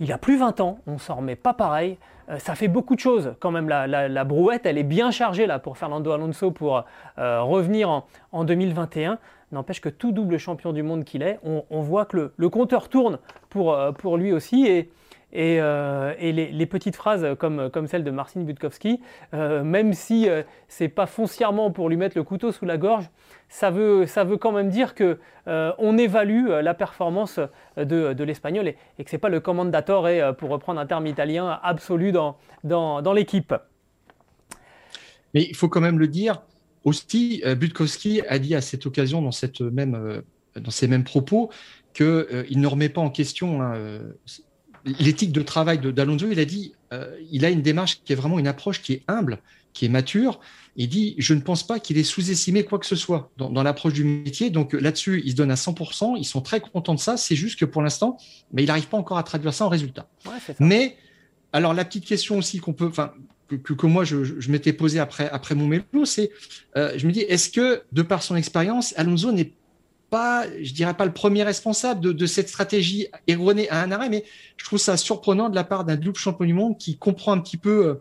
Il 0.00 0.12
a 0.12 0.18
plus 0.18 0.38
20 0.38 0.60
ans, 0.60 0.78
on 0.86 0.98
s'en 0.98 1.16
remet 1.16 1.36
pas 1.36 1.54
pareil. 1.54 1.98
Euh, 2.30 2.38
ça 2.38 2.54
fait 2.54 2.68
beaucoup 2.68 2.94
de 2.94 3.00
choses 3.00 3.34
quand 3.40 3.50
même. 3.50 3.68
La, 3.68 4.24
brouette, 4.24 4.66
elle 4.66 4.78
est 4.78 4.84
bien 4.84 5.10
chargée 5.10 5.46
pour 5.62 5.76
Fernando 5.76 6.12
Alonso 6.12 6.50
pour 6.50 6.84
euh, 7.18 7.42
revenir 7.42 8.04
en, 8.32 8.44
2021. 8.44 9.18
N'empêche 9.50 9.80
que 9.80 9.88
tout 9.88 10.12
double 10.12 10.38
champion 10.38 10.72
du 10.72 10.82
monde 10.82 11.04
qu'il 11.04 11.22
est, 11.22 11.40
on, 11.42 11.80
voit 11.80 12.04
que 12.04 12.32
le, 12.36 12.48
compteur 12.48 12.88
tourne 12.88 13.18
pour, 13.48 13.72
euh, 13.72 13.92
lui 14.16 14.32
aussi. 14.32 14.66
Et, 14.66 14.90
les, 15.32 16.66
petites 16.66 16.96
phrases 16.96 17.26
comme, 17.38 17.86
celle 17.86 18.04
de 18.04 18.10
Marcin 18.10 18.42
Budkowski, 18.42 19.00
même 19.32 19.94
si 19.94 20.28
c'est 20.68 20.88
pas 20.88 21.06
foncièrement 21.06 21.70
pour 21.70 21.88
lui 21.88 21.96
mettre 21.96 22.16
le 22.16 22.24
couteau 22.24 22.52
sous 22.52 22.66
la 22.66 22.76
gorge, 22.76 23.10
ça 23.48 23.70
veut, 23.70 24.06
ça 24.06 24.24
veut 24.24 24.36
quand 24.36 24.52
même 24.52 24.68
dire 24.68 24.94
que 24.94 25.18
on 25.46 25.96
évalue 25.96 26.48
la 26.48 26.74
performance 26.74 27.40
de, 27.76 28.12
de 28.12 28.24
l'espagnol 28.24 28.68
et, 28.68 29.04
que 29.04 29.10
c'est 29.10 29.16
pas 29.18 29.30
le 29.30 29.40
commendator 29.40 30.08
et 30.08 30.32
pour 30.36 30.50
reprendre 30.50 30.80
un 30.80 30.86
terme 30.86 31.06
italien 31.06 31.58
absolu 31.62 32.12
dans, 32.12 32.36
dans, 32.64 33.12
l'équipe. 33.12 33.54
Mais 35.34 35.44
il 35.48 35.56
faut 35.56 35.68
quand 35.68 35.80
même 35.80 35.98
le 35.98 36.08
dire, 36.08 36.42
aussi, 36.84 37.42
euh, 37.44 37.54
Budkowski 37.54 38.22
a 38.28 38.38
dit 38.38 38.54
à 38.54 38.60
cette 38.60 38.86
occasion, 38.86 39.22
dans, 39.22 39.32
cette 39.32 39.60
même, 39.60 39.94
euh, 39.94 40.20
dans 40.56 40.70
ces 40.70 40.88
mêmes 40.88 41.04
propos, 41.04 41.50
qu'il 41.92 42.06
euh, 42.06 42.44
ne 42.50 42.66
remet 42.66 42.88
pas 42.88 43.00
en 43.00 43.10
question 43.10 43.62
hein, 43.62 43.74
l'éthique 44.84 45.32
de 45.32 45.42
travail 45.42 45.78
d'Alonso. 45.78 46.26
Il 46.30 46.40
a 46.40 46.44
dit 46.44 46.74
il 47.30 47.44
a 47.44 47.50
une 47.50 47.60
démarche 47.60 48.00
qui 48.02 48.12
est 48.14 48.16
vraiment 48.16 48.38
une 48.38 48.46
approche 48.46 48.80
qui 48.80 48.94
est 48.94 49.02
humble, 49.08 49.38
qui 49.78 49.84
est 49.84 49.88
mature. 49.88 50.40
Il 50.76 50.88
dit 50.88 51.14
je 51.18 51.34
ne 51.34 51.40
pense 51.40 51.64
pas 51.66 51.78
qu'il 51.78 51.98
ait 51.98 52.02
sous-estimé 52.02 52.64
quoi 52.64 52.78
que 52.78 52.86
ce 52.86 52.96
soit 52.96 53.30
dans, 53.36 53.50
dans 53.50 53.62
l'approche 53.62 53.92
du 53.92 54.04
métier. 54.04 54.50
Donc 54.50 54.72
là-dessus, 54.72 55.22
il 55.24 55.30
se 55.30 55.36
donne 55.36 55.50
à 55.50 55.54
100%. 55.54 56.16
Ils 56.18 56.24
sont 56.24 56.40
très 56.40 56.60
contents 56.60 56.94
de 56.94 57.00
ça. 57.00 57.16
C'est 57.16 57.36
juste 57.36 57.58
que 57.58 57.64
pour 57.64 57.82
l'instant, 57.82 58.18
mais 58.52 58.64
il 58.64 58.66
n'arrive 58.66 58.88
pas 58.88 58.96
encore 58.96 59.18
à 59.18 59.22
traduire 59.22 59.54
ça 59.54 59.66
en 59.66 59.68
résultat. 59.68 60.08
mais 60.58 60.96
alors 61.52 61.74
la 61.74 61.84
petite 61.84 62.04
question 62.04 62.38
aussi 62.38 62.58
qu'on 62.58 62.72
peut, 62.72 62.88
enfin 62.88 63.12
que, 63.48 63.86
moi 63.86 64.04
je, 64.04 64.50
m'étais 64.50 64.72
posé 64.72 64.98
après 64.98 65.30
après 65.30 65.54
mon 65.54 65.66
mélo, 65.66 66.04
c'est 66.04 66.30
euh, 66.76 66.92
je 66.96 67.06
me 67.06 67.12
dis 67.12 67.20
est-ce 67.20 67.48
que 67.50 67.82
de 67.92 68.02
par 68.02 68.22
son 68.22 68.36
expérience, 68.36 68.92
Alonso 68.96 69.32
n'est 69.32 69.52
pas, 70.10 70.44
je 70.62 70.72
dirais 70.72 70.94
pas 70.94 71.04
le 71.04 71.12
premier 71.12 71.42
responsable 71.42 72.14
de, 72.14 72.26
cette 72.26 72.48
stratégie 72.48 73.08
erronée 73.26 73.68
à 73.68 73.82
un 73.82 73.90
arrêt, 73.90 74.08
mais 74.08 74.24
je 74.56 74.64
trouve 74.64 74.78
ça 74.78 74.96
surprenant 74.96 75.48
de 75.48 75.54
la 75.54 75.64
part 75.64 75.84
d'un 75.84 75.96
double 75.96 76.16
champion 76.16 76.46
du 76.46 76.54
monde 76.54 76.78
qui 76.78 76.96
comprend 76.96 77.32
un 77.32 77.40
petit 77.40 77.56
peu 77.56 77.86
euh, 77.86 77.94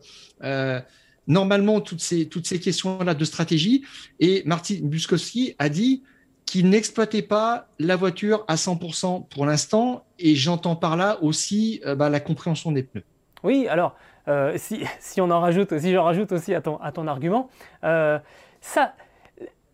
euh, 0.44 0.82
normalement 1.28 1.82
toutes 1.82 2.02
ces 2.02 2.28
toutes 2.28 2.48
ces 2.48 2.60
questions-là 2.60 3.14
de 3.14 3.26
stratégie. 3.26 3.84
Et 4.20 4.44
Martin 4.46 4.78
Buskowski 4.82 5.56
a 5.60 5.70
dit 5.70 6.04
qu'il 6.46 6.70
n'exploitait 6.70 7.22
pas 7.22 7.68
la 7.78 7.96
voiture 7.96 8.46
à 8.48 8.56
100% 8.56 9.28
pour 9.28 9.46
l'instant, 9.46 10.06
et 10.18 10.36
j'entends 10.36 10.78
par 10.78 10.96
là 10.96 11.22
aussi 11.22 11.82
bah, 11.98 12.10
la 12.10 12.22
compréhension 12.22 12.72
des 12.72 12.84
pneus. 12.84 13.04
Oui, 13.44 13.68
alors, 13.68 13.96
euh, 14.28 14.58
si, 14.58 15.22
on 15.22 15.32
en 15.32 15.40
rajoute, 15.40 15.78
si 15.80 15.92
je 15.92 15.98
rajoute 15.98 16.32
aussi 16.32 16.54
à 16.54 16.62
ton, 16.62 16.78
à 16.78 16.92
ton 16.92 17.08
argument, 17.08 17.50
euh, 17.84 18.20
ça, 18.62 18.94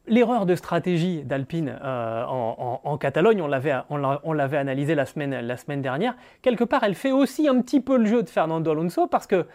l'erreur 0.07 0.45
de 0.45 0.55
stratégie 0.55 1.23
d'Alpine 1.23 1.77
euh, 1.83 2.23
en, 2.25 2.97
Catalogne, 2.97 3.41
on 3.41 3.47
l'avait, 3.47 3.75
on, 3.89 4.33
l'avait 4.33 4.57
analysé 4.57 4.95
la 4.95 5.05
semaine, 5.05 5.81
dernière, 5.81 6.15
quelque 6.41 6.63
part, 6.63 6.83
elle 6.83 6.95
fait 6.95 7.11
aussi 7.11 7.47
un 7.47 7.61
petit 7.61 7.81
peu 7.81 7.97
le 7.97 8.05
jeu 8.05 8.23
de 8.23 8.29
Fernando 8.29 8.71
Alonso 8.71 9.07
parce 9.07 9.27
que 9.27 9.45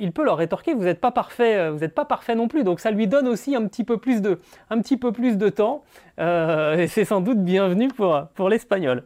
il 0.00 0.12
peut 0.12 0.24
leur 0.24 0.36
rétorquer, 0.36 0.74
vous 0.74 0.84
n'êtes 0.84 1.00
pas 1.00 1.10
parfait, 1.10 1.72
n'êtes 1.72 1.94
pas 1.94 2.04
parfait 2.04 2.34
non 2.34 2.48
plus, 2.48 2.64
donc 2.64 2.80
ça 2.80 2.90
lui 2.90 3.06
donne 3.06 3.26
aussi 3.26 3.56
un 3.56 3.66
petit 3.66 3.84
peu 3.84 3.98
plus 3.98 4.20
de, 4.20 5.48
temps, 5.48 5.82
et 6.18 6.86
c'est 6.88 7.04
sans 7.04 7.20
doute 7.20 7.38
bienvenu 7.38 7.88
pour 7.88 8.48
l'Espagnol. 8.48 9.04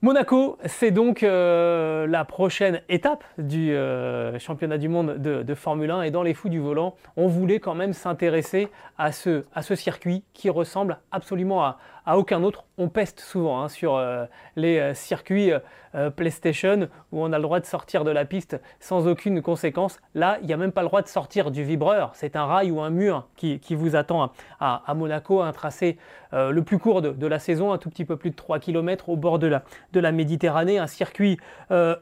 Monaco, 0.00 0.58
c'est 0.64 0.92
donc 0.92 1.24
euh, 1.24 2.06
la 2.06 2.24
prochaine 2.24 2.82
étape 2.88 3.24
du 3.36 3.72
euh, 3.72 4.38
championnat 4.38 4.78
du 4.78 4.88
monde 4.88 5.18
de, 5.18 5.54
Formule 5.56 5.90
1 5.90 6.02
et 6.02 6.12
dans 6.12 6.22
les 6.22 6.34
fous 6.34 6.48
du 6.48 6.60
volant, 6.60 6.94
on 7.16 7.26
voulait 7.26 7.58
quand 7.58 7.74
même 7.74 7.92
s'intéresser 7.92 8.68
à 8.96 9.10
ce, 9.10 9.44
à 9.52 9.62
ce, 9.62 9.74
circuit 9.74 10.22
qui 10.34 10.50
ressemble 10.50 10.98
absolument 11.10 11.64
à, 11.64 11.78
aucun 12.16 12.42
autre 12.42 12.64
on 12.78 12.88
peste 12.88 13.20
souvent 13.20 13.60
hein, 13.62 13.68
sur 13.68 13.96
euh, 13.96 14.24
les 14.56 14.78
euh, 14.78 14.94
circuits 14.94 15.50
euh, 15.94 16.10
PlayStation 16.10 16.88
où 17.12 17.22
on 17.22 17.32
a 17.32 17.38
le 17.38 17.42
droit 17.42 17.60
de 17.60 17.66
sortir 17.66 18.04
de 18.04 18.10
la 18.10 18.24
piste 18.24 18.60
sans 18.78 19.08
aucune 19.08 19.42
conséquence. 19.42 20.00
Là, 20.14 20.38
il 20.40 20.46
n'y 20.46 20.52
a 20.52 20.56
même 20.56 20.70
pas 20.70 20.82
le 20.82 20.88
droit 20.88 21.02
de 21.02 21.08
sortir 21.08 21.50
du 21.50 21.64
vibreur. 21.64 22.12
C'est 22.14 22.36
un 22.36 22.46
rail 22.46 22.70
ou 22.70 22.80
un 22.80 22.90
mur 22.90 23.26
qui, 23.36 23.58
vous 23.70 23.96
attend 23.96 24.30
à, 24.60 24.94
Monaco, 24.94 25.40
un 25.40 25.52
tracé 25.52 25.96
le 26.32 26.60
plus 26.60 26.78
court 26.78 27.00
de, 27.00 27.26
la 27.26 27.38
saison, 27.38 27.72
un 27.72 27.78
tout 27.78 27.88
petit 27.88 28.04
peu 28.04 28.16
plus 28.16 28.30
de 28.30 28.36
3 28.36 28.58
km 28.58 29.08
au 29.08 29.16
bord 29.16 29.38
de 29.38 29.48
la 29.94 30.12
Méditerranée, 30.12 30.78
un 30.78 30.86
circuit 30.86 31.38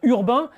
urbain 0.02 0.50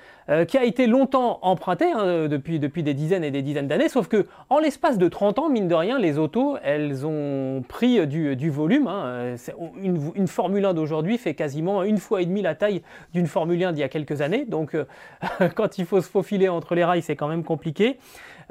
qui 0.47 0.57
a 0.57 0.63
été 0.63 0.85
longtemps 0.85 1.39
emprunté 1.41 1.85
hein, 1.85 2.27
depuis, 2.27 2.59
depuis 2.59 2.83
des 2.83 2.93
dizaines 2.93 3.23
et 3.23 3.31
des 3.31 3.41
dizaines 3.41 3.67
d'années, 3.67 3.89
sauf 3.89 4.07
que 4.07 4.27
en 4.49 4.59
l'espace 4.59 4.97
de 4.97 5.07
30 5.07 5.39
ans, 5.39 5.49
mine 5.49 5.67
de 5.67 5.75
rien, 5.75 5.97
les 5.97 6.17
autos, 6.17 6.57
elles 6.63 7.05
ont 7.05 7.63
pris 7.67 8.05
du, 8.07 8.49
volume. 8.49 8.87
Hein. 8.87 9.35
Une, 9.81 10.27
Formule 10.27 10.65
1 10.65 10.73
d'aujourd'hui 10.73 11.17
fait 11.17 11.33
quasiment 11.33 11.83
une 11.83 11.97
fois 11.97 12.21
et 12.21 12.25
demie 12.25 12.41
la 12.41 12.55
taille 12.55 12.81
d'une 13.13 13.27
Formule 13.27 13.63
1 13.63 13.73
d'il 13.73 13.81
y 13.81 13.83
a 13.83 13.89
quelques 13.89 14.21
années. 14.21 14.45
Donc, 14.45 14.75
euh, 14.75 14.85
quand 15.55 15.77
il 15.77 15.85
faut 15.85 16.01
se 16.01 16.09
faufiler 16.09 16.49
entre 16.49 16.75
les 16.75 16.83
rails, 16.83 17.01
c'est 17.01 17.15
quand 17.15 17.27
même 17.27 17.43
compliqué. 17.43 17.97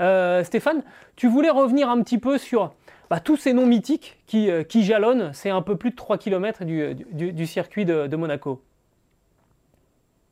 Euh, 0.00 0.44
Stéphane, 0.44 0.82
tu 1.16 1.28
voulais 1.28 1.50
revenir 1.50 1.88
un 1.88 2.02
petit 2.02 2.18
peu 2.18 2.38
sur 2.38 2.72
bah, 3.10 3.20
tous 3.20 3.36
ces 3.36 3.52
noms 3.52 3.66
mythiques 3.66 4.18
qui, 4.26 4.50
euh, 4.50 4.62
qui 4.62 4.84
jalonnent. 4.84 5.30
C'est 5.32 5.50
un 5.50 5.62
peu 5.62 5.76
plus 5.76 5.90
de 5.90 5.96
3 5.96 6.18
km 6.18 6.64
du, 6.64 7.46
circuit 7.46 7.84
de, 7.84 8.16
Monaco. 8.16 8.62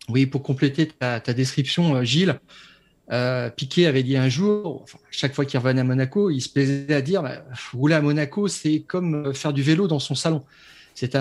Oui, 0.09 0.27
pour 0.27 0.42
compléter 0.42 0.87
ta, 0.87 1.21
description, 1.21 2.03
Gilles, 2.05 2.38
Piquet 3.57 3.87
avait 3.87 4.03
dit 4.03 4.16
un 4.16 4.29
jour, 4.29 4.85
chaque 5.11 5.35
fois 5.35 5.45
qu'il 5.45 5.59
revenait 5.59 5.81
à 5.81 5.85
Monaco, 5.85 6.31
il 6.31 6.40
se 6.40 6.49
plaisait 6.49 6.95
à 6.95 7.03
dire 7.03 7.23
bah, 7.23 7.45
rouler 7.73 7.95
à 7.95 8.01
Monaco, 8.01 8.49
c'est 8.49 8.81
comme 8.81 9.35
faire 9.35 9.53
du 9.53 9.62
vélo 9.62 9.88
dans 9.88 9.99
son 9.99 10.14
salon. 10.14 10.45
C'est 10.95 11.16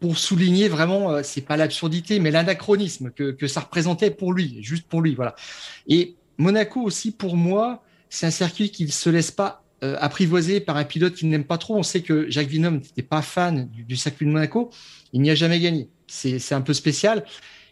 pour 0.00 0.18
souligner 0.18 0.68
vraiment, 0.68 1.10
euh, 1.10 1.20
c'est 1.22 1.40
pas 1.40 1.56
l'absurdité, 1.56 2.20
mais 2.20 2.30
l'anachronisme 2.30 3.10
que, 3.10 3.46
ça 3.46 3.60
représentait 3.60 4.10
pour 4.10 4.32
lui, 4.32 4.58
juste 4.62 4.86
pour 4.86 5.02
lui, 5.02 5.14
voilà. 5.14 5.34
Et 5.86 6.16
Monaco 6.36 6.80
aussi, 6.80 7.10
pour 7.10 7.36
moi, 7.36 7.82
c'est 8.10 8.26
un 8.26 8.30
circuit 8.30 8.70
qui 8.70 8.84
ne 8.84 8.90
se 8.90 9.10
laisse 9.10 9.30
pas 9.30 9.64
euh, 9.82 9.96
apprivoiser 10.00 10.60
par 10.60 10.76
un 10.76 10.84
pilote 10.84 11.14
qu'il 11.14 11.28
n'aime 11.28 11.44
pas 11.44 11.58
trop. 11.58 11.76
On 11.76 11.82
sait 11.82 12.00
que 12.00 12.30
Jacques 12.30 12.48
Villeneuve 12.48 12.74
n'était 12.74 13.02
pas 13.02 13.22
fan 13.22 13.68
du, 13.68 13.96
circuit 13.96 14.26
de 14.26 14.30
Monaco. 14.30 14.70
Il 15.12 15.20
n'y 15.20 15.30
a 15.30 15.34
jamais 15.34 15.60
gagné. 15.60 15.88
C'est 16.06 16.52
un 16.52 16.62
peu 16.62 16.72
spécial. 16.74 17.24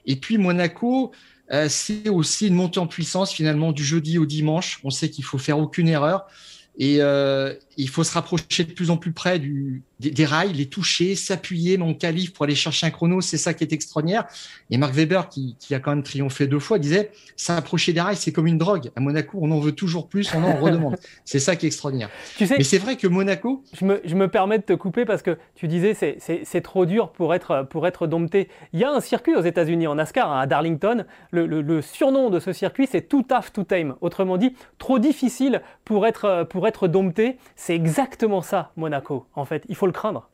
Et 0.07 0.17
puis 0.17 0.39
Monaco, 0.39 1.13
euh, 1.53 1.69
c'est 1.69 2.09
aussi 2.09 2.49
une 2.49 2.55
montée 2.55 2.81
en 2.81 2.87
puissance 2.87 3.33
finalement 3.33 3.73
du 3.73 3.85
jeudi 3.85 4.19
au 4.19 4.27
dimanche. 4.27 4.81
On 4.85 4.91
sait 4.91 5.11
qu'il 5.11 5.25
faut 5.25 5.39
faire 5.39 5.59
aucune 5.59 5.89
erreur. 5.89 6.27
Et 6.79 6.99
euh, 7.01 7.55
il 7.77 7.89
faut 7.89 8.05
se 8.05 8.13
rapprocher 8.13 8.65
de 8.65 8.73
plus 8.73 8.91
en 8.91 8.97
plus 8.97 9.13
près 9.13 9.39
du, 9.39 9.83
des, 10.01 10.25
rails, 10.25 10.53
les 10.53 10.67
toucher, 10.67 11.15
s'appuyer 11.15 11.79
mon 11.79 11.95
calife 11.95 12.33
pour 12.33 12.45
aller 12.45 12.55
chercher 12.55 12.87
un 12.87 12.91
chrono. 12.91 13.21
C'est 13.21 13.39
ça 13.39 13.55
qui 13.55 13.65
est 13.65 13.73
extraordinaire. 13.73 14.25
Et 14.71 14.77
Marc 14.77 14.95
Weber, 14.95 15.29
qui, 15.29 15.57
qui 15.59 15.75
a 15.75 15.81
quand 15.81 15.91
même 15.91 16.03
triomphé 16.03 16.47
deux 16.47 16.59
fois, 16.59 16.79
disait 16.79 17.11
s'approcher 17.37 17.93
des 17.93 18.01
rails, 18.01 18.17
c'est 18.17 18.33
comme 18.33 18.47
une 18.47 18.59
drogue. 18.59 18.91
À 18.95 19.01
Monaco, 19.01 19.39
on 19.41 19.51
en 19.51 19.59
veut 19.59 19.73
toujours 19.73 20.09
plus, 20.09 20.33
on 20.35 20.43
en 20.43 20.57
redemande. 20.57 20.97
c'est 21.25 21.39
ça 21.39 21.57
qui 21.57 21.67
est 21.67 21.69
extraordinaire. 21.69 22.11
Tu 22.37 22.47
sais, 22.47 22.57
Mais 22.59 22.65
c'est 22.65 22.79
vrai 22.79 22.97
que 22.97 23.07
Monaco. 23.07 23.63
Je 23.73 23.85
me, 23.85 24.01
je 24.05 24.15
me, 24.15 24.29
permets 24.29 24.59
de 24.59 24.65
te 24.65 24.73
couper 24.73 25.05
parce 25.05 25.23
que 25.23 25.39
tu 25.55 25.69
disais 25.69 25.95
c'est, 25.95 26.19
c'est, 26.21 26.61
trop 26.61 26.85
dur 26.85 27.11
pour 27.13 27.35
être, 27.35 27.67
pour 27.71 27.87
être 27.87 28.07
dompté. 28.07 28.49
Il 28.73 28.81
y 28.81 28.85
a 28.85 28.91
un 28.91 29.01
circuit 29.01 29.35
aux 29.35 29.43
États-Unis 29.43 29.87
en 29.87 29.95
NASCAR, 29.95 30.31
hein, 30.31 30.41
à 30.41 30.47
Darlington. 30.47 31.05
Le, 31.31 31.47
le, 31.47 31.63
le 31.63 31.81
surnom 31.81 32.29
de 32.29 32.41
ce 32.41 32.53
circuit, 32.53 32.89
c'est 32.91 33.09
Too 33.09 33.23
Tough 33.23 33.53
to 33.53 33.65
Tame. 33.65 33.95
Autrement 34.01 34.37
dit, 34.37 34.55
trop 34.79 34.99
difficile 34.99 35.63
pour 35.85 36.07
être, 36.07 36.47
pour 36.51 36.67
être 36.67 36.89
dompté. 36.89 37.39
C'est 37.55 37.75
exactement 37.75 38.43
ça, 38.43 38.73
Monaco, 38.77 39.27
en 39.35 39.45
fait. 39.45 39.65
Il 39.69 39.77
faut 39.77 39.86
le 39.87 39.93
craindre. 39.93 40.31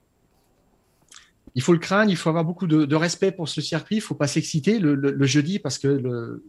Il 1.54 1.62
faut 1.62 1.72
le 1.72 1.78
craindre, 1.78 2.10
il 2.10 2.16
faut 2.16 2.30
avoir 2.30 2.44
beaucoup 2.44 2.66
de, 2.66 2.94
respect 2.94 3.32
pour 3.32 3.48
ce 3.48 3.60
circuit, 3.60 3.96
il 3.96 3.98
ne 3.98 4.04
faut 4.04 4.14
pas 4.14 4.26
s'exciter 4.26 4.78
le, 4.78 5.26
jeudi 5.26 5.58
parce 5.58 5.78
que 5.78 6.40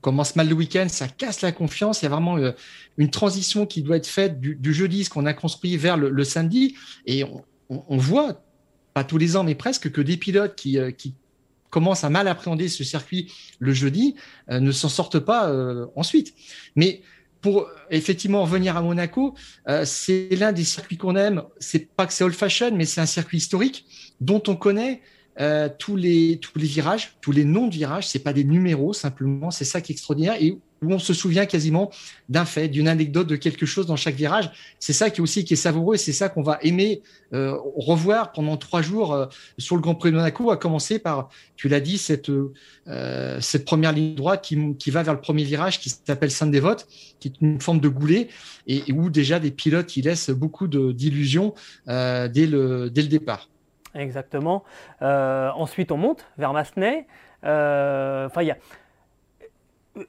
commence 0.00 0.36
mal 0.36 0.48
le 0.48 0.54
week-end, 0.54 0.86
ça 0.88 1.08
casse 1.08 1.42
la 1.42 1.52
confiance. 1.52 2.02
Il 2.02 2.04
y 2.04 2.06
a 2.06 2.10
vraiment 2.10 2.38
euh, 2.38 2.52
une 2.96 3.10
transition 3.10 3.66
qui 3.66 3.82
doit 3.82 3.96
être 3.96 4.06
faite 4.06 4.40
du, 4.40 4.74
jeudi, 4.74 5.04
ce 5.04 5.10
qu'on 5.10 5.26
a 5.26 5.34
construit 5.34 5.76
vers 5.76 5.96
le, 5.96 6.24
samedi. 6.24 6.74
Et 7.06 7.24
on, 7.68 7.96
voit, 7.96 8.42
pas 8.94 9.04
tous 9.04 9.18
les 9.18 9.36
ans, 9.36 9.44
mais 9.44 9.54
presque, 9.54 9.90
que 9.90 10.00
des 10.00 10.16
pilotes 10.16 10.54
qui, 10.54 10.78
euh, 10.78 10.90
commencent 11.68 12.02
à 12.02 12.10
mal 12.10 12.26
appréhender 12.26 12.68
ce 12.68 12.82
circuit 12.82 13.32
le 13.60 13.72
jeudi 13.72 14.16
euh, 14.50 14.58
ne 14.58 14.72
s'en 14.72 14.88
sortent 14.88 15.20
pas 15.20 15.52
ensuite. 15.94 16.34
Mais 16.76 17.02
pour 17.40 17.68
effectivement 17.90 18.42
revenir 18.42 18.76
à 18.76 18.82
Monaco, 18.82 19.34
euh, 19.68 19.84
c'est 19.84 20.28
l'un 20.32 20.52
des 20.52 20.64
circuits 20.64 20.96
qu'on 20.96 21.16
aime. 21.16 21.42
C'est 21.58 21.88
pas 21.94 22.06
que 22.06 22.12
c'est 22.12 22.24
old 22.24 22.34
fashion, 22.34 22.72
mais 22.74 22.84
c'est 22.84 23.00
un 23.00 23.06
circuit 23.06 23.38
historique 23.38 23.86
dont 24.20 24.42
on 24.46 24.56
connaît 24.56 25.00
euh, 25.40 25.68
tous 25.78 25.96
les 25.96 26.38
tous 26.40 26.58
les 26.58 26.66
virages, 26.66 27.16
tous 27.20 27.32
les 27.32 27.44
noms 27.44 27.68
de 27.68 27.74
virages. 27.74 28.08
C'est 28.08 28.18
pas 28.18 28.32
des 28.32 28.44
numéros 28.44 28.92
simplement. 28.92 29.50
C'est 29.50 29.64
ça 29.64 29.80
qui 29.80 29.92
est 29.92 29.94
extraordinaire 29.94 30.36
où 30.82 30.92
on 30.92 30.98
se 30.98 31.12
souvient 31.12 31.46
quasiment 31.46 31.90
d'un 32.28 32.44
fait, 32.44 32.68
d'une 32.68 32.88
anecdote, 32.88 33.26
de 33.26 33.36
quelque 33.36 33.66
chose 33.66 33.86
dans 33.86 33.96
chaque 33.96 34.14
virage. 34.14 34.50
C'est 34.78 34.92
ça 34.92 35.10
qui 35.10 35.20
est 35.20 35.22
aussi 35.22 35.40
est 35.40 35.56
savoureux 35.56 35.96
et 35.96 35.98
c'est 35.98 36.12
ça 36.12 36.28
qu'on 36.28 36.42
va 36.42 36.58
aimer 36.62 37.02
euh, 37.32 37.56
revoir 37.76 38.32
pendant 38.32 38.56
trois 38.56 38.82
jours 38.82 39.12
euh, 39.12 39.26
sur 39.58 39.76
le 39.76 39.82
Grand 39.82 39.94
Prix 39.94 40.10
de 40.10 40.16
Monaco, 40.16 40.50
à 40.50 40.56
commencer 40.56 40.98
par, 40.98 41.28
tu 41.56 41.68
l'as 41.68 41.80
dit, 41.80 41.98
cette, 41.98 42.30
euh, 42.30 43.40
première 43.66 43.92
ligne 43.92 44.14
droite 44.14 44.42
qui, 44.42 44.90
va 44.90 45.02
vers 45.02 45.14
le 45.14 45.20
premier 45.20 45.44
virage 45.44 45.80
qui 45.80 45.90
s'appelle 45.90 46.30
Sainte-Dévote, 46.30 46.86
qui 47.20 47.28
est 47.28 47.40
une 47.40 47.60
forme 47.60 47.80
de 47.80 47.88
goulet 47.88 48.28
et, 48.66 48.92
où 48.92 49.10
déjà 49.10 49.38
des 49.38 49.50
pilotes 49.50 49.86
qui 49.86 50.02
laissent 50.02 50.30
beaucoup 50.30 50.66
d'illusions 50.66 51.54
dès, 51.86 52.46
le, 52.46 52.90
dès 52.90 53.02
le 53.02 53.08
départ. 53.08 53.48
Exactement. 53.94 54.64
ensuite, 55.00 55.92
on 55.92 55.96
monte 55.96 56.24
vers 56.38 56.52
Massenet. 56.52 57.06
Enfin, 57.42 58.42
il 58.42 58.46
y 58.46 58.50
a 58.50 58.56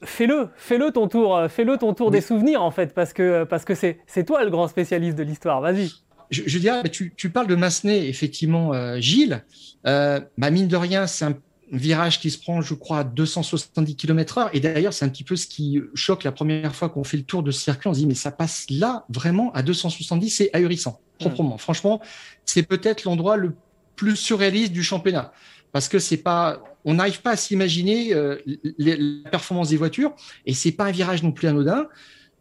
fais-le, 0.02 0.48
fais-le 0.56 0.90
ton 0.90 1.08
tour, 1.08 1.36
euh, 1.36 1.48
fais-le 1.48 1.76
ton 1.76 1.94
tour 1.94 2.10
des 2.10 2.20
souvenirs 2.20 2.62
en 2.62 2.70
fait, 2.70 2.94
parce 2.94 3.12
que 3.12 3.44
parce 3.44 3.64
que 3.64 3.74
c'est 3.74 3.98
c'est 4.06 4.24
toi 4.24 4.44
le 4.44 4.50
grand 4.50 4.68
spécialiste 4.68 5.16
de 5.16 5.22
l'histoire. 5.22 5.60
Vas-y. 5.60 5.90
Je, 6.30 6.58
dirais, 6.58 6.82
tu, 6.84 7.12
tu, 7.14 7.28
parles 7.28 7.46
de 7.46 7.54
Massenet, 7.54 8.08
effectivement, 8.08 8.72
euh, 8.72 8.98
Gilles. 8.98 9.44
Euh, 9.86 10.18
bah, 10.38 10.50
mine 10.50 10.66
de 10.66 10.76
rien, 10.76 11.06
c'est 11.06 11.26
un 11.26 11.34
virage 11.72 12.20
qui 12.20 12.30
se 12.30 12.38
prend, 12.38 12.62
je 12.62 12.72
crois, 12.72 13.00
à 13.00 13.04
270 13.04 13.96
km/h. 13.96 14.48
Et 14.54 14.60
d'ailleurs, 14.60 14.94
c'est 14.94 15.04
un 15.04 15.10
petit 15.10 15.24
peu 15.24 15.36
ce 15.36 15.46
qui 15.46 15.78
choque 15.94 16.24
la 16.24 16.32
première 16.32 16.74
fois 16.74 16.88
qu'on 16.88 17.04
fait 17.04 17.18
le 17.18 17.24
tour 17.24 17.42
de 17.42 17.50
ce 17.50 17.60
circuit. 17.60 17.88
On 17.88 17.92
se 17.92 17.98
dit, 17.98 18.06
mais 18.06 18.14
ça 18.14 18.30
passe 18.30 18.64
là, 18.70 19.04
vraiment, 19.10 19.52
à 19.52 19.62
270, 19.62 20.30
c'est 20.30 20.50
ahurissant, 20.54 21.00
hmm. 21.20 21.24
proprement. 21.24 21.58
Franchement, 21.58 22.00
c'est 22.46 22.62
peut-être 22.62 23.04
l'endroit 23.04 23.36
le 23.36 23.54
plus 23.96 24.16
surréaliste 24.16 24.72
du 24.72 24.82
championnat 24.82 25.32
parce 25.72 25.88
que 25.88 25.98
c'est 25.98 26.18
pas, 26.18 26.62
on 26.84 26.94
n'arrive 26.94 27.22
pas 27.22 27.32
à 27.32 27.36
s'imaginer 27.36 28.14
euh, 28.14 28.36
la 28.78 29.30
performance 29.30 29.70
des 29.70 29.76
voitures 29.76 30.14
et 30.46 30.54
c'est 30.54 30.72
pas 30.72 30.84
un 30.84 30.90
virage 30.90 31.22
non 31.22 31.32
plus 31.32 31.48
anodin 31.48 31.88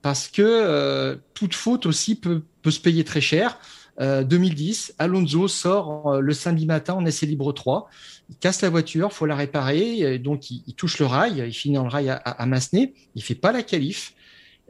parce 0.01 0.27
que 0.27 0.41
euh, 0.41 1.15
toute 1.33 1.53
faute 1.53 1.85
aussi 1.85 2.15
peut, 2.15 2.43
se 2.69 2.79
payer 2.79 3.03
très 3.03 3.21
cher. 3.21 3.59
2010, 3.99 4.89
euh, 4.89 5.03
Alonso 5.03 5.47
sort 5.47 6.21
le 6.21 6.33
samedi 6.33 6.65
matin 6.65 6.95
en 6.95 7.05
essai 7.05 7.25
libre 7.25 7.51
3. 7.53 7.87
Il 8.29 8.35
casse 8.37 8.61
la 8.61 8.69
voiture, 8.69 9.13
faut 9.13 9.25
la 9.25 9.35
réparer, 9.35 10.17
donc 10.17 10.49
il, 10.49 10.73
touche 10.75 10.97
le 10.99 11.05
rail, 11.05 11.43
il 11.45 11.53
finit 11.53 11.75
dans 11.75 11.83
le 11.83 11.89
rail 11.89 12.09
à, 12.09 12.15
à, 12.15 12.45
Massenet, 12.45 12.93
il 13.13 13.21
fait 13.21 13.35
pas 13.35 13.51
la 13.51 13.61
qualif, 13.61 14.15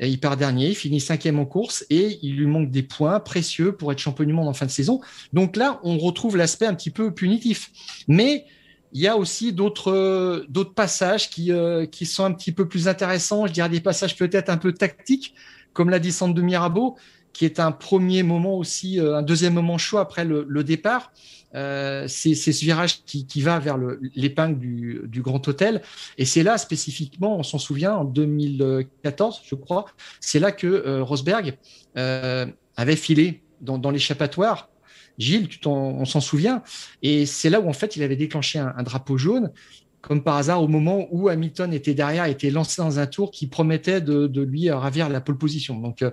il 0.08 0.20
part 0.20 0.38
dernier, 0.38 0.70
il 0.70 0.76
finit 0.76 1.00
cinquième 1.00 1.40
en 1.40 1.46
course 1.46 1.86
et 1.90 2.20
il 2.24 2.36
lui 2.36 2.48
manque 2.48 2.72
des 2.72 2.84
points 2.84 3.20
précieux 3.20 3.74
pour 3.74 3.92
être 3.92 4.00
champion 4.00 4.26
du 4.26 4.34
monde 4.34 4.48
en 4.48 4.54
fin 4.54 4.66
de 4.66 4.72
saison. 4.72 5.00
Donc 5.32 5.56
là, 5.56 5.80
on 5.84 5.98
retrouve 5.98 6.38
l'aspect 6.38 6.66
un 6.66 6.74
petit 6.74 6.90
peu 6.90 7.14
punitif. 7.14 7.72
Mais 8.08 8.46
il 8.94 9.02
y 9.02 9.08
a 9.08 9.16
aussi 9.16 9.54
d'autres 9.54 10.46
passages 10.76 11.30
qui 11.30 11.52
euh, 11.52 11.86
qui 11.86 12.06
sont 12.06 12.26
un 12.26 12.34
petit 12.34 12.52
peu 12.52 12.68
plus 12.68 12.88
intéressants. 12.88 13.48
Je 13.48 13.54
dirais 13.54 13.70
des 13.70 13.80
passages 13.80 14.18
peut-être 14.18 14.50
un 14.50 14.58
peu 14.58 14.74
tactiques, 14.74 15.34
comme 15.74 15.90
la 15.90 16.00
descente 16.00 16.34
de 16.34 16.42
Mirabeau, 16.42 16.98
qui 17.32 17.46
est 17.46 17.60
un 17.60 17.72
premier 17.72 18.24
moment 18.24 18.58
aussi, 18.58 19.00
euh, 19.00 19.18
un 19.18 19.22
deuxième 19.22 19.54
moment 19.54 19.78
chaud 19.78 20.00
après 20.00 20.26
le 20.26 20.64
départ. 20.64 21.12
Euh, 21.56 22.08
c'est 22.08 22.36
ce 22.36 22.64
virage 22.64 23.04
qui, 23.06 23.42
va 23.42 23.60
vers 23.60 23.78
l'épingle 24.16 24.58
du, 24.60 25.22
Grand 25.22 25.46
Hôtel. 25.48 25.82
Et 26.18 26.26
c'est 26.26 26.44
là 26.44 26.58
spécifiquement, 26.58 27.38
on 27.38 27.44
s'en 27.44 27.58
souvient, 27.58 27.94
en 27.94 28.06
2014, 28.06 29.42
je 29.46 29.56
crois, 29.56 29.86
c'est 30.20 30.40
là 30.40 30.52
que 30.52 30.68
euh, 30.68 31.04
Rosberg 31.04 31.58
euh, 31.98 32.46
avait 32.78 32.96
filé 32.96 33.44
dans, 33.62 33.92
l'échappatoire 33.92 34.70
Gilles, 35.18 35.50
tu 35.50 35.60
on 35.68 36.06
s'en 36.06 36.22
souvient. 36.22 36.64
Et 37.02 37.26
c'est 37.26 37.50
là 37.50 37.60
où, 37.60 37.70
en 37.70 37.74
fait, 37.74 37.96
il 37.96 38.04
avait 38.04 38.16
déclenché 38.16 38.60
un, 38.60 38.84
drapeau 38.84 39.18
jaune, 39.18 39.52
comme 40.00 40.24
par 40.24 40.38
hasard, 40.38 40.64
au 40.64 40.68
moment 40.68 41.08
où 41.12 41.28
Hamilton 41.28 41.74
était 41.74 41.94
derrière, 41.94 42.26
était 42.26 42.50
lancé 42.50 42.82
dans 42.82 42.98
un 42.98 43.06
tour 43.06 43.30
qui 43.30 43.46
promettait 43.46 44.02
de, 44.02 44.42
lui 44.42 44.72
ravir 44.72 45.10
la 45.10 45.22
pole 45.22 45.38
position. 45.38 45.78
Donc, 45.80 46.04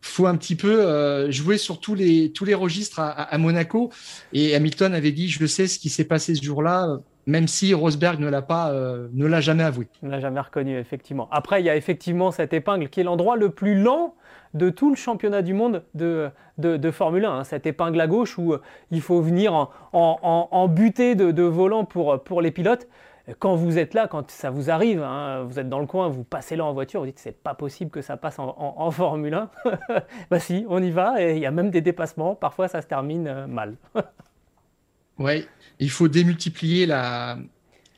faut 0.00 0.26
un 0.26 0.36
petit 0.36 0.56
peu 0.56 0.86
euh, 0.86 1.30
jouer 1.30 1.58
sur 1.58 1.80
tous 1.80 1.94
les, 1.94 2.32
tous 2.32 2.44
les 2.44 2.54
registres 2.54 3.00
à, 3.00 3.36
Monaco. 3.38 3.90
Et 4.32 4.54
Hamilton 4.54 4.94
avait 4.94 5.12
dit, 5.12 5.28
je 5.28 5.44
sais 5.46 5.66
ce 5.66 5.78
qui 5.78 5.88
s'est 5.88 6.04
passé 6.04 6.34
ce 6.34 6.42
jour-là, 6.42 6.98
même 7.26 7.48
si 7.48 7.74
Rosberg 7.74 8.18
ne 8.18 8.28
l'a 8.28 8.46
l'a 8.48 9.40
jamais 9.40 9.62
avoué. 9.62 9.88
Ne 10.02 10.10
l'a 10.10 10.20
jamais 10.20 10.40
reconnu, 10.40 10.78
effectivement. 10.78 11.28
Après, 11.30 11.60
il 11.60 11.66
y 11.66 11.70
a 11.70 11.76
effectivement 11.76 12.30
cette 12.30 12.52
épingle 12.52 12.88
qui 12.88 13.00
est 13.00 13.04
l'endroit 13.04 13.36
le 13.36 13.50
plus 13.50 13.80
lent 13.80 14.14
de 14.54 14.68
tout 14.68 14.90
le 14.90 14.96
championnat 14.96 15.42
du 15.42 15.54
monde 15.54 15.84
de, 15.94 16.28
de, 16.58 16.90
Formule 16.90 17.24
1. 17.24 17.30
Hein. 17.30 17.44
cette 17.44 17.66
épingle 17.66 18.00
à 18.00 18.08
gauche 18.08 18.36
où 18.36 18.56
il 18.90 19.00
faut 19.00 19.20
venir 19.20 19.54
en, 19.54 19.68
en, 19.92 20.68
butée 20.68 21.14
de, 21.14 21.42
volant 21.42 21.84
pour 21.84 22.42
les 22.42 22.50
pilotes 22.50 22.88
quand 23.38 23.54
vous 23.54 23.78
êtes 23.78 23.94
là, 23.94 24.08
quand 24.08 24.30
ça 24.30 24.50
vous 24.50 24.70
arrive, 24.70 25.02
hein, 25.02 25.44
vous 25.44 25.58
êtes 25.58 25.68
dans 25.68 25.78
le 25.78 25.86
coin, 25.86 26.08
vous 26.08 26.24
passez 26.24 26.56
là 26.56 26.64
en 26.64 26.72
voiture, 26.72 27.00
vous 27.00 27.06
dites 27.06 27.18
c'est 27.18 27.42
pas 27.42 27.54
possible 27.54 27.90
que 27.90 28.02
ça 28.02 28.16
passe 28.16 28.38
en, 28.38 28.90
Formule 28.90 29.34
1. 29.34 29.50
bah 30.30 30.40
si, 30.40 30.66
on 30.68 30.82
y 30.82 30.90
va 30.90 31.22
et 31.22 31.36
il 31.36 31.40
y 31.40 31.46
a 31.46 31.50
même 31.50 31.70
des 31.70 31.80
dépassements. 31.80 32.34
Parfois 32.34 32.68
ça 32.68 32.82
se 32.82 32.86
termine 32.86 33.28
euh, 33.28 33.46
mal. 33.46 33.76
oui, 35.18 35.46
il 35.78 35.90
faut 35.90 36.08
démultiplier 36.08 36.86
la, 36.86 37.38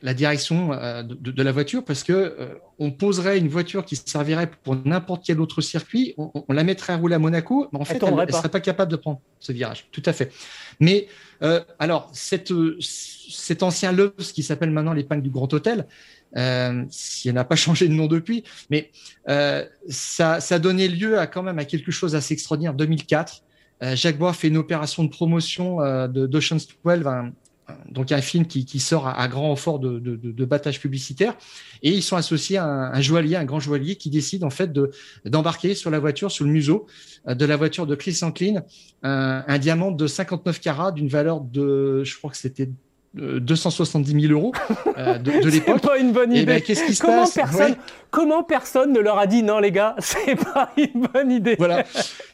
la 0.03 0.13
direction 0.13 0.73
euh, 0.73 1.01
de, 1.01 1.43
la 1.43 1.51
voiture 1.53 1.83
parce 1.83 2.03
que 2.03 2.11
euh, 2.11 2.55
on 2.77 2.91
poserait 2.91 3.37
une 3.37 3.47
voiture 3.47 3.85
qui 3.85 3.95
servirait 3.95 4.51
pour 4.63 4.75
n'importe 4.85 5.23
quel 5.25 5.39
autre 5.39 5.61
circuit, 5.61 6.13
on, 6.17 6.43
la 6.49 6.65
mettrait 6.65 6.91
à 6.91 6.97
rouler 6.97 7.15
à 7.15 7.19
Monaco, 7.19 7.69
mais 7.71 7.79
en 7.79 7.85
fait, 7.85 8.03
elle 8.03 8.13
ne 8.13 8.31
serait 8.31 8.49
pas 8.49 8.59
capable 8.59 8.91
de 8.91 8.97
prendre 8.97 9.21
ce 9.39 9.53
virage. 9.53 9.87
Tout 9.93 10.03
à 10.05 10.11
fait. 10.11 10.33
Mais 10.81 11.07
euh, 11.41 11.61
alors, 11.79 12.09
cette, 12.11 12.51
cet 12.81 13.63
ancien 13.63 13.93
Loves 13.93 14.33
qui 14.33 14.43
s'appelle 14.43 14.71
maintenant 14.71 14.91
l'épingle 14.91 15.23
du 15.23 15.29
Grand 15.29 15.51
Hôtel, 15.53 15.87
euh, 16.35 16.83
si 16.89 17.29
elle 17.29 17.35
n'a 17.35 17.45
pas 17.45 17.55
changé 17.55 17.87
de 17.87 17.93
nom 17.93 18.07
depuis, 18.07 18.43
mais 18.69 18.91
ça, 19.87 20.41
ça 20.41 20.55
a 20.55 20.59
donné 20.59 20.89
lieu 20.89 21.17
à 21.17 21.27
quand 21.27 21.43
même 21.43 21.59
à 21.59 21.65
quelque 21.65 21.91
chose 21.91 22.11
d'assez 22.11 22.33
extraordinaire. 22.33 22.73
2004, 22.73 23.41
Jacques 23.93 24.17
Bois 24.17 24.33
fait 24.33 24.49
une 24.49 24.57
opération 24.57 25.03
de 25.03 25.09
promotion 25.09 25.77
de 26.07 26.27
d'Ocean's 26.27 26.67
12, 26.85 27.07
un, 27.07 27.33
donc 27.89 28.11
un 28.11 28.21
film 28.21 28.45
qui, 28.45 28.79
sort 28.79 29.07
à, 29.07 29.27
grand 29.27 29.49
renfort 29.49 29.79
de, 29.79 29.99
de, 29.99 30.45
battage 30.45 30.79
publicitaire, 30.79 31.37
et 31.81 31.91
ils 31.91 32.03
sont 32.03 32.15
associés 32.15 32.57
à 32.57 32.65
un, 32.65 33.01
joaillier, 33.01 33.35
un 33.35 33.45
grand 33.45 33.59
joaillier, 33.59 33.95
qui 33.95 34.09
décide 34.09 34.43
en 34.43 34.49
fait 34.49 34.71
d'embarquer 35.25 35.75
sur 35.75 35.89
la 35.89 35.99
voiture, 35.99 36.31
sur 36.31 36.45
le 36.45 36.51
museau 36.51 36.87
euh, 37.27 37.35
de 37.35 37.45
la 37.45 37.55
voiture 37.55 37.87
de 37.87 37.95
Chris 37.95 38.19
Anklin, 38.21 38.63
un, 39.03 39.43
un 39.47 39.57
diamant 39.59 39.91
de 39.91 40.07
59 40.07 40.59
carats 40.59 40.91
d'une 40.91 41.07
valeur 41.07 41.41
de, 41.41 42.03
je 42.03 42.17
crois 42.17 42.31
que 42.31 42.37
c'était 42.37 42.69
270 43.15 44.21
000 44.27 44.33
euros 44.33 44.51
euh, 44.97 45.17
de, 45.17 45.31
de 45.43 45.49
l'époque. 45.49 45.79
C'est 45.81 45.87
pas 45.87 45.97
une 45.97 46.11
bonne 46.11 46.31
eh 46.33 46.37
idée. 46.37 46.45
Ben, 46.45 46.61
qu'est-ce 46.61 46.85
qui 46.85 46.95
se 46.95 47.01
comment 47.01 47.21
passe 47.21 47.33
personne, 47.33 47.75
Comment 48.09 48.43
personne 48.43 48.91
ne 48.91 48.99
leur 48.99 49.19
a 49.19 49.27
dit 49.27 49.43
non 49.43 49.59
les 49.59 49.71
gars, 49.71 49.95
c'est 49.99 50.35
pas 50.35 50.71
une 50.77 51.07
bonne 51.13 51.31
idée. 51.31 51.55
Voilà, 51.57 51.83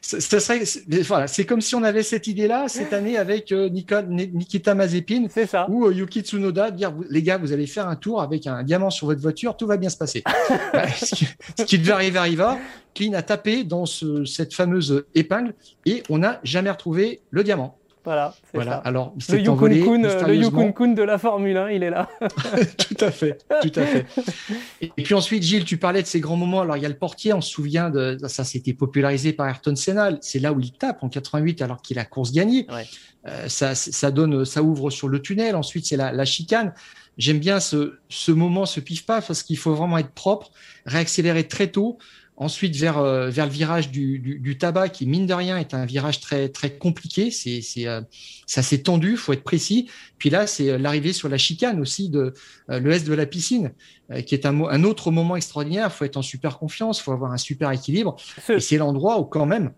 c'est 0.01 1.03
voilà, 1.03 1.25
comme 1.47 1.61
si 1.61 1.75
on 1.75 1.83
avait 1.83 2.03
cette 2.03 2.27
idée-là 2.27 2.67
cette 2.67 2.93
année 2.93 3.17
avec 3.17 3.51
euh, 3.51 3.69
Nikita 3.69 4.75
Mazepin 4.75 5.27
ça. 5.47 5.69
ou 5.69 5.85
euh, 5.85 5.93
Yuki 5.93 6.21
Tsunoda, 6.21 6.71
dire 6.71 6.93
les 7.09 7.23
gars, 7.23 7.37
vous 7.37 7.51
allez 7.51 7.67
faire 7.67 7.87
un 7.87 7.95
tour 7.95 8.21
avec 8.21 8.47
un 8.47 8.63
diamant 8.63 8.89
sur 8.89 9.07
votre 9.07 9.21
voiture, 9.21 9.57
tout 9.57 9.67
va 9.67 9.77
bien 9.77 9.89
se 9.89 9.97
passer. 9.97 10.23
Bah, 10.73 10.87
ce, 10.87 11.63
qui, 11.63 11.79
devait 11.79 11.93
arriver 11.93 12.19
arriva. 12.19 12.57
Clean 12.93 13.13
a 13.13 13.21
tapé 13.21 13.63
dans 13.63 13.85
ce, 13.85 14.25
cette 14.25 14.53
fameuse 14.53 15.05
épingle 15.15 15.53
et 15.85 16.03
on 16.09 16.19
n'a 16.19 16.39
jamais 16.43 16.69
retrouvé 16.69 17.21
le 17.31 17.43
diamant. 17.43 17.78
Voilà, 18.05 18.33
voilà. 18.53 18.75
Alors, 18.77 19.13
le 19.29 19.39
Yukon 19.39 19.67
le 19.67 20.71
Kun 20.71 20.93
de 20.93 21.03
la 21.03 21.17
Formule 21.17 21.57
1, 21.57 21.69
il 21.71 21.83
est 21.83 21.89
là. 21.89 22.09
tout 22.77 22.97
à 22.99 23.11
fait, 23.11 23.37
tout 23.61 23.79
à 23.79 23.85
fait. 23.85 24.05
Et, 24.81 24.87
puis 24.87 25.13
ensuite, 25.13 25.43
Gilles, 25.43 25.65
tu 25.65 25.77
parlais 25.77 26.01
de 26.01 26.07
ces 26.07 26.19
grands 26.19 26.37
moments. 26.37 26.61
Alors, 26.61 26.77
il 26.77 26.83
y 26.83 26.85
a 26.85 26.89
le 26.89 26.97
portier, 26.97 27.33
on 27.33 27.41
se 27.41 27.51
souvient 27.51 27.89
de 27.89 28.17
ça, 28.27 28.43
c'était 28.43 28.73
popularisé 28.73 29.33
par 29.33 29.47
Ayrton 29.47 29.75
Senna. 29.75 30.11
C'est 30.21 30.39
là 30.39 30.53
où 30.53 30.59
il 30.59 30.71
tape 30.71 31.03
en 31.03 31.09
88 31.09 31.61
alors 31.61 31.81
qu'il 31.81 31.99
a 31.99 32.05
course 32.05 32.31
gagnée. 32.31 32.67
Euh, 33.27 33.49
ça, 33.49 33.75
ça 33.75 34.11
donne, 34.11 34.45
ça 34.45 34.63
ouvre 34.63 34.89
sur 34.89 35.09
le 35.09 35.21
tunnel. 35.21 35.55
Ensuite, 35.55 35.85
c'est 35.85 35.97
la, 35.97 36.11
la 36.13 36.25
chicane. 36.25 36.73
J'aime 37.17 37.39
bien 37.39 37.59
ce, 37.59 37.97
ce 38.07 38.31
moment, 38.31 38.65
ce 38.65 38.79
pif-paf, 38.79 39.27
parce 39.27 39.43
qu'il 39.43 39.57
faut 39.57 39.73
vraiment 39.73 39.97
être 39.97 40.11
propre, 40.11 40.51
réaccélérer 40.85 41.47
très 41.47 41.67
tôt. 41.67 41.97
Ensuite, 42.41 42.73
vers, 42.77 42.97
euh, 42.99 43.29
vers 43.29 43.45
le 43.45 43.51
virage 43.51 43.91
du, 43.91 44.17
du, 44.17 44.57
tabac, 44.57 44.87
qui, 44.89 45.05
mine 45.05 45.27
de 45.27 45.33
rien, 45.33 45.57
est 45.57 45.73
un 45.73 45.85
virage 45.85 46.21
très, 46.21 46.47
très 46.47 46.71
compliqué. 46.71 47.31
C'est, 47.31 47.59
c'est, 47.61 47.85
euh, 47.85 47.99
assez 48.55 48.81
tendu, 48.81 49.17
faut 49.17 49.33
être 49.33 49.43
précis. 49.43 49.89
Puis 50.17 50.29
là, 50.29 50.47
c'est 50.47 50.69
euh, 50.69 50.77
l'arrivée 50.77 51.11
sur 51.11 51.27
la 51.27 51.37
chicane 51.37 51.81
aussi 51.81 52.09
de 52.09 52.33
l'est 52.69 53.05
de 53.05 53.13
la 53.13 53.25
piscine, 53.25 53.73
qui 54.25 54.35
est 54.35 54.45
un, 54.45 54.57
un 54.61 54.83
autre 54.85 55.11
moment 55.11 55.35
extraordinaire. 55.35 55.91
faut 55.91 56.05
être 56.05 56.15
en 56.15 56.21
super 56.21 56.59
confiance, 56.59 57.01
faut 57.01 57.11
avoir 57.11 57.33
un 57.33 57.37
super 57.37 57.71
équilibre. 57.71 58.15
Et 58.47 58.61
c'est 58.61 58.77
l'endroit 58.77 59.19
où, 59.19 59.25
quand 59.25 59.45
même, 59.45 59.73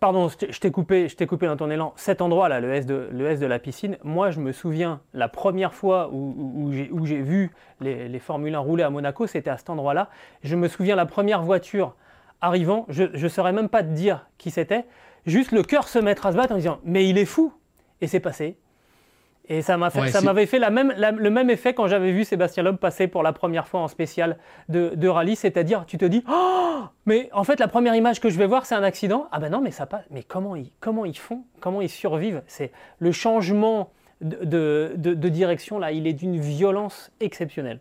Pardon, 0.00 0.28
je 0.28 0.58
t'ai 0.58 0.70
coupé, 0.70 1.08
dans 1.46 1.56
ton 1.56 1.70
élan. 1.70 1.92
Cet 1.96 2.20
endroit-là, 2.20 2.60
le, 2.60 2.72
S 2.74 2.86
de, 2.86 3.08
le 3.12 3.26
S 3.26 3.38
de 3.38 3.46
la 3.46 3.60
piscine, 3.60 3.98
moi 4.02 4.30
je 4.30 4.40
me 4.40 4.50
souviens 4.50 5.00
la 5.14 5.28
première 5.28 5.74
fois 5.74 6.10
où, 6.12 6.72
j'ai 6.72 7.22
vu 7.22 7.52
les, 7.80 8.08
les 8.08 8.18
Formule 8.18 8.54
1 8.54 8.58
rouler 8.58 8.82
à 8.82 8.90
Monaco, 8.90 9.26
c'était 9.26 9.50
à 9.50 9.56
cet 9.56 9.70
endroit-là. 9.70 10.10
Je 10.42 10.56
me 10.56 10.66
souviens 10.66 10.96
la 10.96 11.06
première 11.06 11.42
voiture 11.42 11.94
arrivant, 12.40 12.86
je 12.88 13.04
ne 13.04 13.28
saurais 13.28 13.52
même 13.52 13.68
pas 13.68 13.82
te 13.82 13.88
dire 13.88 14.26
qui 14.38 14.50
c'était, 14.50 14.86
juste 15.24 15.52
le 15.52 15.62
cœur 15.62 15.88
se 15.88 15.98
mettre 15.98 16.26
à 16.26 16.32
se 16.32 16.36
battre 16.36 16.52
en 16.52 16.56
disant 16.56 16.80
Mais 16.84 17.08
il 17.08 17.18
est 17.18 17.24
fou 17.24 17.52
Et 18.00 18.06
c'est 18.06 18.20
passé. 18.20 18.58
Et 19.48 19.62
ça 19.62 19.76
m'avait 19.76 20.46
fait 20.46 20.58
la 20.58 20.70
même, 20.70 20.92
le 20.96 21.30
même 21.30 21.50
effet 21.50 21.72
quand 21.72 21.86
j'avais 21.86 22.12
vu 22.12 22.24
Sébastien 22.24 22.62
Loeb 22.62 22.76
passer 22.76 23.06
pour 23.06 23.22
la 23.22 23.32
première 23.32 23.68
fois 23.68 23.80
en 23.80 23.88
spécial 23.88 24.38
de, 24.68 25.08
rallye, 25.08 25.36
c'est-à-dire 25.36 25.84
tu 25.86 25.98
te 25.98 26.04
dis 26.04 26.24
oh 26.28 26.82
mais 27.06 27.28
en 27.32 27.44
fait 27.44 27.60
la 27.60 27.68
première 27.68 27.94
image 27.94 28.20
que 28.20 28.28
je 28.28 28.38
vais 28.38 28.46
voir 28.46 28.66
c'est 28.66 28.74
un 28.74 28.82
accident. 28.82 29.28
Ah 29.30 29.38
ben 29.38 29.50
non 29.50 29.60
mais 29.60 29.70
ça 29.70 29.86
passe. 29.86 30.04
Mais 30.10 30.24
comment 30.24 30.56
ils, 30.56 30.70
comment 30.80 31.04
ils 31.04 31.16
font? 31.16 31.44
Comment 31.60 31.80
ils 31.80 31.88
survivent? 31.88 32.42
C'est 32.48 32.72
le 32.98 33.12
changement 33.12 33.92
de, 34.20 34.94
de, 34.96 35.28
direction 35.28 35.78
là, 35.78 35.92
il 35.92 36.06
est 36.06 36.12
d'une 36.12 36.40
violence 36.40 37.12
exceptionnelle. 37.20 37.80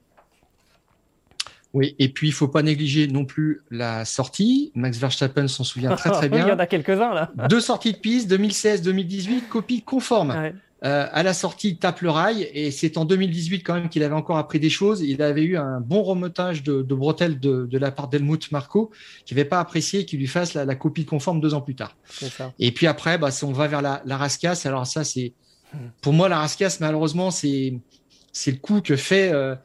Oui, 1.74 1.95
et 1.99 2.09
puis 2.09 2.28
il 2.28 2.32
faut 2.32 2.47
pas 2.47 2.61
négliger 2.61 3.07
non 3.07 3.26
plus 3.26 3.61
la 3.70 4.05
sortie. 4.05 4.72
Max 4.76 4.97
Verstappen 4.97 5.47
s'en 5.47 5.63
souvient 5.63 5.95
très 5.95 6.09
très 6.09 6.30
bien. 6.30 6.45
il 6.45 6.49
y 6.49 6.51
en 6.51 6.59
a 6.59 6.68
quelques-uns 6.68 7.13
là. 7.13 7.32
Deux 7.49 7.59
sorties 7.59 7.93
de 7.93 7.97
piste, 7.97 8.32
2016-2018, 8.32 9.47
copie 9.49 9.82
conforme. 9.82 10.53
Euh, 10.86 11.08
à 11.12 11.24
la 11.24 11.34
sortie, 11.34 11.70
il 11.70 11.78
tape 11.78 12.02
le 12.02 12.12
rail 12.12 12.48
et 12.54 12.70
c'est 12.70 12.98
en 12.98 13.06
2018 13.06 13.64
quand 13.64 13.74
même 13.74 13.90
qu'il 13.90 14.04
avait 14.04 14.14
encore 14.14 14.38
appris 14.38 14.60
des 14.60 14.70
choses. 14.70 15.02
Il 15.02 15.22
avait 15.24 15.44
eu 15.44 15.58
un 15.58 15.80
bon 15.82 16.04
remontage 16.04 16.62
de, 16.62 16.84
de 16.84 16.96
bretelles 16.96 17.40
de, 17.40 17.78
la 17.78 17.92
part 17.92 18.08
d'Helmut 18.08 18.52
Marco 18.52 18.92
qui 19.26 19.34
n'avait 19.34 19.46
pas 19.46 19.60
apprécié 19.60 20.06
qu'il 20.06 20.20
lui 20.20 20.28
fasse 20.28 20.54
la, 20.54 20.76
copie 20.76 21.06
conforme 21.06 21.42
deux 21.42 21.56
ans 21.56 21.62
plus 21.62 21.76
tard. 21.76 21.96
Et 22.60 22.72
puis 22.72 22.86
après, 22.86 23.18
bah, 23.18 23.30
on 23.42 23.52
va 23.52 23.68
vers 23.68 23.82
la, 23.82 24.04
la 24.06 24.18
rascasse. 24.18 24.68
Alors 24.68 24.86
ça, 24.86 25.04
c'est 25.04 25.34
pour 26.02 26.14
moi 26.14 26.30
la 26.30 26.40
rascasse. 26.40 26.80
Malheureusement, 26.80 27.32
c'est 27.32 27.74
c'est 28.32 28.52
le 28.52 28.58
coup 28.58 28.82
que 28.82 28.96
fait 28.96 29.32
euh, 29.32 29.56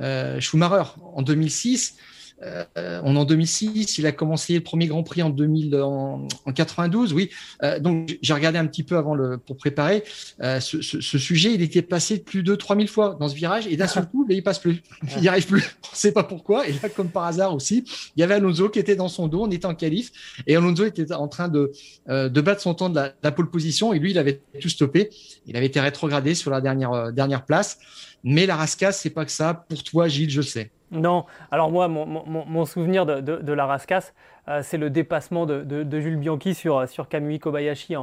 euh 0.00 0.40
Schumacher 0.40 0.90
en 1.14 1.22
2006. 1.22 1.96
Euh, 2.42 3.00
on 3.04 3.16
en 3.16 3.24
2006, 3.24 3.98
il 3.98 4.06
a 4.06 4.12
commencé 4.12 4.54
le 4.54 4.60
premier 4.60 4.86
Grand 4.86 5.02
Prix 5.02 5.22
en 5.22 5.30
2000, 5.30 5.76
en, 5.76 6.26
92, 6.54 7.12
oui. 7.12 7.30
Euh, 7.62 7.78
donc 7.78 8.18
j'ai 8.22 8.32
regardé 8.32 8.58
un 8.58 8.66
petit 8.66 8.82
peu 8.82 8.96
avant 8.96 9.14
le 9.14 9.38
pour 9.38 9.56
préparer 9.56 10.04
euh, 10.42 10.60
ce, 10.60 11.00
sujet. 11.00 11.54
Il 11.54 11.62
était 11.62 11.82
passé 11.82 12.18
plus 12.18 12.42
de 12.42 12.54
3000 12.54 12.88
fois 12.88 13.16
dans 13.20 13.28
ce 13.28 13.34
virage 13.34 13.66
et 13.66 13.76
d'un 13.76 13.86
seul 13.86 14.08
coup, 14.08 14.26
il 14.28 14.42
passe 14.42 14.58
plus. 14.58 14.82
Il 15.16 15.22
n'y 15.22 15.28
arrive 15.28 15.46
plus. 15.46 15.76
On 15.84 15.92
ne 15.92 15.96
sait 15.96 16.12
pas 16.12 16.24
pourquoi. 16.24 16.66
Et 16.66 16.72
là, 16.72 16.88
comme 16.88 17.10
par 17.10 17.24
hasard 17.24 17.54
aussi, 17.54 17.84
il 18.16 18.20
y 18.20 18.22
avait 18.22 18.34
Alonso 18.34 18.68
qui 18.68 18.78
était 18.78 18.96
dans 18.96 19.08
son 19.08 19.28
dos. 19.28 19.42
On 19.42 19.50
était 19.50 19.66
en 19.66 19.74
qualif 19.74 20.10
et 20.46 20.56
Alonso 20.56 20.84
était 20.84 21.12
en 21.12 21.28
train 21.28 21.48
de 21.48 21.72
de 22.08 22.40
battre 22.40 22.60
son 22.60 22.74
temps 22.74 22.88
de 22.88 22.96
la, 22.96 23.12
la 23.22 23.32
pole 23.32 23.50
position 23.50 23.92
et 23.92 23.98
lui, 23.98 24.10
il 24.12 24.18
avait 24.18 24.40
tout 24.60 24.68
stoppé. 24.68 25.10
Il 25.46 25.56
avait 25.56 25.66
été 25.66 25.80
rétrogradé 25.80 26.34
sur 26.34 26.50
la 26.50 26.60
dernière 26.60 27.12
dernière 27.12 27.44
place. 27.44 27.78
Mais 28.22 28.46
la 28.46 28.56
rascasse, 28.56 29.00
c'est 29.00 29.10
pas 29.10 29.24
que 29.24 29.32
ça. 29.32 29.54
Pour 29.68 29.82
toi, 29.82 30.08
Gilles, 30.08 30.30
je 30.30 30.42
sais. 30.42 30.70
Non, 30.92 31.24
alors 31.52 31.70
moi, 31.70 31.88
mon, 31.88 32.64
souvenir 32.64 33.06
de, 33.06 33.52
la 33.52 33.66
rascasse, 33.66 34.12
euh, 34.48 34.60
c'est 34.62 34.78
le 34.78 34.90
dépassement 34.90 35.46
de, 35.46 36.00
Jules 36.00 36.16
Bianchi 36.16 36.54
sur, 36.54 36.88
sur 36.88 37.08
Kamui 37.08 37.38
Kobayashi 37.38 37.94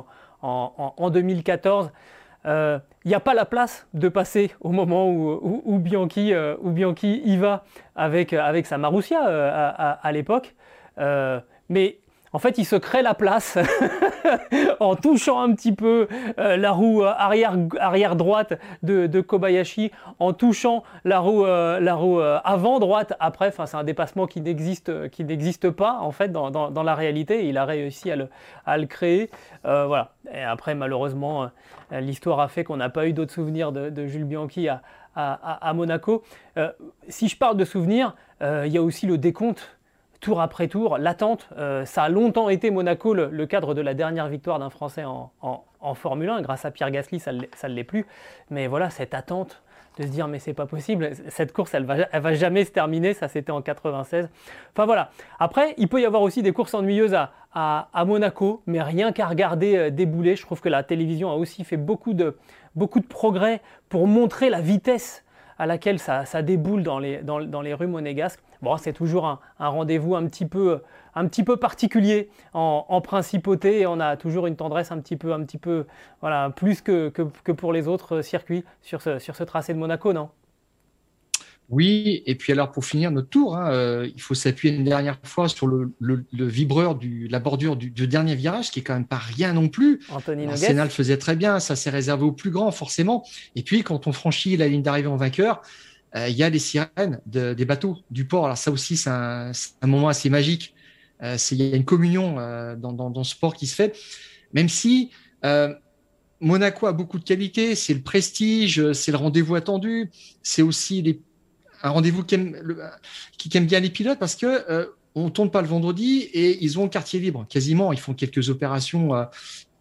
en, 0.41 1.09
2014. 1.09 1.91
Il 2.45 2.81
n'y 3.05 3.13
a 3.13 3.19
pas 3.19 3.33
la 3.33 3.45
place 3.45 3.87
de 3.93 4.07
passer 4.07 4.51
au 4.61 4.69
moment 4.69 5.09
où, 5.09 5.79
Bianchi, 5.79 6.33
euh, 6.33 6.55
Bianchi, 6.63 7.21
y 7.25 7.35
va 7.37 7.65
avec, 7.95 8.33
sa 8.65 8.77
Marussia 8.77 9.27
euh, 9.27 9.51
à, 9.53 9.91
à 9.91 10.11
l'époque. 10.11 10.55
mais 11.69 11.99
en 12.37 12.39
fait, 12.39 12.59
il 12.59 12.65
se 12.65 12.75
crée 12.75 13.01
la 13.01 13.15
place 13.15 13.57
en 14.79 14.95
touchant 14.95 15.39
un 15.39 15.55
petit 15.55 15.71
peu 15.71 16.07
euh, 16.37 16.55
la 16.55 16.71
roue 16.71 17.01
euh, 17.01 17.11
arrière, 17.17 18.15
droite 18.15 18.59
de, 18.83 19.21
Kobayashi, 19.21 19.91
en 20.19 20.33
touchant 20.33 20.83
la 21.03 21.17
roue, 21.19 21.47
euh, 21.47 22.39
avant 22.43 22.77
droite 22.77 23.15
après. 23.19 23.51
C'est 23.51 23.73
un 23.73 23.83
dépassement 23.83 24.27
qui 24.27 24.41
n'existe, 24.41 25.09
qui 25.09 25.23
n'existe 25.23 25.71
pas 25.71 25.97
en 25.99 26.11
fait 26.11 26.31
dans, 26.31 26.83
la 26.83 26.93
réalité. 26.93 27.47
Il 27.47 27.57
a 27.57 27.65
réussi 27.65 28.11
à 28.11 28.77
le, 28.77 28.85
créer. 28.85 29.31
voilà. 29.63 30.11
Et 30.31 30.43
après, 30.43 30.75
malheureusement, 30.75 31.49
l'histoire 31.89 32.39
a 32.39 32.49
fait 32.49 32.63
qu'on 32.63 32.77
n'a 32.77 32.89
pas 32.89 33.07
eu 33.07 33.13
d'autres 33.13 33.33
souvenirs 33.33 33.71
de, 33.71 34.05
Jules 34.05 34.25
Bianchi 34.25 34.67
à 35.15 35.73
Monaco. 35.73 36.21
si 37.07 37.29
je 37.29 37.35
parle 37.35 37.57
de 37.57 37.65
souvenirs, 37.65 38.13
il 38.41 38.67
y 38.67 38.77
a 38.77 38.83
aussi 38.83 39.07
le 39.07 39.17
décompte 39.17 39.76
tour 40.19 40.41
après 40.41 40.67
tour, 40.67 40.97
l'attente. 40.97 41.49
Euh, 41.57 41.85
ça 41.85 42.03
a 42.03 42.09
longtemps 42.09 42.49
été 42.49 42.71
Monaco 42.71 43.13
le, 43.13 43.45
cadre 43.45 43.73
de 43.73 43.81
la 43.81 43.93
dernière 43.93 44.27
victoire 44.27 44.59
d'un 44.59 44.69
Français 44.69 45.03
en, 45.05 45.31
Formule 45.95 46.29
1. 46.29 46.41
Grâce 46.41 46.65
à 46.65 46.71
Pierre 46.71 46.91
Gasly, 46.91 47.19
ça 47.19 47.31
ne 47.31 47.73
l'est 47.73 47.83
plus. 47.83 48.05
Mais 48.49 48.67
voilà, 48.67 48.89
cette 48.89 49.13
attente 49.13 49.61
de 49.97 50.03
se 50.03 50.09
dire 50.09 50.27
mais 50.27 50.39
c'est 50.39 50.53
pas 50.53 50.65
possible, 50.65 51.11
cette 51.29 51.53
course 51.53 51.73
elle 51.73 51.85
va, 51.85 51.95
elle 52.11 52.21
va 52.21 52.33
jamais 52.33 52.65
se 52.65 52.71
terminer, 52.71 53.13
ça 53.13 53.27
c'était 53.27 53.51
en 53.51 53.61
96. 53.61 54.29
Enfin 54.73 54.85
voilà. 54.85 55.11
Après, 55.39 55.73
il 55.77 55.87
peut 55.87 56.01
y 56.01 56.05
avoir 56.05 56.21
aussi 56.21 56.41
des 56.41 56.53
courses 56.53 56.73
ennuyeuses 56.73 57.15
à, 57.53 58.05
Monaco, 58.05 58.61
mais 58.67 58.83
rien 58.83 59.11
qu'à 59.11 59.25
regarder 59.25 59.75
euh, 59.75 59.89
débouler, 59.89 60.35
je 60.35 60.43
trouve 60.43 60.61
que 60.61 60.69
la 60.69 60.83
télévision 60.83 61.31
a 61.31 61.35
aussi 61.35 61.63
fait 61.63 61.77
beaucoup 61.77 62.13
de, 62.13 62.37
progrès 63.09 63.61
pour 63.89 64.05
montrer 64.05 64.51
la 64.51 64.61
vitesse 64.61 65.25
à 65.57 65.65
laquelle 65.65 65.97
ça, 65.97 66.23
déboule 66.43 66.83
dans, 66.83 66.99
les, 66.99 67.73
rues 67.73 67.87
monégasques. 67.87 68.41
Bon, 68.61 68.77
c'est 68.77 68.93
toujours 68.93 69.25
un, 69.25 69.39
rendez-vous 69.59 70.15
un 70.15 70.25
petit 70.25 70.45
peu, 70.45 70.81
un 71.15 71.27
petit 71.27 71.43
peu 71.43 71.57
particulier 71.57 72.29
en, 72.53 73.01
principauté 73.01 73.81
et 73.81 73.87
on 73.87 73.99
a 73.99 74.17
toujours 74.17 74.47
une 74.47 74.55
tendresse 74.55 74.91
un 74.91 74.99
petit 74.99 75.15
peu, 75.15 75.33
un 75.33 75.43
petit 75.43 75.57
peu 75.57 75.85
voilà, 76.21 76.49
plus 76.49 76.81
que, 76.81 77.09
que, 77.09 77.51
pour 77.51 77.73
les 77.73 77.87
autres 77.87 78.21
circuits 78.21 78.63
sur 78.81 79.01
ce, 79.01 79.19
sur 79.19 79.35
ce 79.35 79.43
tracé 79.43 79.73
de 79.73 79.79
Monaco, 79.79 80.13
non? 80.13 80.29
Oui, 81.69 82.23
et 82.25 82.35
puis 82.35 82.53
alors 82.53 82.71
pour 82.71 82.85
finir 82.85 83.11
notre 83.11 83.27
tour, 83.27 83.57
hein, 83.57 83.69
euh, 83.71 84.09
il 84.15 84.21
faut 84.21 84.33
s'appuyer 84.33 84.73
une 84.73 84.85
dernière 84.85 85.19
fois 85.23 85.49
sur 85.49 85.67
le, 85.67 85.91
vibreur 86.31 86.95
du 86.95 87.27
la 87.27 87.39
bordure 87.39 87.75
du, 87.75 87.89
dernier 88.07 88.35
virage, 88.35 88.71
qui 88.71 88.79
est 88.79 88.83
quand 88.83 88.93
même 88.93 89.05
pas 89.05 89.17
rien 89.17 89.51
non 89.51 89.67
plus. 89.67 89.99
Anthony 90.09 90.47
le 90.47 90.89
faisait 90.89 91.17
très 91.17 91.35
bien, 91.35 91.59
ça 91.59 91.75
s'est 91.75 91.89
réservé 91.89 92.23
aux 92.23 92.31
plus 92.31 92.51
grands 92.51 92.71
forcément. 92.71 93.25
Et 93.55 93.63
puis 93.63 93.83
quand 93.83 94.07
on 94.07 94.13
franchit 94.13 94.55
la 94.55 94.69
ligne 94.69 94.81
d'arrivée 94.81 95.09
en 95.09 95.17
vainqueur, 95.17 95.61
euh, 96.15 96.29
il 96.29 96.35
y 96.35 96.43
a 96.43 96.49
les 96.49 96.59
sirènes 96.59 97.19
des 97.25 97.65
bateaux 97.65 97.97
du 98.11 98.25
port. 98.25 98.45
Alors 98.45 98.57
ça 98.57 98.71
aussi, 98.71 98.97
c'est 98.97 99.09
un, 99.09 99.51
moment 99.83 100.07
assez 100.07 100.29
magique. 100.29 100.73
Euh, 101.21 101.37
il 101.51 101.61
y 101.63 101.73
a 101.73 101.75
une 101.75 101.85
communion 101.85 102.35
dans, 102.77 103.09
dans, 103.09 103.23
ce 103.23 103.35
port 103.35 103.55
qui 103.55 103.67
se 103.67 103.75
fait, 103.75 103.97
même 104.53 104.69
si 104.69 105.11
Monaco 106.39 106.85
a 106.85 106.93
beaucoup 106.93 107.17
de 107.19 107.23
qualités, 107.23 107.75
c'est 107.75 107.93
le 107.93 108.01
prestige, 108.01 108.91
c'est 108.93 109.11
le 109.11 109.17
rendez-vous 109.17 109.55
attendu, 109.55 110.11
c'est 110.43 110.61
aussi 110.61 111.19
un 111.83 111.89
rendez-vous 111.89 112.23
qui 112.23 112.35
aime, 112.35 113.65
bien 113.65 113.79
les 113.79 113.89
pilotes 113.89 114.19
parce 114.19 114.35
que 114.35 114.45
euh, 114.69 114.85
on 115.15 115.29
tourne 115.29 115.49
pas 115.49 115.61
le 115.61 115.67
vendredi 115.67 116.21
et 116.33 116.63
ils 116.63 116.77
ont 116.77 116.83
le 116.83 116.89
quartier 116.89 117.19
libre 117.19 117.45
quasiment. 117.49 117.91
Ils 117.91 117.99
font 117.99 118.13
quelques 118.13 118.49
opérations 118.49 119.13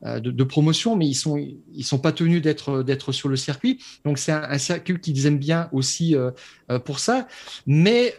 euh, 0.05 0.17
euh, 0.17 0.21
de, 0.21 0.45
promotion, 0.45 0.97
mais 0.97 1.07
ils 1.07 1.15
sont 1.15 1.37
ils 1.37 1.85
sont 1.85 1.99
pas 1.99 2.13
tenus 2.13 2.43
d'être 2.43 2.83
d'être 2.83 3.13
sur 3.13 3.29
le 3.29 3.37
circuit. 3.37 3.83
Donc 4.05 4.19
c'est 4.19 4.33
un, 4.33 4.59
circuit 4.59 5.01
qu'ils 5.01 5.27
aiment 5.27 5.39
bien 5.39 5.69
aussi 5.73 6.15
pour 6.85 6.99
ça. 6.99 7.27
Mais 7.67 8.15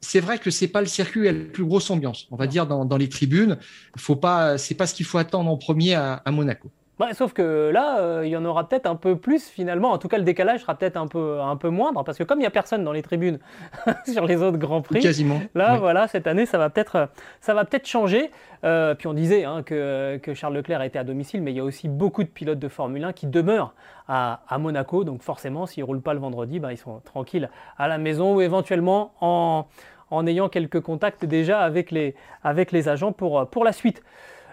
c'est 0.00 0.20
vrai 0.20 0.38
que 0.38 0.50
c'est 0.50 0.68
pas 0.68 0.80
le 0.80 0.86
circuit 0.86 1.28
avec 1.28 1.42
la 1.42 1.52
plus 1.52 1.64
grosse 1.64 1.90
ambiance. 1.90 2.26
On 2.30 2.36
va 2.36 2.46
dire 2.46 2.66
dans, 2.66 2.84
dans 2.84 2.96
les 2.96 3.08
tribunes, 3.08 3.58
faut 3.96 4.16
pas, 4.16 4.58
c'est 4.58 4.74
pas 4.74 4.86
ce 4.86 4.94
qu'il 4.94 5.06
faut 5.06 5.18
attendre 5.18 5.50
en 5.50 5.56
premier 5.56 5.94
à 5.94 6.22
Monaco. 6.30 6.70
Bah, 7.00 7.14
sauf 7.14 7.32
que 7.32 7.70
là, 7.72 7.98
euh, 8.00 8.26
il 8.26 8.28
y 8.28 8.36
en 8.36 8.44
aura 8.44 8.68
peut-être 8.68 8.84
un 8.84 8.94
peu 8.94 9.16
plus 9.16 9.48
finalement. 9.48 9.90
En 9.90 9.96
tout 9.96 10.06
cas, 10.06 10.18
le 10.18 10.22
décalage 10.22 10.60
sera 10.60 10.74
peut-être 10.74 10.98
un 10.98 11.06
peu, 11.06 11.40
un 11.40 11.56
peu 11.56 11.70
moindre 11.70 12.04
parce 12.04 12.18
que 12.18 12.24
comme 12.24 12.40
il 12.40 12.42
n'y 12.42 12.46
a 12.46 12.50
personne 12.50 12.84
dans 12.84 12.92
les 12.92 13.00
tribunes 13.00 13.38
sur 14.06 14.26
les 14.26 14.42
autres 14.42 14.58
grands 14.58 14.82
prix, 14.82 15.00
quasiment. 15.00 15.40
Là, 15.54 15.78
voilà, 15.78 16.08
cette 16.08 16.26
année, 16.26 16.44
ça 16.44 16.58
va 16.58 16.68
peut-être, 16.68 17.08
ça 17.40 17.54
va 17.54 17.64
peut-être 17.64 17.86
changer. 17.86 18.30
Euh, 18.64 18.94
puis 18.94 19.06
on 19.06 19.14
disait 19.14 19.44
hein, 19.44 19.62
que, 19.62 20.18
que, 20.18 20.34
Charles 20.34 20.56
Leclerc 20.56 20.82
était 20.82 20.98
à 20.98 21.04
domicile, 21.04 21.40
mais 21.40 21.52
il 21.52 21.56
y 21.56 21.60
a 21.60 21.64
aussi 21.64 21.88
beaucoup 21.88 22.22
de 22.22 22.28
pilotes 22.28 22.58
de 22.58 22.68
Formule 22.68 23.02
1 23.02 23.14
qui 23.14 23.26
demeurent 23.26 23.72
à, 24.06 24.42
à 24.46 24.58
Monaco. 24.58 25.02
Donc 25.02 25.22
forcément, 25.22 25.64
s'ils 25.64 25.84
roulent 25.84 26.02
pas 26.02 26.12
le 26.12 26.20
vendredi, 26.20 26.60
bah, 26.60 26.70
ils 26.70 26.76
sont 26.76 27.00
tranquilles 27.06 27.48
à 27.78 27.88
la 27.88 27.96
maison 27.96 28.34
ou 28.34 28.42
éventuellement 28.42 29.14
en, 29.22 29.64
en 30.10 30.26
ayant 30.26 30.50
quelques 30.50 30.82
contacts 30.82 31.24
déjà 31.24 31.60
avec 31.60 31.92
les, 31.92 32.14
avec 32.44 32.72
les 32.72 32.90
agents 32.90 33.12
pour, 33.12 33.48
pour 33.48 33.64
la 33.64 33.72
suite. 33.72 34.02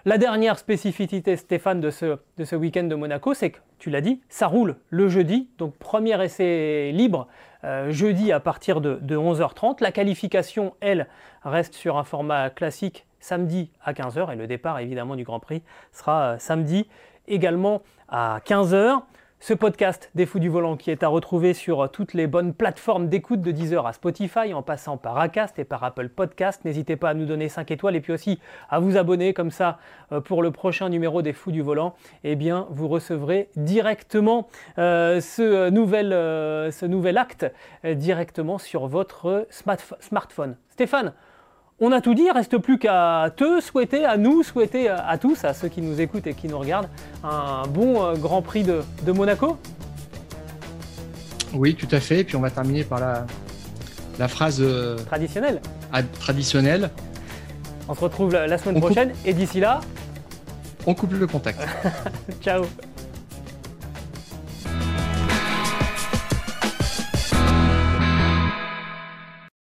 La 0.04 0.16
dernière 0.16 0.58
spécificité, 0.58 1.36
Stéphane, 1.36 1.80
de 1.80 1.90
ce, 1.90 2.18
de 2.36 2.56
week-end 2.56 2.84
de 2.84 2.94
Monaco, 2.94 3.34
c'est 3.34 3.50
que, 3.50 3.58
tu 3.78 3.90
l'as 3.90 4.00
dit, 4.00 4.20
ça 4.28 4.46
roule 4.46 4.76
le 4.90 5.08
jeudi, 5.08 5.48
donc 5.58 5.74
premier 5.76 6.22
essai 6.22 6.92
libre 6.92 7.26
euh, 7.64 7.90
jeudi 7.90 8.32
à 8.32 8.40
partir 8.40 8.80
de, 8.80 8.98
11h30. 9.16 9.82
La 9.82 9.92
qualification, 9.92 10.74
elle, 10.80 11.08
reste 11.44 11.74
sur 11.74 11.96
un 11.96 12.04
format 12.04 12.50
classique 12.50 13.06
samedi 13.20 13.70
à 13.84 13.92
15h 13.92 14.32
et 14.32 14.36
le 14.36 14.46
départ 14.46 14.78
évidemment 14.78 15.16
du 15.16 15.24
Grand 15.24 15.40
Prix 15.40 15.62
sera 15.92 16.22
euh, 16.22 16.38
samedi 16.38 16.86
également 17.26 17.82
à 18.08 18.38
15h. 18.46 19.02
Ce 19.40 19.54
podcast 19.54 20.10
des 20.16 20.26
fous 20.26 20.40
du 20.40 20.48
volant 20.48 20.76
qui 20.76 20.90
est 20.90 21.04
à 21.04 21.08
retrouver 21.08 21.54
sur 21.54 21.88
toutes 21.92 22.12
les 22.12 22.26
bonnes 22.26 22.52
plateformes 22.52 23.08
d'écoute 23.08 23.40
de 23.40 23.52
Deezer 23.52 23.86
à 23.86 23.92
Spotify 23.92 24.52
en 24.52 24.62
passant 24.62 24.96
par 24.96 25.16
Acast 25.16 25.60
et 25.60 25.64
par 25.64 25.84
Apple 25.84 26.08
Podcast. 26.08 26.64
N'hésitez 26.64 26.96
pas 26.96 27.10
à 27.10 27.14
nous 27.14 27.24
donner 27.24 27.48
5 27.48 27.70
étoiles 27.70 27.94
et 27.94 28.00
puis 28.00 28.12
aussi 28.12 28.40
à 28.68 28.80
vous 28.80 28.96
abonner 28.96 29.34
comme 29.34 29.52
ça 29.52 29.78
euh, 30.10 30.20
pour 30.20 30.42
le 30.42 30.50
prochain 30.50 30.88
numéro 30.88 31.22
des 31.22 31.32
fous 31.32 31.52
du 31.52 31.62
volant. 31.62 31.94
Eh 32.24 32.34
bien, 32.34 32.66
vous 32.70 32.88
recevrez 32.88 33.48
directement 33.54 34.48
euh, 34.78 35.20
euh, 35.38 36.70
ce 36.70 36.86
nouvel 36.86 37.16
acte 37.16 37.46
directement 37.84 38.58
sur 38.58 38.88
votre 38.88 39.46
smartphone. 40.00 40.56
Stéphane, 40.70 41.12
on 41.80 41.92
a 41.92 42.00
tout 42.00 42.14
dit, 42.14 42.22
il 42.22 42.30
reste 42.30 42.58
plus 42.58 42.78
qu'à 42.78 43.30
te 43.36 43.60
souhaiter, 43.60 44.04
à 44.04 44.16
nous 44.16 44.42
souhaiter, 44.42 44.88
à 44.88 45.16
tous, 45.18 45.44
à 45.44 45.54
ceux 45.54 45.68
qui 45.68 45.80
nous 45.80 46.00
écoutent 46.00 46.26
et 46.26 46.34
qui 46.34 46.48
nous 46.48 46.58
regardent, 46.58 46.88
un 47.22 47.66
bon 47.68 48.04
euh, 48.04 48.14
Grand 48.14 48.42
Prix 48.42 48.64
de, 48.64 49.12
Monaco. 49.12 49.56
Oui, 51.54 51.74
tout 51.74 51.88
à 51.92 52.00
fait. 52.00 52.20
Et 52.20 52.24
puis 52.24 52.36
on 52.36 52.40
va 52.40 52.50
terminer 52.50 52.84
par 52.84 53.00
la, 53.00 53.26
la 54.18 54.28
phrase 54.28 54.58
euh, 54.60 54.96
traditionnelle. 54.98 55.60
traditionnelle. 56.18 56.90
On 57.88 57.94
se 57.94 58.00
retrouve 58.00 58.32
la, 58.32 58.58
semaine 58.58 58.80
prochaine 58.80 59.12
et 59.24 59.32
d'ici 59.32 59.60
là, 59.60 59.80
on 60.86 60.94
coupe 60.94 61.12
le 61.12 61.26
contact. 61.26 61.60
Ciao. 62.42 62.64